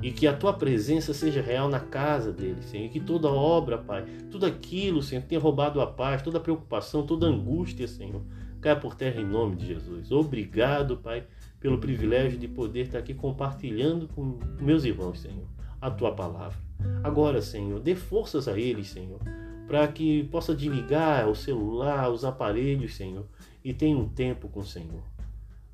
E 0.00 0.12
que 0.12 0.26
a 0.26 0.32
tua 0.32 0.52
presença 0.52 1.12
seja 1.12 1.42
real 1.42 1.68
na 1.68 1.80
casa 1.80 2.32
dele, 2.32 2.62
Senhor. 2.62 2.86
E 2.86 2.88
que 2.88 3.00
toda 3.00 3.28
obra, 3.28 3.76
Pai, 3.76 4.04
tudo 4.30 4.46
aquilo, 4.46 5.02
Senhor, 5.02 5.22
que 5.22 5.28
tenha 5.28 5.40
roubado 5.40 5.80
a 5.80 5.86
paz, 5.86 6.22
toda 6.22 6.38
a 6.38 6.40
preocupação, 6.40 7.04
toda 7.04 7.26
a 7.26 7.30
angústia, 7.30 7.88
Senhor, 7.88 8.22
caia 8.60 8.76
por 8.76 8.94
terra 8.94 9.20
em 9.20 9.26
nome 9.26 9.56
de 9.56 9.66
Jesus. 9.66 10.12
Obrigado, 10.12 10.96
Pai, 10.96 11.24
pelo 11.60 11.78
privilégio 11.78 12.38
de 12.38 12.46
poder 12.46 12.82
estar 12.82 12.98
aqui 12.98 13.14
compartilhando 13.14 14.08
com 14.08 14.38
meus 14.60 14.84
irmãos, 14.84 15.20
Senhor, 15.20 15.46
a 15.80 15.90
tua 15.90 16.14
palavra. 16.14 16.58
Agora, 17.02 17.42
Senhor, 17.42 17.80
dê 17.80 17.94
forças 17.94 18.46
a 18.46 18.58
eles, 18.58 18.88
Senhor, 18.88 19.20
para 19.66 19.86
que 19.88 20.24
possa 20.24 20.54
desligar 20.54 21.28
o 21.28 21.34
celular, 21.34 22.10
os 22.10 22.24
aparelhos, 22.24 22.94
Senhor, 22.94 23.26
e 23.64 23.74
tenha 23.74 23.96
um 23.96 24.08
tempo 24.08 24.48
com 24.48 24.60
o 24.60 24.64
Senhor. 24.64 25.02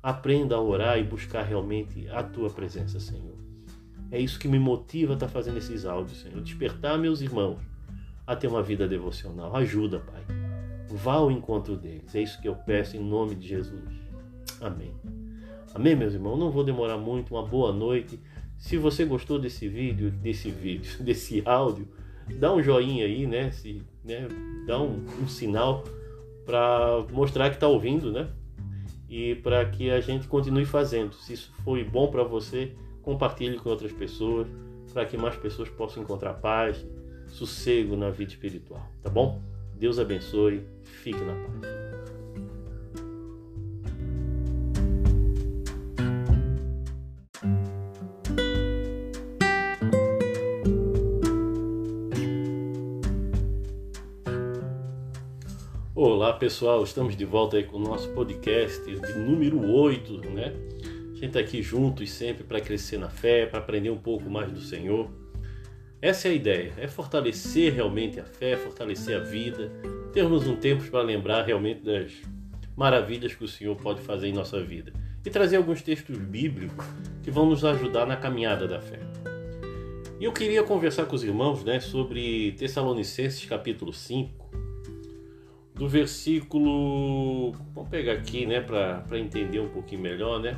Aprenda 0.01 0.55
a 0.55 0.61
orar 0.61 0.99
e 0.99 1.03
buscar 1.03 1.43
realmente 1.43 2.07
a 2.09 2.21
tua 2.21 2.49
presença, 2.49 2.99
Senhor. 2.99 3.35
É 4.11 4.19
isso 4.19 4.39
que 4.39 4.47
me 4.47 4.59
motiva 4.59 5.13
a 5.13 5.15
estar 5.15 5.27
fazendo 5.27 5.57
esses 5.57 5.85
áudios, 5.85 6.21
Senhor. 6.21 6.41
Despertar 6.41 6.97
meus 6.97 7.21
irmãos 7.21 7.59
a 8.25 8.35
ter 8.35 8.47
uma 8.47 8.61
vida 8.61 8.87
devocional. 8.87 9.55
Ajuda, 9.55 9.99
Pai. 9.99 10.23
Vá 10.89 11.13
ao 11.15 11.31
encontro 11.31 11.75
deles. 11.75 12.13
É 12.13 12.21
isso 12.21 12.39
que 12.41 12.47
eu 12.47 12.55
peço 12.55 12.95
em 12.95 13.03
nome 13.03 13.35
de 13.35 13.47
Jesus. 13.47 13.83
Amém. 14.61 14.93
Amém, 15.75 15.93
meus 15.93 16.13
irmãos. 16.13 16.37
Não 16.37 16.49
vou 16.49 16.63
demorar 16.63 16.97
muito. 16.97 17.35
Uma 17.35 17.45
boa 17.45 17.73
noite. 17.73 18.17
Se 18.57 18.77
você 18.77 19.03
gostou 19.03 19.37
desse 19.37 19.67
vídeo, 19.67 20.09
desse 20.09 20.49
vídeo, 20.49 20.89
desse 21.03 21.43
áudio, 21.45 21.85
dá 22.39 22.53
um 22.53 22.63
joinha 22.63 23.03
aí, 23.03 23.27
né? 23.27 23.51
Se, 23.51 23.81
né? 24.01 24.25
Dá 24.65 24.81
um, 24.81 25.03
um 25.21 25.27
sinal 25.27 25.83
para 26.45 27.05
mostrar 27.11 27.49
que 27.49 27.57
está 27.57 27.67
ouvindo, 27.67 28.09
né? 28.09 28.29
E 29.09 29.35
para 29.35 29.65
que 29.65 29.91
a 29.91 29.99
gente 29.99 30.29
continue 30.29 30.63
fazendo. 30.63 31.13
Se 31.13 31.33
isso 31.33 31.51
foi 31.65 31.83
bom 31.83 32.09
para 32.09 32.23
você, 32.23 32.71
compartilhe 33.01 33.57
com 33.57 33.69
outras 33.69 33.91
pessoas, 33.91 34.47
para 34.93 35.05
que 35.05 35.17
mais 35.17 35.35
pessoas 35.35 35.67
possam 35.67 36.03
encontrar 36.03 36.35
paz, 36.35 36.85
sossego 37.27 37.97
na 37.97 38.09
vida 38.09 38.31
espiritual, 38.31 38.89
tá 39.03 39.09
bom? 39.09 39.41
Deus 39.77 39.99
abençoe, 39.99 40.65
fique 40.83 41.19
na 41.19 41.33
paz. 41.33 41.84
Pessoal, 56.35 56.83
estamos 56.83 57.15
de 57.15 57.23
volta 57.23 57.55
aí 57.55 57.63
com 57.63 57.77
o 57.77 57.79
nosso 57.79 58.09
podcast 58.09 58.83
de 58.83 59.13
número 59.13 59.65
8, 59.71 60.29
né? 60.31 60.53
A 60.83 61.13
gente 61.13 61.27
está 61.27 61.39
aqui 61.39 61.61
juntos 61.61 62.11
sempre 62.11 62.43
para 62.43 62.59
crescer 62.59 62.97
na 62.97 63.09
fé, 63.09 63.45
para 63.45 63.59
aprender 63.59 63.89
um 63.89 63.97
pouco 63.97 64.29
mais 64.29 64.51
do 64.51 64.59
Senhor. 64.59 65.09
Essa 66.01 66.27
é 66.27 66.31
a 66.31 66.33
ideia, 66.33 66.73
é 66.77 66.87
fortalecer 66.87 67.73
realmente 67.73 68.19
a 68.19 68.25
fé, 68.25 68.57
fortalecer 68.57 69.15
a 69.15 69.23
vida, 69.23 69.71
termos 70.11 70.45
um 70.45 70.57
tempo 70.57 70.83
para 70.91 71.01
lembrar 71.01 71.43
realmente 71.43 71.81
das 71.81 72.11
maravilhas 72.75 73.33
que 73.33 73.43
o 73.43 73.47
Senhor 73.47 73.75
pode 73.77 74.01
fazer 74.01 74.27
em 74.27 74.33
nossa 74.33 74.61
vida 74.61 74.91
e 75.25 75.29
trazer 75.29 75.55
alguns 75.55 75.81
textos 75.81 76.17
bíblicos 76.17 76.85
que 77.23 77.31
vão 77.31 77.49
nos 77.49 77.63
ajudar 77.63 78.05
na 78.05 78.17
caminhada 78.17 78.67
da 78.67 78.81
fé. 78.81 78.99
E 80.19 80.25
eu 80.25 80.33
queria 80.33 80.63
conversar 80.63 81.05
com 81.05 81.15
os 81.15 81.23
irmãos 81.23 81.63
né, 81.63 81.79
sobre 81.79 82.51
Tessalonicenses 82.53 83.45
capítulo 83.45 83.93
5, 83.93 84.44
do 85.75 85.87
versículo. 85.87 87.51
Vamos 87.73 87.89
pegar 87.89 88.13
aqui 88.13 88.45
né, 88.45 88.61
para 88.61 89.19
entender 89.19 89.59
um 89.59 89.69
pouquinho 89.69 90.01
melhor, 90.01 90.39
né? 90.39 90.57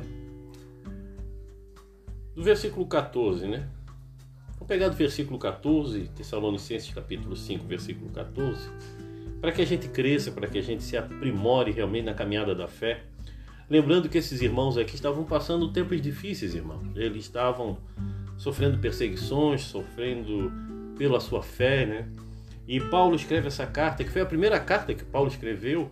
Do 2.34 2.42
versículo 2.42 2.86
14, 2.86 3.46
né? 3.48 3.68
Vamos 4.52 4.68
pegar 4.68 4.88
do 4.88 4.96
versículo 4.96 5.38
14, 5.38 6.08
Tessalonicenses 6.16 6.94
capítulo 6.94 7.34
5, 7.34 7.66
versículo 7.66 8.10
14, 8.10 8.70
para 9.40 9.50
que 9.50 9.60
a 9.60 9.66
gente 9.66 9.88
cresça, 9.88 10.30
para 10.30 10.46
que 10.46 10.58
a 10.58 10.62
gente 10.62 10.82
se 10.82 10.96
aprimore 10.96 11.72
realmente 11.72 12.04
na 12.04 12.14
caminhada 12.14 12.54
da 12.54 12.68
fé. 12.68 13.02
Lembrando 13.68 14.08
que 14.08 14.16
esses 14.16 14.40
irmãos 14.40 14.78
aqui 14.78 14.94
estavam 14.94 15.24
passando 15.24 15.72
tempos 15.72 16.00
difíceis, 16.00 16.54
irmãos. 16.54 16.96
Eles 16.96 17.24
estavam 17.24 17.78
sofrendo 18.36 18.78
perseguições, 18.78 19.62
sofrendo 19.62 20.50
pela 20.96 21.20
sua 21.20 21.42
fé, 21.42 21.84
né? 21.84 22.08
E 22.68 22.78
Paulo 22.78 23.16
escreve 23.16 23.48
essa 23.48 23.66
carta, 23.66 24.04
que 24.04 24.10
foi 24.10 24.20
a 24.20 24.26
primeira 24.26 24.60
carta 24.60 24.92
que 24.92 25.02
Paulo 25.02 25.28
escreveu, 25.28 25.90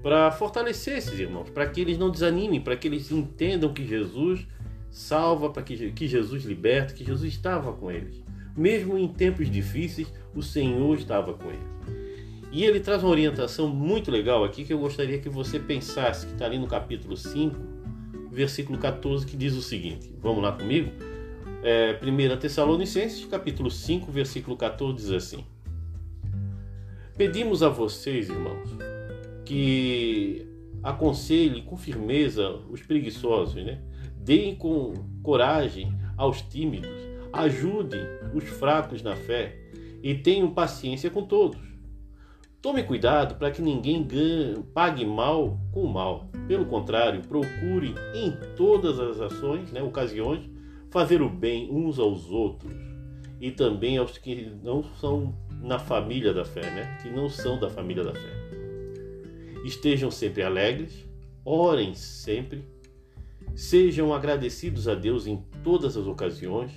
para 0.00 0.30
fortalecer 0.30 0.98
esses 0.98 1.18
irmãos, 1.18 1.50
para 1.50 1.66
que 1.66 1.80
eles 1.80 1.98
não 1.98 2.10
desanimem, 2.10 2.60
para 2.60 2.76
que 2.76 2.86
eles 2.86 3.10
entendam 3.10 3.72
que 3.72 3.84
Jesus 3.84 4.46
salva, 4.90 5.50
para 5.50 5.62
que, 5.62 5.90
que 5.90 6.06
Jesus 6.06 6.44
liberta, 6.44 6.94
que 6.94 7.04
Jesus 7.04 7.32
estava 7.32 7.72
com 7.72 7.90
eles. 7.90 8.22
Mesmo 8.56 8.96
em 8.96 9.08
tempos 9.08 9.50
difíceis, 9.50 10.06
o 10.32 10.42
Senhor 10.42 10.96
estava 10.96 11.34
com 11.34 11.48
eles. 11.48 11.74
E 12.52 12.64
ele 12.64 12.78
traz 12.78 13.02
uma 13.02 13.10
orientação 13.10 13.66
muito 13.66 14.12
legal 14.12 14.44
aqui 14.44 14.64
que 14.64 14.72
eu 14.72 14.78
gostaria 14.78 15.18
que 15.18 15.28
você 15.28 15.58
pensasse, 15.58 16.26
que 16.26 16.34
está 16.34 16.44
ali 16.44 16.58
no 16.58 16.68
capítulo 16.68 17.16
5, 17.16 17.56
versículo 18.30 18.78
14, 18.78 19.26
que 19.26 19.36
diz 19.36 19.54
o 19.54 19.62
seguinte: 19.62 20.14
vamos 20.22 20.40
lá 20.40 20.52
comigo? 20.52 20.92
É, 21.64 21.98
1 22.00 22.36
Tessalonicenses, 22.38 23.24
capítulo 23.24 23.70
5, 23.70 24.12
versículo 24.12 24.56
14, 24.56 24.96
diz 24.96 25.10
assim: 25.10 25.44
Pedimos 27.16 27.62
a 27.62 27.68
vocês, 27.68 28.28
irmãos, 28.28 28.68
que 29.44 30.48
aconselhem 30.82 31.64
com 31.64 31.76
firmeza 31.76 32.56
os 32.68 32.82
preguiçosos, 32.82 33.54
né? 33.64 33.80
Deem 34.16 34.56
com 34.56 34.94
coragem 35.22 35.96
aos 36.16 36.42
tímidos, 36.42 36.90
ajudem 37.32 38.00
os 38.34 38.42
fracos 38.44 39.00
na 39.00 39.14
fé 39.14 39.56
e 40.02 40.16
tenham 40.16 40.52
paciência 40.52 41.08
com 41.08 41.22
todos. 41.22 41.60
Tome 42.60 42.82
cuidado 42.82 43.36
para 43.36 43.52
que 43.52 43.62
ninguém 43.62 44.04
pague 44.74 45.06
mal 45.06 45.60
com 45.70 45.86
mal. 45.86 46.28
Pelo 46.48 46.66
contrário, 46.66 47.22
procure 47.28 47.94
em 48.12 48.32
todas 48.56 48.98
as 48.98 49.20
ações, 49.20 49.70
né, 49.70 49.80
ocasiões, 49.80 50.50
fazer 50.90 51.22
o 51.22 51.28
bem 51.28 51.70
uns 51.70 52.00
aos 52.00 52.28
outros 52.28 52.74
e 53.40 53.52
também 53.52 53.98
aos 53.98 54.18
que 54.18 54.50
não 54.64 54.82
são 54.82 55.32
na 55.62 55.78
família 55.78 56.32
da 56.32 56.44
fé, 56.44 56.62
né, 56.62 56.98
que 57.02 57.10
não 57.10 57.28
são 57.28 57.58
da 57.58 57.70
família 57.70 58.04
da 58.04 58.14
fé. 58.14 58.34
Estejam 59.64 60.10
sempre 60.10 60.42
alegres, 60.42 61.04
orem 61.44 61.94
sempre, 61.94 62.64
Sejam 63.54 64.12
agradecidos 64.12 64.88
a 64.88 64.96
Deus 64.96 65.28
em 65.28 65.36
todas 65.62 65.96
as 65.96 66.06
ocasiões. 66.08 66.72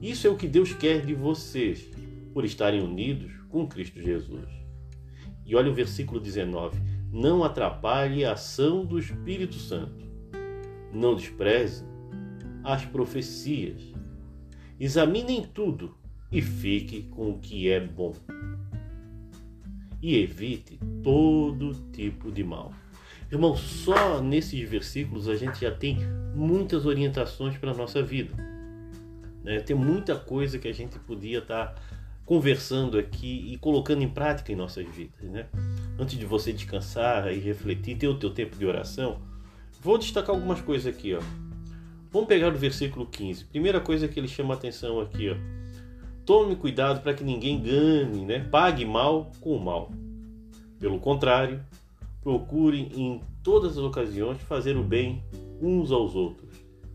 Isso 0.00 0.26
é 0.26 0.30
o 0.30 0.36
que 0.36 0.48
Deus 0.48 0.72
quer 0.72 1.06
de 1.06 1.14
vocês, 1.14 1.88
por 2.34 2.44
estarem 2.44 2.82
unidos 2.82 3.30
com 3.48 3.68
Cristo 3.68 4.02
Jesus. 4.02 4.48
E 5.46 5.54
olha 5.54 5.70
o 5.70 5.74
versículo 5.74 6.18
19: 6.18 6.76
Não 7.12 7.44
atrapalhe 7.44 8.24
a 8.24 8.32
ação 8.32 8.84
do 8.84 8.98
Espírito 8.98 9.54
Santo. 9.54 10.04
Não 10.92 11.14
despreze 11.14 11.84
as 12.64 12.84
profecias. 12.84 13.80
Examinem 14.80 15.44
tudo 15.44 15.96
e 16.32 16.40
fique 16.40 17.02
com 17.02 17.30
o 17.30 17.38
que 17.38 17.70
é 17.70 17.78
bom. 17.78 18.14
E 20.00 20.18
evite 20.18 20.80
todo 21.02 21.74
tipo 21.92 22.32
de 22.32 22.42
mal. 22.42 22.72
Irmão, 23.30 23.56
só 23.56 24.20
nesses 24.20 24.68
versículos 24.68 25.28
a 25.28 25.36
gente 25.36 25.60
já 25.60 25.70
tem 25.70 25.98
muitas 26.34 26.86
orientações 26.86 27.56
para 27.56 27.70
a 27.70 27.74
nossa 27.74 28.02
vida. 28.02 28.34
Né? 29.44 29.60
Tem 29.60 29.76
muita 29.76 30.16
coisa 30.16 30.58
que 30.58 30.68
a 30.68 30.72
gente 30.72 30.98
podia 30.98 31.38
estar 31.38 31.68
tá 31.68 31.82
conversando 32.24 32.98
aqui 32.98 33.52
e 33.52 33.58
colocando 33.58 34.02
em 34.02 34.08
prática 34.08 34.52
em 34.52 34.56
nossas 34.56 34.86
vidas. 34.88 35.30
Né? 35.30 35.46
Antes 35.98 36.18
de 36.18 36.26
você 36.26 36.52
descansar 36.52 37.32
e 37.32 37.38
refletir, 37.38 37.96
ter 37.96 38.08
o 38.08 38.18
teu 38.18 38.30
tempo 38.30 38.56
de 38.56 38.66
oração, 38.66 39.20
vou 39.80 39.98
destacar 39.98 40.34
algumas 40.34 40.60
coisas 40.60 40.86
aqui. 40.92 41.14
Ó. 41.14 41.20
Vamos 42.10 42.28
pegar 42.28 42.48
o 42.48 42.58
versículo 42.58 43.06
15. 43.06 43.46
Primeira 43.46 43.80
coisa 43.80 44.08
que 44.08 44.18
ele 44.18 44.28
chama 44.28 44.54
atenção 44.54 45.00
aqui. 45.00 45.30
Ó. 45.30 45.61
Tome 46.24 46.54
cuidado 46.54 47.02
para 47.02 47.14
que 47.14 47.24
ninguém 47.24 47.60
ganhe, 47.60 48.24
né? 48.24 48.38
pague 48.38 48.84
mal 48.84 49.32
com 49.40 49.58
mal. 49.58 49.90
Pelo 50.78 51.00
contrário, 51.00 51.60
procurem 52.22 52.88
em 52.94 53.20
todas 53.42 53.72
as 53.72 53.78
ocasiões 53.78 54.40
fazer 54.42 54.76
o 54.76 54.84
bem 54.84 55.22
uns 55.60 55.90
aos 55.90 56.14
outros 56.14 56.50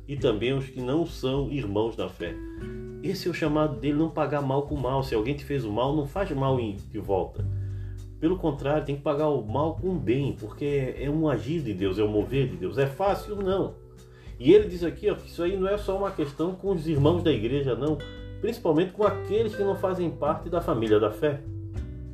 e 0.07 0.15
também 0.15 0.51
aos 0.51 0.67
que 0.67 0.79
não 0.79 1.05
são 1.05 1.51
irmãos 1.51 1.95
da 1.95 2.07
fé. 2.07 2.33
Esse 3.03 3.27
é 3.27 3.31
o 3.31 3.33
chamado 3.33 3.79
dele, 3.79 3.97
não 3.97 4.09
pagar 4.09 4.41
mal 4.41 4.63
com 4.63 4.75
mal. 4.75 5.03
Se 5.03 5.13
alguém 5.13 5.35
te 5.35 5.43
fez 5.43 5.65
o 5.65 5.71
mal, 5.71 5.95
não 5.95 6.07
faz 6.07 6.31
mal 6.31 6.57
de 6.57 6.99
volta. 6.99 7.45
Pelo 8.19 8.37
contrário, 8.37 8.85
tem 8.85 8.95
que 8.95 9.01
pagar 9.01 9.27
o 9.27 9.45
mal 9.45 9.75
com 9.75 9.89
o 9.89 9.99
bem, 9.99 10.35
porque 10.39 10.95
é 10.97 11.09
um 11.09 11.29
agir 11.29 11.61
de 11.61 11.73
Deus, 11.73 11.99
é 11.99 12.03
um 12.03 12.07
mover 12.07 12.47
de 12.47 12.55
Deus. 12.55 12.77
É 12.77 12.87
fácil? 12.87 13.35
Não. 13.35 13.75
E 14.39 14.53
ele 14.53 14.67
diz 14.67 14.83
aqui 14.83 15.09
ó, 15.09 15.15
que 15.15 15.27
isso 15.27 15.43
aí 15.43 15.55
não 15.57 15.67
é 15.67 15.77
só 15.77 15.97
uma 15.97 16.11
questão 16.11 16.55
com 16.55 16.71
os 16.71 16.87
irmãos 16.87 17.21
da 17.21 17.31
igreja, 17.31 17.75
não. 17.75 17.97
Principalmente 18.41 18.91
com 18.91 19.03
aqueles 19.03 19.55
que 19.55 19.63
não 19.63 19.75
fazem 19.75 20.09
parte 20.09 20.49
da 20.49 20.61
família 20.61 20.99
da 20.99 21.11
fé. 21.11 21.41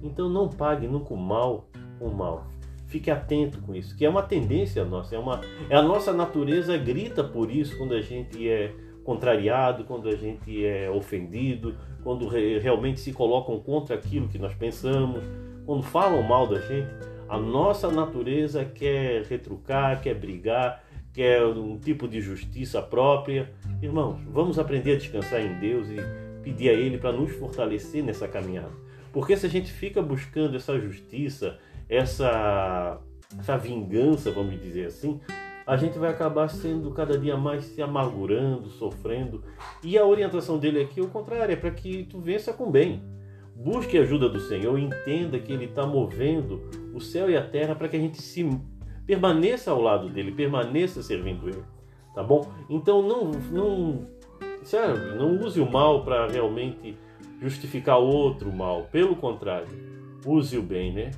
Então 0.02 0.30
não 0.30 0.50
pague 0.50 0.88
nunca 0.88 1.14
o 1.14 1.18
mal 1.18 1.68
com 2.00 2.08
o 2.08 2.16
mal. 2.16 2.48
Fique 2.88 3.10
atento 3.10 3.60
com 3.62 3.74
isso, 3.74 3.96
que 3.98 4.06
é 4.06 4.10
uma 4.10 4.22
tendência 4.22 4.86
nossa, 4.86 5.16
é, 5.16 5.18
uma, 5.18 5.42
é 5.68 5.76
a 5.76 5.82
nossa 5.82 6.14
natureza 6.14 6.78
grita 6.78 7.24
por 7.24 7.50
isso 7.50 7.76
quando 7.76 7.96
a 7.96 8.02
gente 8.02 8.48
é 8.48 8.72
contrariado, 9.04 9.84
quando 9.84 10.08
a 10.08 10.16
gente 10.16 10.64
é 10.64 10.90
ofendido, 10.90 11.76
quando 12.04 12.28
re, 12.28 12.60
realmente 12.60 13.00
se 13.00 13.12
colocam 13.12 13.60
contra 13.60 13.96
aquilo 13.96 14.28
que 14.28 14.38
nós 14.38 14.54
pensamos, 14.54 15.24
quando 15.66 15.84
falam 15.84 16.22
mal 16.22 16.48
da 16.48 16.60
gente. 16.60 16.90
A 17.28 17.38
nossa 17.38 17.90
natureza 17.90 18.64
quer 18.64 19.24
retrucar, 19.24 20.02
quer 20.02 20.14
brigar, 20.14 20.83
quer 21.14 21.46
um 21.46 21.78
tipo 21.78 22.08
de 22.08 22.20
justiça 22.20 22.82
própria. 22.82 23.54
Irmãos, 23.82 24.20
vamos 24.28 24.58
aprender 24.58 24.94
a 24.94 24.98
descansar 24.98 25.42
em 25.42 25.60
Deus 25.60 25.88
e 25.88 25.98
pedir 26.42 26.70
a 26.70 26.74
Ele 26.74 26.98
para 26.98 27.12
nos 27.12 27.32
fortalecer 27.32 28.04
nessa 28.04 28.28
caminhada. 28.28 28.74
Porque 29.12 29.38
se 29.38 29.46
a 29.46 29.50
gente 29.50 29.72
fica 29.72 30.02
buscando 30.02 30.58
essa 30.58 30.78
justiça, 30.80 31.60
essa, 31.88 33.00
essa 33.40 33.58
vingança, 33.58 34.32
vamos 34.32 34.60
dizer 34.60 34.88
assim, 34.88 35.22
a 35.66 35.78
gente 35.78 35.98
vai 35.98 36.10
acabar 36.10 36.50
sendo 36.50 36.92
cada 36.92 37.18
dia 37.18 37.38
mais 37.38 37.64
se 37.64 37.82
amargurando, 37.82 38.70
sofrendo. 38.72 39.44
E 39.84 39.98
a 39.98 40.06
orientação 40.06 40.58
dele 40.58 40.82
aqui 40.82 41.00
é 41.00 41.04
o 41.04 41.10
contrário, 41.10 41.54
é 41.54 41.56
para 41.56 41.72
que 41.72 42.06
tu 42.06 42.20
vença 42.20 42.52
com 42.52 42.72
bem. 42.72 43.02
Busque 43.56 43.98
a 43.98 44.02
ajuda 44.02 44.28
do 44.28 44.40
Senhor, 44.40 44.78
entenda 44.80 45.40
que 45.40 45.54
Ele 45.54 45.66
está 45.66 45.86
movendo 45.86 46.62
o 46.94 47.00
céu 47.00 47.30
e 47.30 47.38
a 47.38 47.48
terra 47.48 47.76
para 47.76 47.88
que 47.88 47.96
a 47.96 48.00
gente 48.00 48.20
se 48.20 48.44
permaneça 49.06 49.72
ao 49.72 49.82
lado 49.82 50.10
dele, 50.10 50.32
permaneça 50.32 51.02
servindo 51.02 51.48
Ele, 51.48 51.64
tá 52.14 52.24
bom? 52.24 52.52
Então 52.70 53.02
não, 53.02 53.32
não, 53.52 54.08
sério, 54.64 55.16
não 55.16 55.38
use 55.40 55.60
o 55.60 55.70
mal 55.70 56.04
para 56.04 56.28
realmente 56.28 56.98
justificar 57.42 57.98
outro 57.98 58.52
mal. 58.52 58.84
Pelo 58.92 59.16
contrário, 59.16 59.68
use 60.26 60.58
o 60.58 60.64
bem, 60.64 60.94
né? 60.94 61.12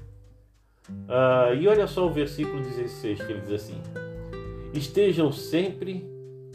Ah, 1.08 1.54
e 1.54 1.68
olha 1.68 1.88
só 1.88 2.08
o 2.08 2.12
versículo 2.12 2.62
16 2.62 3.24
que 3.24 3.32
ele 3.32 3.42
diz 3.42 3.52
assim: 3.52 3.82
Estejam 4.74 5.32
sempre 5.32 6.06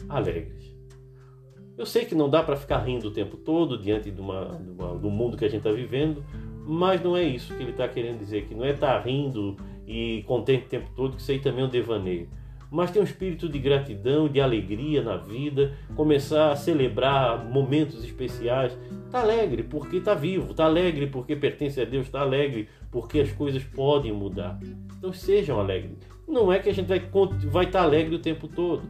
alegres. 0.07 0.71
Eu 1.77 1.85
sei 1.85 2.05
que 2.05 2.13
não 2.13 2.29
dá 2.29 2.43
para 2.43 2.55
ficar 2.55 2.79
rindo 2.79 3.07
o 3.07 3.11
tempo 3.11 3.37
todo 3.37 3.77
diante 3.77 4.11
de 4.11 4.21
uma, 4.21 4.45
de 4.49 4.69
uma, 4.69 4.95
do 4.95 5.09
mundo 5.09 5.35
que 5.35 5.45
a 5.45 5.47
gente 5.47 5.65
está 5.65 5.71
vivendo, 5.71 6.23
mas 6.65 7.01
não 7.01 7.17
é 7.17 7.23
isso 7.23 7.55
que 7.55 7.63
ele 7.63 7.71
está 7.71 7.87
querendo 7.87 8.19
dizer, 8.19 8.45
que 8.45 8.53
não 8.53 8.63
é 8.63 8.71
estar 8.71 8.93
tá 8.93 8.99
rindo 8.99 9.55
e 9.91 10.23
contente 10.23 10.65
o 10.65 10.69
tempo 10.69 10.89
todo, 10.95 11.15
que 11.15 11.21
isso 11.21 11.31
aí 11.31 11.39
também 11.39 11.63
é 11.63 11.67
um 11.67 11.69
devaneio 11.69 12.27
mas 12.71 12.89
ter 12.89 13.01
um 13.01 13.03
espírito 13.03 13.49
de 13.49 13.59
gratidão, 13.59 14.29
de 14.29 14.39
alegria 14.39 15.03
na 15.03 15.17
vida, 15.17 15.73
começar 15.93 16.53
a 16.53 16.55
celebrar 16.55 17.43
momentos 17.43 18.01
especiais. 18.01 18.77
Está 19.05 19.19
alegre 19.19 19.61
porque 19.61 19.97
está 19.97 20.13
vivo, 20.13 20.51
está 20.51 20.63
alegre 20.63 21.07
porque 21.07 21.35
pertence 21.35 21.81
a 21.81 21.83
Deus, 21.83 22.05
está 22.05 22.21
alegre 22.21 22.69
porque 22.89 23.19
as 23.19 23.29
coisas 23.33 23.61
podem 23.61 24.13
mudar. 24.13 24.57
Então 24.97 25.11
sejam 25.11 25.59
alegres. 25.59 25.97
Não 26.25 26.51
é 26.51 26.59
que 26.59 26.69
a 26.69 26.73
gente 26.73 26.87
vai 26.87 26.99
estar 26.99 27.49
vai 27.49 27.65
tá 27.69 27.81
alegre 27.81 28.15
o 28.15 28.19
tempo 28.19 28.47
todo, 28.47 28.83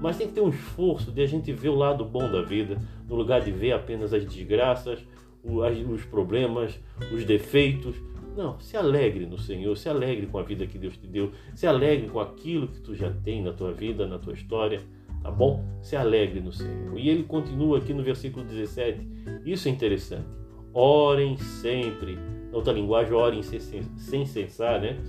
mas 0.00 0.18
tem 0.18 0.26
que 0.26 0.34
ter 0.34 0.40
um 0.40 0.48
esforço 0.48 1.12
de 1.12 1.22
a 1.22 1.26
gente 1.26 1.52
ver 1.52 1.68
o 1.68 1.76
lado 1.76 2.04
bom 2.04 2.28
da 2.28 2.42
vida, 2.42 2.76
no 3.08 3.14
lugar 3.14 3.40
de 3.40 3.52
ver 3.52 3.70
apenas 3.70 4.12
as 4.12 4.24
desgraças, 4.26 5.06
os 5.44 6.04
problemas, 6.06 6.76
os 7.12 7.24
defeitos. 7.24 7.94
Não, 8.38 8.56
se 8.60 8.76
alegre 8.76 9.26
no 9.26 9.36
Senhor, 9.36 9.76
se 9.76 9.88
alegre 9.88 10.28
com 10.28 10.38
a 10.38 10.44
vida 10.44 10.64
que 10.64 10.78
Deus 10.78 10.96
te 10.96 11.08
deu, 11.08 11.32
se 11.56 11.66
alegre 11.66 12.08
com 12.08 12.20
aquilo 12.20 12.68
que 12.68 12.80
tu 12.80 12.94
já 12.94 13.10
tem 13.10 13.42
na 13.42 13.52
tua 13.52 13.72
vida, 13.72 14.06
na 14.06 14.16
tua 14.16 14.32
história, 14.32 14.80
tá 15.20 15.28
bom? 15.28 15.64
Se 15.82 15.96
alegre 15.96 16.40
no 16.40 16.52
Senhor. 16.52 16.96
E 16.96 17.08
ele 17.08 17.24
continua 17.24 17.78
aqui 17.78 17.92
no 17.92 18.00
versículo 18.00 18.44
17. 18.46 19.40
Isso 19.44 19.66
é 19.66 19.72
interessante. 19.72 20.28
Orem 20.72 21.36
sempre. 21.36 22.16
Outra 22.52 22.72
linguagem, 22.72 23.12
orem 23.12 23.42
sem 23.42 24.24
cessar, 24.24 24.80
né? 24.80 25.00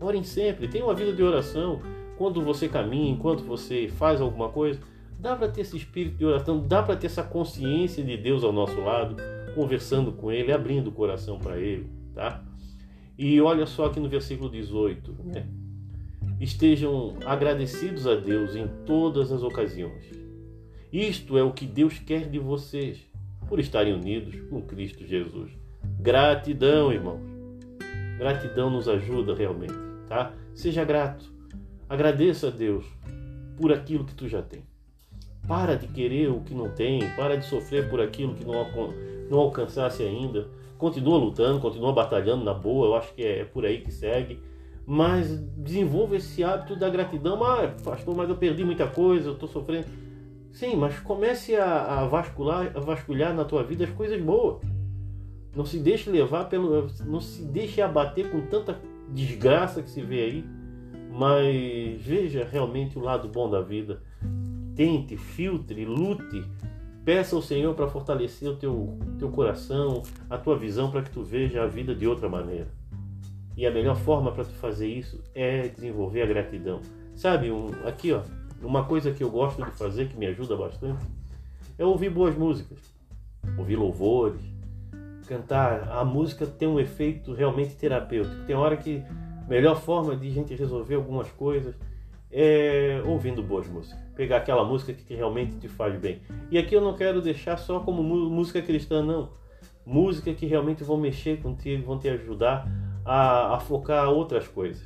Orem 0.00 0.24
sempre. 0.24 0.66
Tenha 0.66 0.84
uma 0.84 0.94
vida 0.94 1.12
de 1.12 1.22
oração. 1.22 1.78
Quando 2.18 2.42
você 2.42 2.66
caminha, 2.66 3.12
enquanto 3.12 3.44
você 3.44 3.86
faz 3.86 4.20
alguma 4.20 4.48
coisa, 4.48 4.80
dá 5.20 5.36
para 5.36 5.46
ter 5.46 5.60
esse 5.60 5.76
espírito 5.76 6.16
de 6.16 6.24
oração, 6.24 6.58
dá 6.58 6.82
para 6.82 6.96
ter 6.96 7.06
essa 7.06 7.22
consciência 7.22 8.02
de 8.02 8.16
Deus 8.16 8.42
ao 8.42 8.52
nosso 8.52 8.80
lado, 8.80 9.14
conversando 9.54 10.10
com 10.10 10.32
Ele, 10.32 10.50
abrindo 10.50 10.88
o 10.88 10.92
coração 10.92 11.38
para 11.38 11.56
Ele, 11.56 11.88
tá? 12.12 12.42
E 13.22 13.40
olha 13.40 13.66
só 13.66 13.84
aqui 13.84 14.00
no 14.00 14.08
versículo 14.08 14.50
18: 14.50 15.14
né? 15.26 15.46
estejam 16.40 17.14
agradecidos 17.24 18.04
a 18.04 18.16
Deus 18.16 18.56
em 18.56 18.66
todas 18.84 19.30
as 19.30 19.44
ocasiões. 19.44 20.10
Isto 20.92 21.38
é 21.38 21.42
o 21.44 21.52
que 21.52 21.64
Deus 21.64 22.00
quer 22.00 22.28
de 22.28 22.40
vocês, 22.40 22.98
por 23.48 23.60
estarem 23.60 23.94
unidos 23.94 24.34
com 24.50 24.60
Cristo 24.60 25.06
Jesus. 25.06 25.52
Gratidão, 26.00 26.92
irmãos. 26.92 27.22
Gratidão 28.18 28.68
nos 28.68 28.88
ajuda 28.88 29.36
realmente, 29.36 29.74
tá? 30.08 30.34
Seja 30.52 30.84
grato. 30.84 31.32
Agradeça 31.88 32.48
a 32.48 32.50
Deus 32.50 32.84
por 33.56 33.72
aquilo 33.72 34.04
que 34.04 34.16
tu 34.16 34.26
já 34.26 34.42
tem. 34.42 34.64
Para 35.46 35.76
de 35.76 35.86
querer 35.86 36.28
o 36.28 36.40
que 36.40 36.54
não 36.54 36.70
tem, 36.70 36.98
para 37.14 37.36
de 37.36 37.46
sofrer 37.46 37.88
por 37.88 38.00
aquilo 38.00 38.34
que 38.34 38.44
não, 38.44 38.54
não 39.30 39.38
alcançasse 39.38 40.02
ainda 40.02 40.48
continua 40.82 41.16
lutando, 41.16 41.60
continua 41.60 41.92
batalhando 41.92 42.44
na 42.44 42.52
boa, 42.52 42.88
eu 42.88 42.94
acho 42.96 43.14
que 43.14 43.22
é, 43.22 43.42
é 43.42 43.44
por 43.44 43.64
aí 43.64 43.82
que 43.82 43.92
segue. 43.92 44.40
Mas 44.84 45.38
desenvolva 45.56 46.16
esse 46.16 46.42
hábito 46.42 46.74
da 46.74 46.90
gratidão. 46.90 47.42
Ah, 47.44 47.72
pastor, 47.84 48.16
mas 48.16 48.28
eu 48.28 48.36
perdi 48.36 48.64
muita 48.64 48.88
coisa, 48.88 49.28
eu 49.28 49.34
estou 49.34 49.48
sofrendo. 49.48 49.86
Sim, 50.50 50.74
mas 50.74 50.98
comece 50.98 51.54
a, 51.54 52.00
a, 52.00 52.06
vascular, 52.08 52.72
a 52.74 52.80
vasculhar 52.80 53.32
na 53.32 53.44
tua 53.44 53.62
vida 53.62 53.84
as 53.84 53.90
coisas 53.90 54.20
boas. 54.20 54.60
Não 55.54 55.64
se 55.64 55.78
deixe 55.78 56.10
levar 56.10 56.46
pelo. 56.46 56.88
Não 57.06 57.20
se 57.20 57.44
deixe 57.44 57.80
abater 57.80 58.28
com 58.28 58.40
tanta 58.40 58.76
desgraça 59.08 59.82
que 59.82 59.88
se 59.88 60.02
vê 60.02 60.24
aí. 60.24 60.44
Mas 61.12 62.02
veja 62.02 62.44
realmente 62.50 62.98
o 62.98 63.02
lado 63.02 63.28
bom 63.28 63.48
da 63.48 63.60
vida. 63.60 64.02
Tente, 64.74 65.16
filtre, 65.16 65.84
lute 65.84 66.42
Peça 67.04 67.34
ao 67.34 67.42
Senhor 67.42 67.74
para 67.74 67.88
fortalecer 67.88 68.48
o 68.48 68.56
teu, 68.56 68.96
teu 69.18 69.28
coração, 69.28 70.02
a 70.30 70.38
tua 70.38 70.56
visão, 70.56 70.90
para 70.90 71.02
que 71.02 71.10
tu 71.10 71.22
veja 71.22 71.62
a 71.62 71.66
vida 71.66 71.94
de 71.94 72.06
outra 72.06 72.28
maneira. 72.28 72.68
E 73.56 73.66
a 73.66 73.70
melhor 73.70 73.96
forma 73.96 74.30
para 74.30 74.44
tu 74.44 74.52
fazer 74.52 74.86
isso 74.86 75.20
é 75.34 75.66
desenvolver 75.68 76.22
a 76.22 76.26
gratidão. 76.26 76.80
Sabe, 77.14 77.50
um, 77.50 77.66
aqui 77.84 78.12
ó, 78.12 78.22
uma 78.62 78.84
coisa 78.84 79.10
que 79.10 79.22
eu 79.22 79.30
gosto 79.30 79.64
de 79.64 79.70
fazer, 79.72 80.08
que 80.08 80.16
me 80.16 80.26
ajuda 80.26 80.56
bastante, 80.56 81.04
é 81.76 81.84
ouvir 81.84 82.10
boas 82.10 82.36
músicas, 82.36 82.78
ouvir 83.58 83.76
louvores, 83.76 84.40
cantar. 85.26 85.88
A 85.90 86.04
música 86.04 86.46
tem 86.46 86.68
um 86.68 86.78
efeito 86.78 87.32
realmente 87.34 87.74
terapêutico. 87.74 88.44
Tem 88.46 88.54
hora 88.54 88.76
que 88.76 89.02
a 89.44 89.48
melhor 89.48 89.80
forma 89.80 90.14
de 90.14 90.30
gente 90.30 90.54
resolver 90.54 90.94
algumas 90.94 91.28
coisas 91.32 91.74
é, 92.32 93.02
ouvindo 93.04 93.42
boas 93.42 93.68
músicas. 93.68 94.00
Pegar 94.16 94.38
aquela 94.38 94.64
música 94.64 94.92
que 94.92 95.14
realmente 95.14 95.56
te 95.56 95.68
faz 95.68 95.98
bem. 95.98 96.20
E 96.50 96.58
aqui 96.58 96.74
eu 96.74 96.80
não 96.80 96.94
quero 96.94 97.20
deixar 97.20 97.58
só 97.58 97.80
como 97.80 98.02
música 98.02 98.62
cristã, 98.62 99.02
não. 99.02 99.30
Música 99.84 100.32
que 100.32 100.46
realmente 100.46 100.82
vão 100.82 100.96
mexer 100.96 101.42
contigo, 101.42 101.84
vão 101.84 101.98
te 101.98 102.08
ajudar 102.08 102.66
a, 103.04 103.56
a 103.56 103.60
focar 103.60 104.08
outras 104.08 104.48
coisas. 104.48 104.82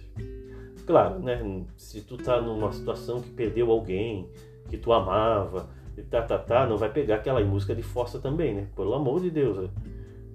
Claro, 0.87 1.19
né? 1.19 1.65
Se 1.77 2.01
tu 2.01 2.17
tá 2.17 2.41
numa 2.41 2.73
situação 2.73 3.21
que 3.21 3.31
perdeu 3.31 3.71
alguém 3.71 4.29
que 4.69 4.77
tu 4.77 4.93
amava, 4.93 5.69
e 5.97 6.03
tá, 6.03 6.23
tá, 6.23 6.39
tá, 6.39 6.67
não 6.67 6.77
vai 6.77 6.91
pegar 6.91 7.17
aquela 7.17 7.43
música 7.45 7.75
de 7.75 7.83
força 7.83 8.19
também, 8.19 8.55
né? 8.55 8.67
Pelo 8.75 8.95
amor 8.95 9.21
de 9.21 9.31
Deus. 9.31 9.57
Né? 9.57 9.69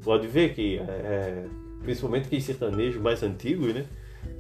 Pode 0.04 0.28
ver 0.28 0.54
que, 0.54 0.78
é, 0.78 0.82
é 0.82 1.46
principalmente 1.84 2.26
aqueles 2.26 2.44
sertanejos 2.44 3.02
mais 3.02 3.22
antigos, 3.24 3.74
né? 3.74 3.86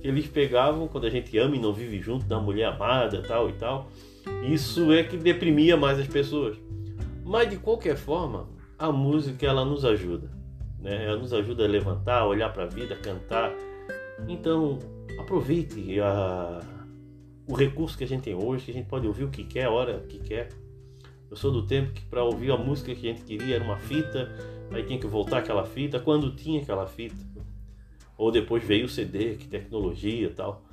Eles 0.03 0.27
pegavam 0.27 0.87
quando 0.87 1.05
a 1.05 1.09
gente 1.09 1.37
ama 1.37 1.55
e 1.55 1.59
não 1.59 1.73
vive 1.73 1.99
junto 1.99 2.25
da 2.25 2.39
mulher 2.39 2.65
amada, 2.65 3.21
tal 3.21 3.49
e 3.49 3.53
tal. 3.53 3.89
Isso 4.43 4.91
é 4.91 5.03
que 5.03 5.17
deprimia 5.17 5.77
mais 5.77 5.99
as 5.99 6.07
pessoas. 6.07 6.57
Mas 7.23 7.49
de 7.49 7.57
qualquer 7.57 7.95
forma, 7.95 8.47
a 8.77 8.91
música 8.91 9.45
ela 9.45 9.63
nos 9.63 9.85
ajuda, 9.85 10.29
né? 10.79 11.05
Ela 11.05 11.17
nos 11.17 11.33
ajuda 11.33 11.65
a 11.65 11.67
levantar, 11.67 12.25
olhar 12.25 12.51
para 12.51 12.63
a 12.63 12.67
vida, 12.67 12.95
cantar. 12.95 13.53
Então, 14.27 14.79
aproveite 15.19 15.99
a, 15.99 16.59
o 17.47 17.53
recurso 17.53 17.97
que 17.97 18.03
a 18.03 18.07
gente 18.07 18.23
tem 18.23 18.35
hoje, 18.35 18.65
que 18.65 18.71
a 18.71 18.73
gente 18.73 18.87
pode 18.87 19.07
ouvir 19.07 19.23
o 19.23 19.29
que 19.29 19.43
quer, 19.43 19.65
a 19.65 19.71
hora 19.71 19.99
que 20.09 20.19
quer. 20.19 20.49
Eu 21.29 21.37
sou 21.37 21.51
do 21.51 21.65
tempo 21.65 21.93
que 21.93 22.01
para 22.01 22.23
ouvir 22.23 22.51
a 22.51 22.57
música 22.57 22.93
que 22.93 23.07
a 23.07 23.13
gente 23.13 23.23
queria 23.23 23.55
era 23.55 23.63
uma 23.63 23.77
fita, 23.77 24.29
aí 24.71 24.83
tinha 24.83 24.99
que 24.99 25.07
voltar 25.07 25.37
aquela 25.37 25.63
fita, 25.63 25.99
quando 25.99 26.35
tinha 26.35 26.61
aquela 26.61 26.87
fita 26.87 27.30
ou 28.21 28.31
depois 28.31 28.63
veio 28.63 28.85
o 28.85 28.87
CD, 28.87 29.33
que 29.35 29.47
tecnologia 29.47 30.27
e 30.27 30.29
tal, 30.29 30.63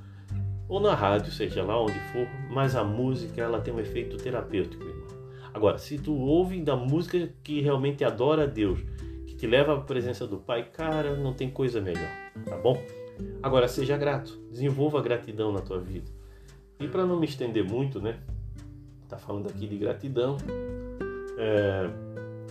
ou 0.67 0.79
na 0.79 0.93
rádio, 0.93 1.31
seja 1.31 1.63
lá 1.63 1.81
onde 1.81 1.99
for, 2.11 2.27
mas 2.47 2.75
a 2.75 2.83
música 2.83 3.41
ela 3.41 3.59
tem 3.59 3.73
um 3.73 3.79
efeito 3.79 4.17
terapêutico, 4.17 4.83
irmão. 4.83 5.07
Agora, 5.51 5.79
se 5.79 5.97
tu 5.97 6.13
ouve 6.13 6.61
da 6.61 6.75
música 6.75 7.33
que 7.43 7.59
realmente 7.59 8.03
adora 8.03 8.43
a 8.43 8.45
Deus, 8.45 8.79
que 9.25 9.33
te 9.33 9.47
leva 9.47 9.73
à 9.73 9.81
presença 9.81 10.27
do 10.27 10.37
Pai, 10.37 10.69
cara, 10.69 11.15
não 11.15 11.33
tem 11.33 11.49
coisa 11.49 11.81
melhor, 11.81 12.11
tá 12.45 12.55
bom? 12.55 12.79
Agora, 13.41 13.67
seja 13.67 13.97
grato, 13.97 14.39
desenvolva 14.51 14.99
a 14.99 15.01
gratidão 15.01 15.51
na 15.51 15.61
tua 15.61 15.79
vida. 15.79 16.11
E 16.79 16.87
para 16.87 17.03
não 17.03 17.19
me 17.19 17.25
estender 17.25 17.63
muito, 17.63 17.99
né? 17.99 18.19
Tá 19.07 19.17
falando 19.17 19.49
aqui 19.49 19.65
de 19.65 19.75
gratidão. 19.75 20.37
É, 21.35 21.89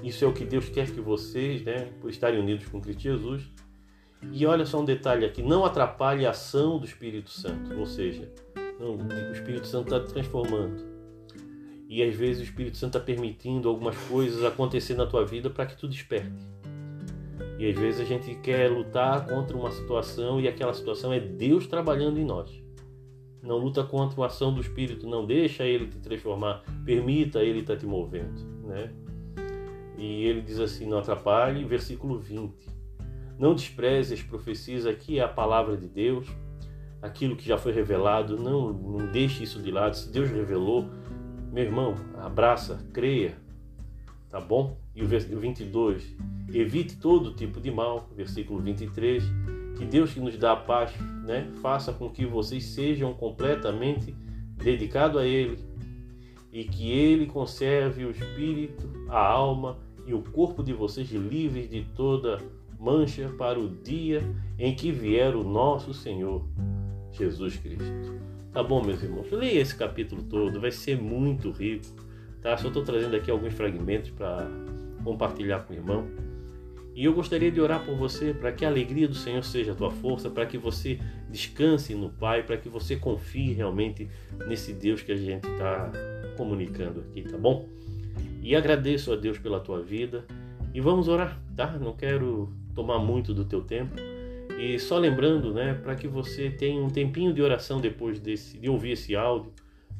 isso 0.03 0.25
é 0.25 0.27
o 0.27 0.33
que 0.33 0.45
Deus 0.45 0.69
quer 0.69 0.91
que 0.91 1.01
vocês, 1.01 1.63
né, 1.63 1.89
por 2.01 2.11
estarem 2.11 2.41
unidos 2.41 2.67
com 2.67 2.81
Cristo 2.81 3.03
Jesus, 3.03 3.49
e 4.33 4.47
olha 4.47 4.67
só 4.67 4.81
um 4.81 4.85
detalhe 4.85 5.25
aqui: 5.25 5.43
não 5.43 5.65
atrapalhe 5.65 6.27
a 6.27 6.31
ação 6.31 6.79
do 6.79 6.85
Espírito 6.85 7.31
Santo, 7.31 7.79
ou 7.79 7.87
seja, 7.87 8.31
não, 8.79 8.97
o 8.97 9.33
Espírito 9.33 9.67
Santo 9.67 9.95
está 9.95 10.01
te 10.01 10.13
transformando. 10.13 10.87
E 11.89 12.03
às 12.03 12.15
vezes 12.15 12.43
o 12.43 12.45
Espírito 12.45 12.77
Santo 12.77 12.99
está 12.99 13.01
permitindo 13.01 13.69
algumas 13.69 13.97
coisas 13.97 14.45
acontecer 14.45 14.95
na 14.95 15.07
tua 15.07 15.25
vida 15.25 15.49
para 15.49 15.65
que 15.65 15.77
tu 15.77 15.89
desperte. 15.89 16.47
E 17.59 17.69
às 17.69 17.77
vezes 17.77 18.01
a 18.01 18.05
gente 18.05 18.35
quer 18.37 18.71
lutar 18.71 19.27
contra 19.27 19.57
uma 19.57 19.71
situação 19.71 20.41
e 20.41 20.47
aquela 20.47 20.75
situação 20.75 21.13
é 21.13 21.19
Deus 21.19 21.67
trabalhando 21.67 22.19
em 22.19 22.25
nós. 22.25 22.63
Não 23.43 23.57
luta 23.57 23.83
contra 23.83 24.23
a 24.23 24.27
ação 24.27 24.53
do 24.53 24.61
Espírito, 24.61 25.09
não 25.09 25.25
deixa 25.25 25.65
ele 25.65 25.87
te 25.87 25.99
transformar, 25.99 26.63
permita 26.85 27.43
ele 27.43 27.61
estar 27.61 27.75
tá 27.75 27.81
te 27.81 27.87
movendo, 27.87 28.45
né? 28.65 28.93
E 29.97 30.25
ele 30.25 30.43
diz 30.43 30.61
assim, 30.61 30.87
não 30.87 30.99
atrapalhe, 30.99 31.65
versículo 31.65 32.19
20. 32.19 32.78
Não 33.39 33.55
despreze 33.55 34.15
as 34.15 34.23
profecias, 34.23 34.85
aqui 34.85 35.19
é 35.19 35.23
a 35.23 35.29
palavra 35.29 35.77
de 35.77 35.87
Deus, 35.87 36.27
aquilo 37.01 37.37
que 37.37 37.47
já 37.47 37.57
foi 37.57 37.73
revelado, 37.73 38.37
não, 38.37 38.73
não 38.73 39.13
deixe 39.13 39.45
isso 39.45 39.63
de 39.63 39.71
lado. 39.71 39.97
Se 39.97 40.11
Deus 40.11 40.29
revelou, 40.29 40.89
meu 41.53 41.65
irmão, 41.65 41.95
abraça, 42.19 42.85
creia, 42.93 43.37
tá 44.29 44.41
bom? 44.41 44.77
E 44.95 45.03
o 45.03 45.07
versículo 45.07 45.41
22, 45.41 46.17
evite 46.53 46.97
todo 46.97 47.35
tipo 47.35 47.61
de 47.61 47.71
mal, 47.71 48.11
versículo 48.17 48.61
23, 48.61 49.23
que 49.77 49.85
Deus 49.85 50.13
que 50.13 50.21
nos 50.21 50.37
dá 50.37 50.53
a 50.53 50.57
paz, 50.57 50.93
né, 51.25 51.49
faça 51.63 51.93
com 51.93 52.11
que 52.11 52.27
vocês 52.27 52.65
sejam 52.65 53.15
completamente 53.15 54.17
dedicados 54.57 55.21
a 55.21 55.25
Ele 55.25 55.59
e 56.53 56.65
que 56.65 56.91
Ele 56.91 57.27
conserve 57.27 58.05
o 58.05 58.11
espírito, 58.11 58.91
a 59.09 59.19
alma 59.21 59.79
e 60.05 60.13
o 60.13 60.23
corpo 60.23 60.63
de 60.63 60.73
vocês 60.73 61.09
livres 61.11 61.71
de 61.71 61.85
toda 61.95 62.39
mancha 62.79 63.29
para 63.37 63.59
o 63.59 63.69
dia 63.69 64.23
em 64.59 64.75
que 64.75 64.93
vier 64.93 65.35
o 65.35 65.43
nosso 65.43 65.93
Senhor 65.93 66.45
Jesus 67.13 67.57
Cristo. 67.57 68.19
Tá 68.53 68.63
bom, 68.63 68.83
meus 68.83 69.03
irmãos? 69.03 69.31
Leia 69.31 69.61
esse 69.61 69.75
capítulo 69.75 70.23
todo, 70.23 70.61
vai 70.61 70.71
ser 70.71 71.01
muito 71.01 71.51
rico. 71.51 71.87
Tá? 72.41 72.57
Só 72.57 72.69
estou 72.69 72.83
trazendo 72.83 73.17
aqui 73.17 73.31
alguns 73.31 73.55
fragmentos 73.55 74.11
para 74.11 74.49
compartilhar 75.05 75.61
com 75.61 75.73
o 75.73 75.77
irmão. 75.77 76.07
E 76.95 77.05
eu 77.05 77.13
gostaria 77.13 77.51
de 77.51 77.61
orar 77.61 77.85
por 77.85 77.95
você 77.95 78.35
para 78.35 78.51
que 78.51 78.65
a 78.65 78.69
alegria 78.69 79.07
do 79.07 79.15
Senhor 79.15 79.45
seja 79.45 79.71
a 79.71 79.75
tua 79.75 79.91
força, 79.91 80.29
para 80.29 80.45
que 80.47 80.59
você 80.59 80.99
descanse 81.31 81.95
no 81.95 82.11
Pai, 82.11 82.43
para 82.43 82.57
que 82.57 82.69
você 82.69 82.97
confie 82.97 83.53
realmente 83.53 84.09
nesse 84.49 84.73
Deus 84.73 85.01
que 85.03 85.13
a 85.13 85.17
gente 85.17 85.47
está 85.47 85.93
comunicando 86.37 87.01
aqui, 87.01 87.23
tá 87.23 87.39
bom? 87.39 87.69
E 88.43 88.57
agradeço 88.57 89.13
a 89.13 89.17
Deus 89.17 89.39
pela 89.39 89.61
tua 89.61 89.81
vida 89.81 90.25
e 90.75 90.81
vamos 90.81 91.07
orar, 91.07 91.41
tá? 91.55 91.79
Não 91.79 91.93
quero 91.93 92.53
tomar 92.79 93.01
muito 93.01 93.35
do 93.35 93.45
teu 93.45 93.61
tempo. 93.61 93.97
E 94.57 94.79
só 94.79 94.99
lembrando, 94.99 95.53
né, 95.53 95.75
para 95.75 95.97
que 95.97 96.07
você 96.07 96.49
tenha 96.49 96.81
um 96.81 96.89
tempinho 96.89 97.33
de 97.33 97.43
oração 97.43 97.81
depois 97.81 98.21
desse, 98.21 98.57
de 98.57 98.71
ouvir 98.71 98.93
esse 98.93 99.17
áudio, 99.17 99.53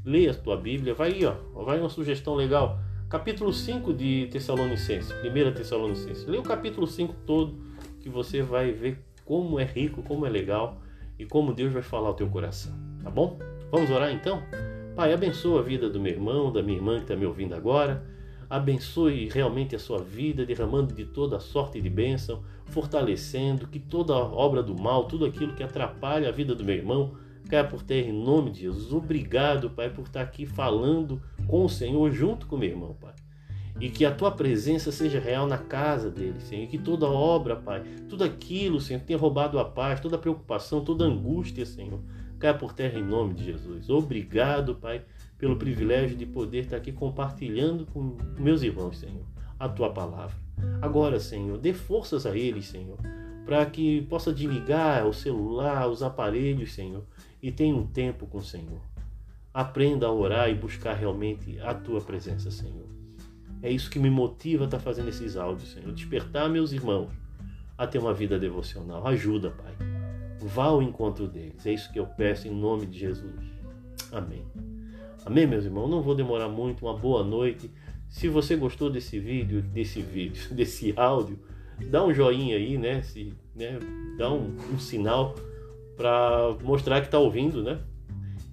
leia 0.05 0.31
a 0.31 0.35
tua 0.35 0.57
Bíblia, 0.57 0.95
vai 0.95 1.13
aí, 1.13 1.25
ó, 1.25 1.35
vai 1.65 1.81
uma 1.81 1.89
sugestão 1.89 2.37
legal. 2.37 2.79
Capítulo 3.09 3.53
5 3.53 3.93
de 3.93 4.29
Tessalonicenses, 4.31 5.11
1 5.11 5.55
Tessalonicenses. 5.55 6.25
Leia 6.27 6.41
o 6.41 6.45
capítulo 6.45 6.87
5 6.87 7.15
todo, 7.27 7.59
que 8.01 8.09
você 8.09 8.43
vai 8.43 8.71
ver 8.71 8.99
como 9.25 9.59
é 9.59 9.65
rico, 9.65 10.03
como 10.03 10.25
é 10.25 10.31
legal 10.31 10.81
e 11.19 11.25
como 11.25 11.53
Deus 11.53 11.73
vai 11.73 11.83
falar 11.83 12.09
ao 12.09 12.15
teu 12.15 12.29
coração, 12.29 12.73
tá 13.03 13.11
bom? 13.11 13.39
Vamos 13.73 13.91
orar 13.91 14.13
então? 14.13 14.41
Pai, 14.95 15.13
abençoa 15.13 15.61
a 15.61 15.63
vida 15.63 15.91
do 15.91 16.01
meu 16.01 16.13
irmão, 16.13 16.53
da 16.53 16.63
minha 16.63 16.79
irmã 16.79 16.97
que 16.97 17.03
está 17.03 17.17
me 17.17 17.27
ouvindo 17.27 17.55
agora 17.55 18.05
abençoe 18.49 19.29
realmente 19.29 19.77
a 19.77 19.79
sua 19.79 19.99
vida, 19.99 20.47
derramando 20.47 20.95
de 20.95 21.05
toda 21.05 21.37
a 21.37 21.41
sorte 21.41 21.81
de 21.81 21.91
bênção, 21.91 22.43
fortalecendo 22.71 23.67
que 23.67 23.79
toda 23.79 24.15
obra 24.15 24.63
do 24.63 24.81
mal, 24.81 25.05
tudo 25.05 25.25
aquilo 25.25 25.55
que 25.55 25.63
atrapalha 25.63 26.29
a 26.29 26.33
vida 26.33 26.55
do 26.55 26.65
meu 26.65 26.77
irmão, 26.77 27.15
caia 27.49 27.65
por 27.65 27.83
terra 27.83 28.09
em 28.09 28.13
nome 28.13 28.51
de 28.51 28.61
Jesus. 28.61 28.93
Obrigado, 28.93 29.71
Pai, 29.71 29.91
por 29.91 30.05
estar 30.05 30.21
aqui 30.21 30.47
falando 30.47 31.21
com 31.47 31.65
o 31.65 31.69
Senhor 31.69 32.11
junto 32.11 32.47
com 32.47 32.57
meu 32.57 32.69
irmão, 32.69 32.97
Pai. 33.01 33.15
E 33.81 33.89
que 33.89 34.05
a 34.05 34.13
tua 34.13 34.33
presença 34.33 34.91
seja 34.91 35.21
real 35.21 35.47
na 35.47 35.59
casa 35.59 36.11
dele, 36.11 36.41
Senhor. 36.41 36.65
E 36.65 36.67
que 36.67 36.79
toda 36.79 37.07
obra, 37.07 37.55
Pai, 37.57 37.83
tudo 38.09 38.25
aquilo, 38.25 38.81
Senhor, 38.81 39.01
que 39.01 39.07
tenha 39.07 39.19
roubado 39.19 39.59
a 39.59 39.65
paz, 39.65 40.01
toda 40.01 40.17
a 40.17 40.19
preocupação, 40.19 40.85
toda 40.85 41.05
a 41.05 41.09
angústia, 41.09 41.65
Senhor, 41.65 42.01
caia 42.39 42.55
por 42.55 42.73
terra 42.73 42.99
em 42.99 43.05
nome 43.05 43.35
de 43.35 43.45
Jesus. 43.45 43.89
Obrigado, 43.89 44.75
Pai 44.75 45.03
pelo 45.39 45.57
privilégio 45.57 46.17
de 46.17 46.27
poder 46.27 46.59
estar 46.59 46.77
aqui 46.77 46.93
compartilhando 46.93 47.87
com 47.87 48.17
meus 48.39 48.63
irmãos, 48.63 48.99
Senhor, 48.99 49.25
a 49.59 49.69
tua 49.69 49.91
palavra. 49.93 50.37
Agora, 50.81 51.19
Senhor, 51.19 51.59
dê 51.59 51.73
forças 51.73 52.27
a 52.27 52.37
eles, 52.37 52.67
Senhor, 52.67 52.99
para 53.45 53.65
que 53.67 54.03
possa 54.03 54.33
desligar 54.33 55.07
o 55.07 55.13
celular, 55.13 55.89
os 55.89 56.03
aparelhos, 56.03 56.73
Senhor, 56.73 57.05
e 57.43 57.51
tenha 57.51 57.75
um 57.75 57.87
tempo 57.87 58.27
com 58.27 58.39
o 58.39 58.43
Senhor. 58.43 58.81
Aprenda 59.53 60.07
a 60.07 60.13
orar 60.13 60.51
e 60.51 60.55
buscar 60.55 60.95
realmente 60.95 61.59
a 61.61 61.75
tua 61.75 62.01
presença, 62.01 62.51
Senhor. 62.51 62.87
É 63.63 63.71
isso 63.71 63.91
que 63.91 63.99
me 63.99 64.11
motiva 64.11 64.65
a 64.65 64.67
estar 64.67 64.79
fazendo 64.79 65.09
esses 65.09 65.37
áudios, 65.37 65.73
Senhor. 65.73 65.93
Despertar 65.93 66.49
meus 66.49 66.73
irmãos 66.73 67.11
a 67.77 67.87
ter 67.87 67.99
uma 67.99 68.15
vida 68.15 68.39
devocional. 68.39 69.07
Ajuda, 69.07 69.51
Pai. 69.51 69.75
Vá 70.41 70.65
ao 70.65 70.83
encontro 70.83 71.27
deles. 71.27 71.67
É 71.67 71.73
isso 71.73 71.93
que 71.93 71.99
eu 71.99 72.07
peço 72.07 72.47
em 72.47 72.55
nome 72.55 72.87
de 72.87 72.99
Jesus. 72.99 73.35
Amém. 74.13 74.45
Amém, 75.25 75.47
meus 75.47 75.65
irmãos? 75.65 75.89
Não 75.89 76.03
vou 76.03 76.15
demorar 76.15 76.49
muito. 76.49 76.87
Uma 76.87 76.97
boa 76.97 77.25
noite. 77.25 77.71
Se 78.09 78.29
você 78.29 78.57
gostou 78.57 78.91
desse 78.91 79.19
vídeo, 79.19 79.63
desse 79.63 80.01
vídeo, 80.01 80.43
desse 80.55 80.93
áudio, 80.97 81.39
dá 81.91 82.05
um 82.05 82.13
joinha 82.13 82.57
aí, 82.57 82.79
né? 82.79 83.03
Se, 83.03 83.33
né? 83.55 83.79
Dá 84.17 84.33
um, 84.33 84.57
um 84.73 84.79
sinal 84.79 85.35
para 85.97 86.57
mostrar 86.63 87.01
que 87.01 87.07
está 87.07 87.19
ouvindo, 87.19 87.63
né? 87.63 87.81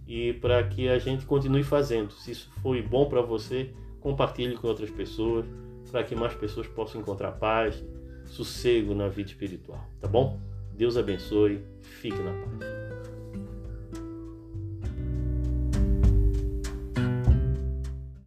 E 0.08 0.34
para 0.34 0.64
que 0.64 0.88
a 0.90 1.00
gente 1.00 1.26
continue 1.26 1.64
fazendo. 1.64 2.12
Se 2.12 2.32
isso 2.32 2.52
foi 2.62 2.82
bom 2.82 3.08
para 3.08 3.22
você, 3.22 3.72
compartilhe 4.00 4.56
com 4.56 4.68
outras 4.68 4.92
pessoas, 4.92 5.46
para 5.92 6.04
que 6.04 6.16
mais 6.16 6.34
pessoas 6.34 6.68
possam 6.68 7.02
encontrar 7.02 7.32
paz, 7.34 7.84
sossego 8.26 8.94
na 8.94 9.08
vida 9.08 9.30
espiritual, 9.30 9.84
tá 10.00 10.08
bom? 10.08 10.40
Deus 10.74 10.98
abençoe, 10.98 11.64
fique 11.82 12.18
na 12.20 12.34
paz. 12.34 12.85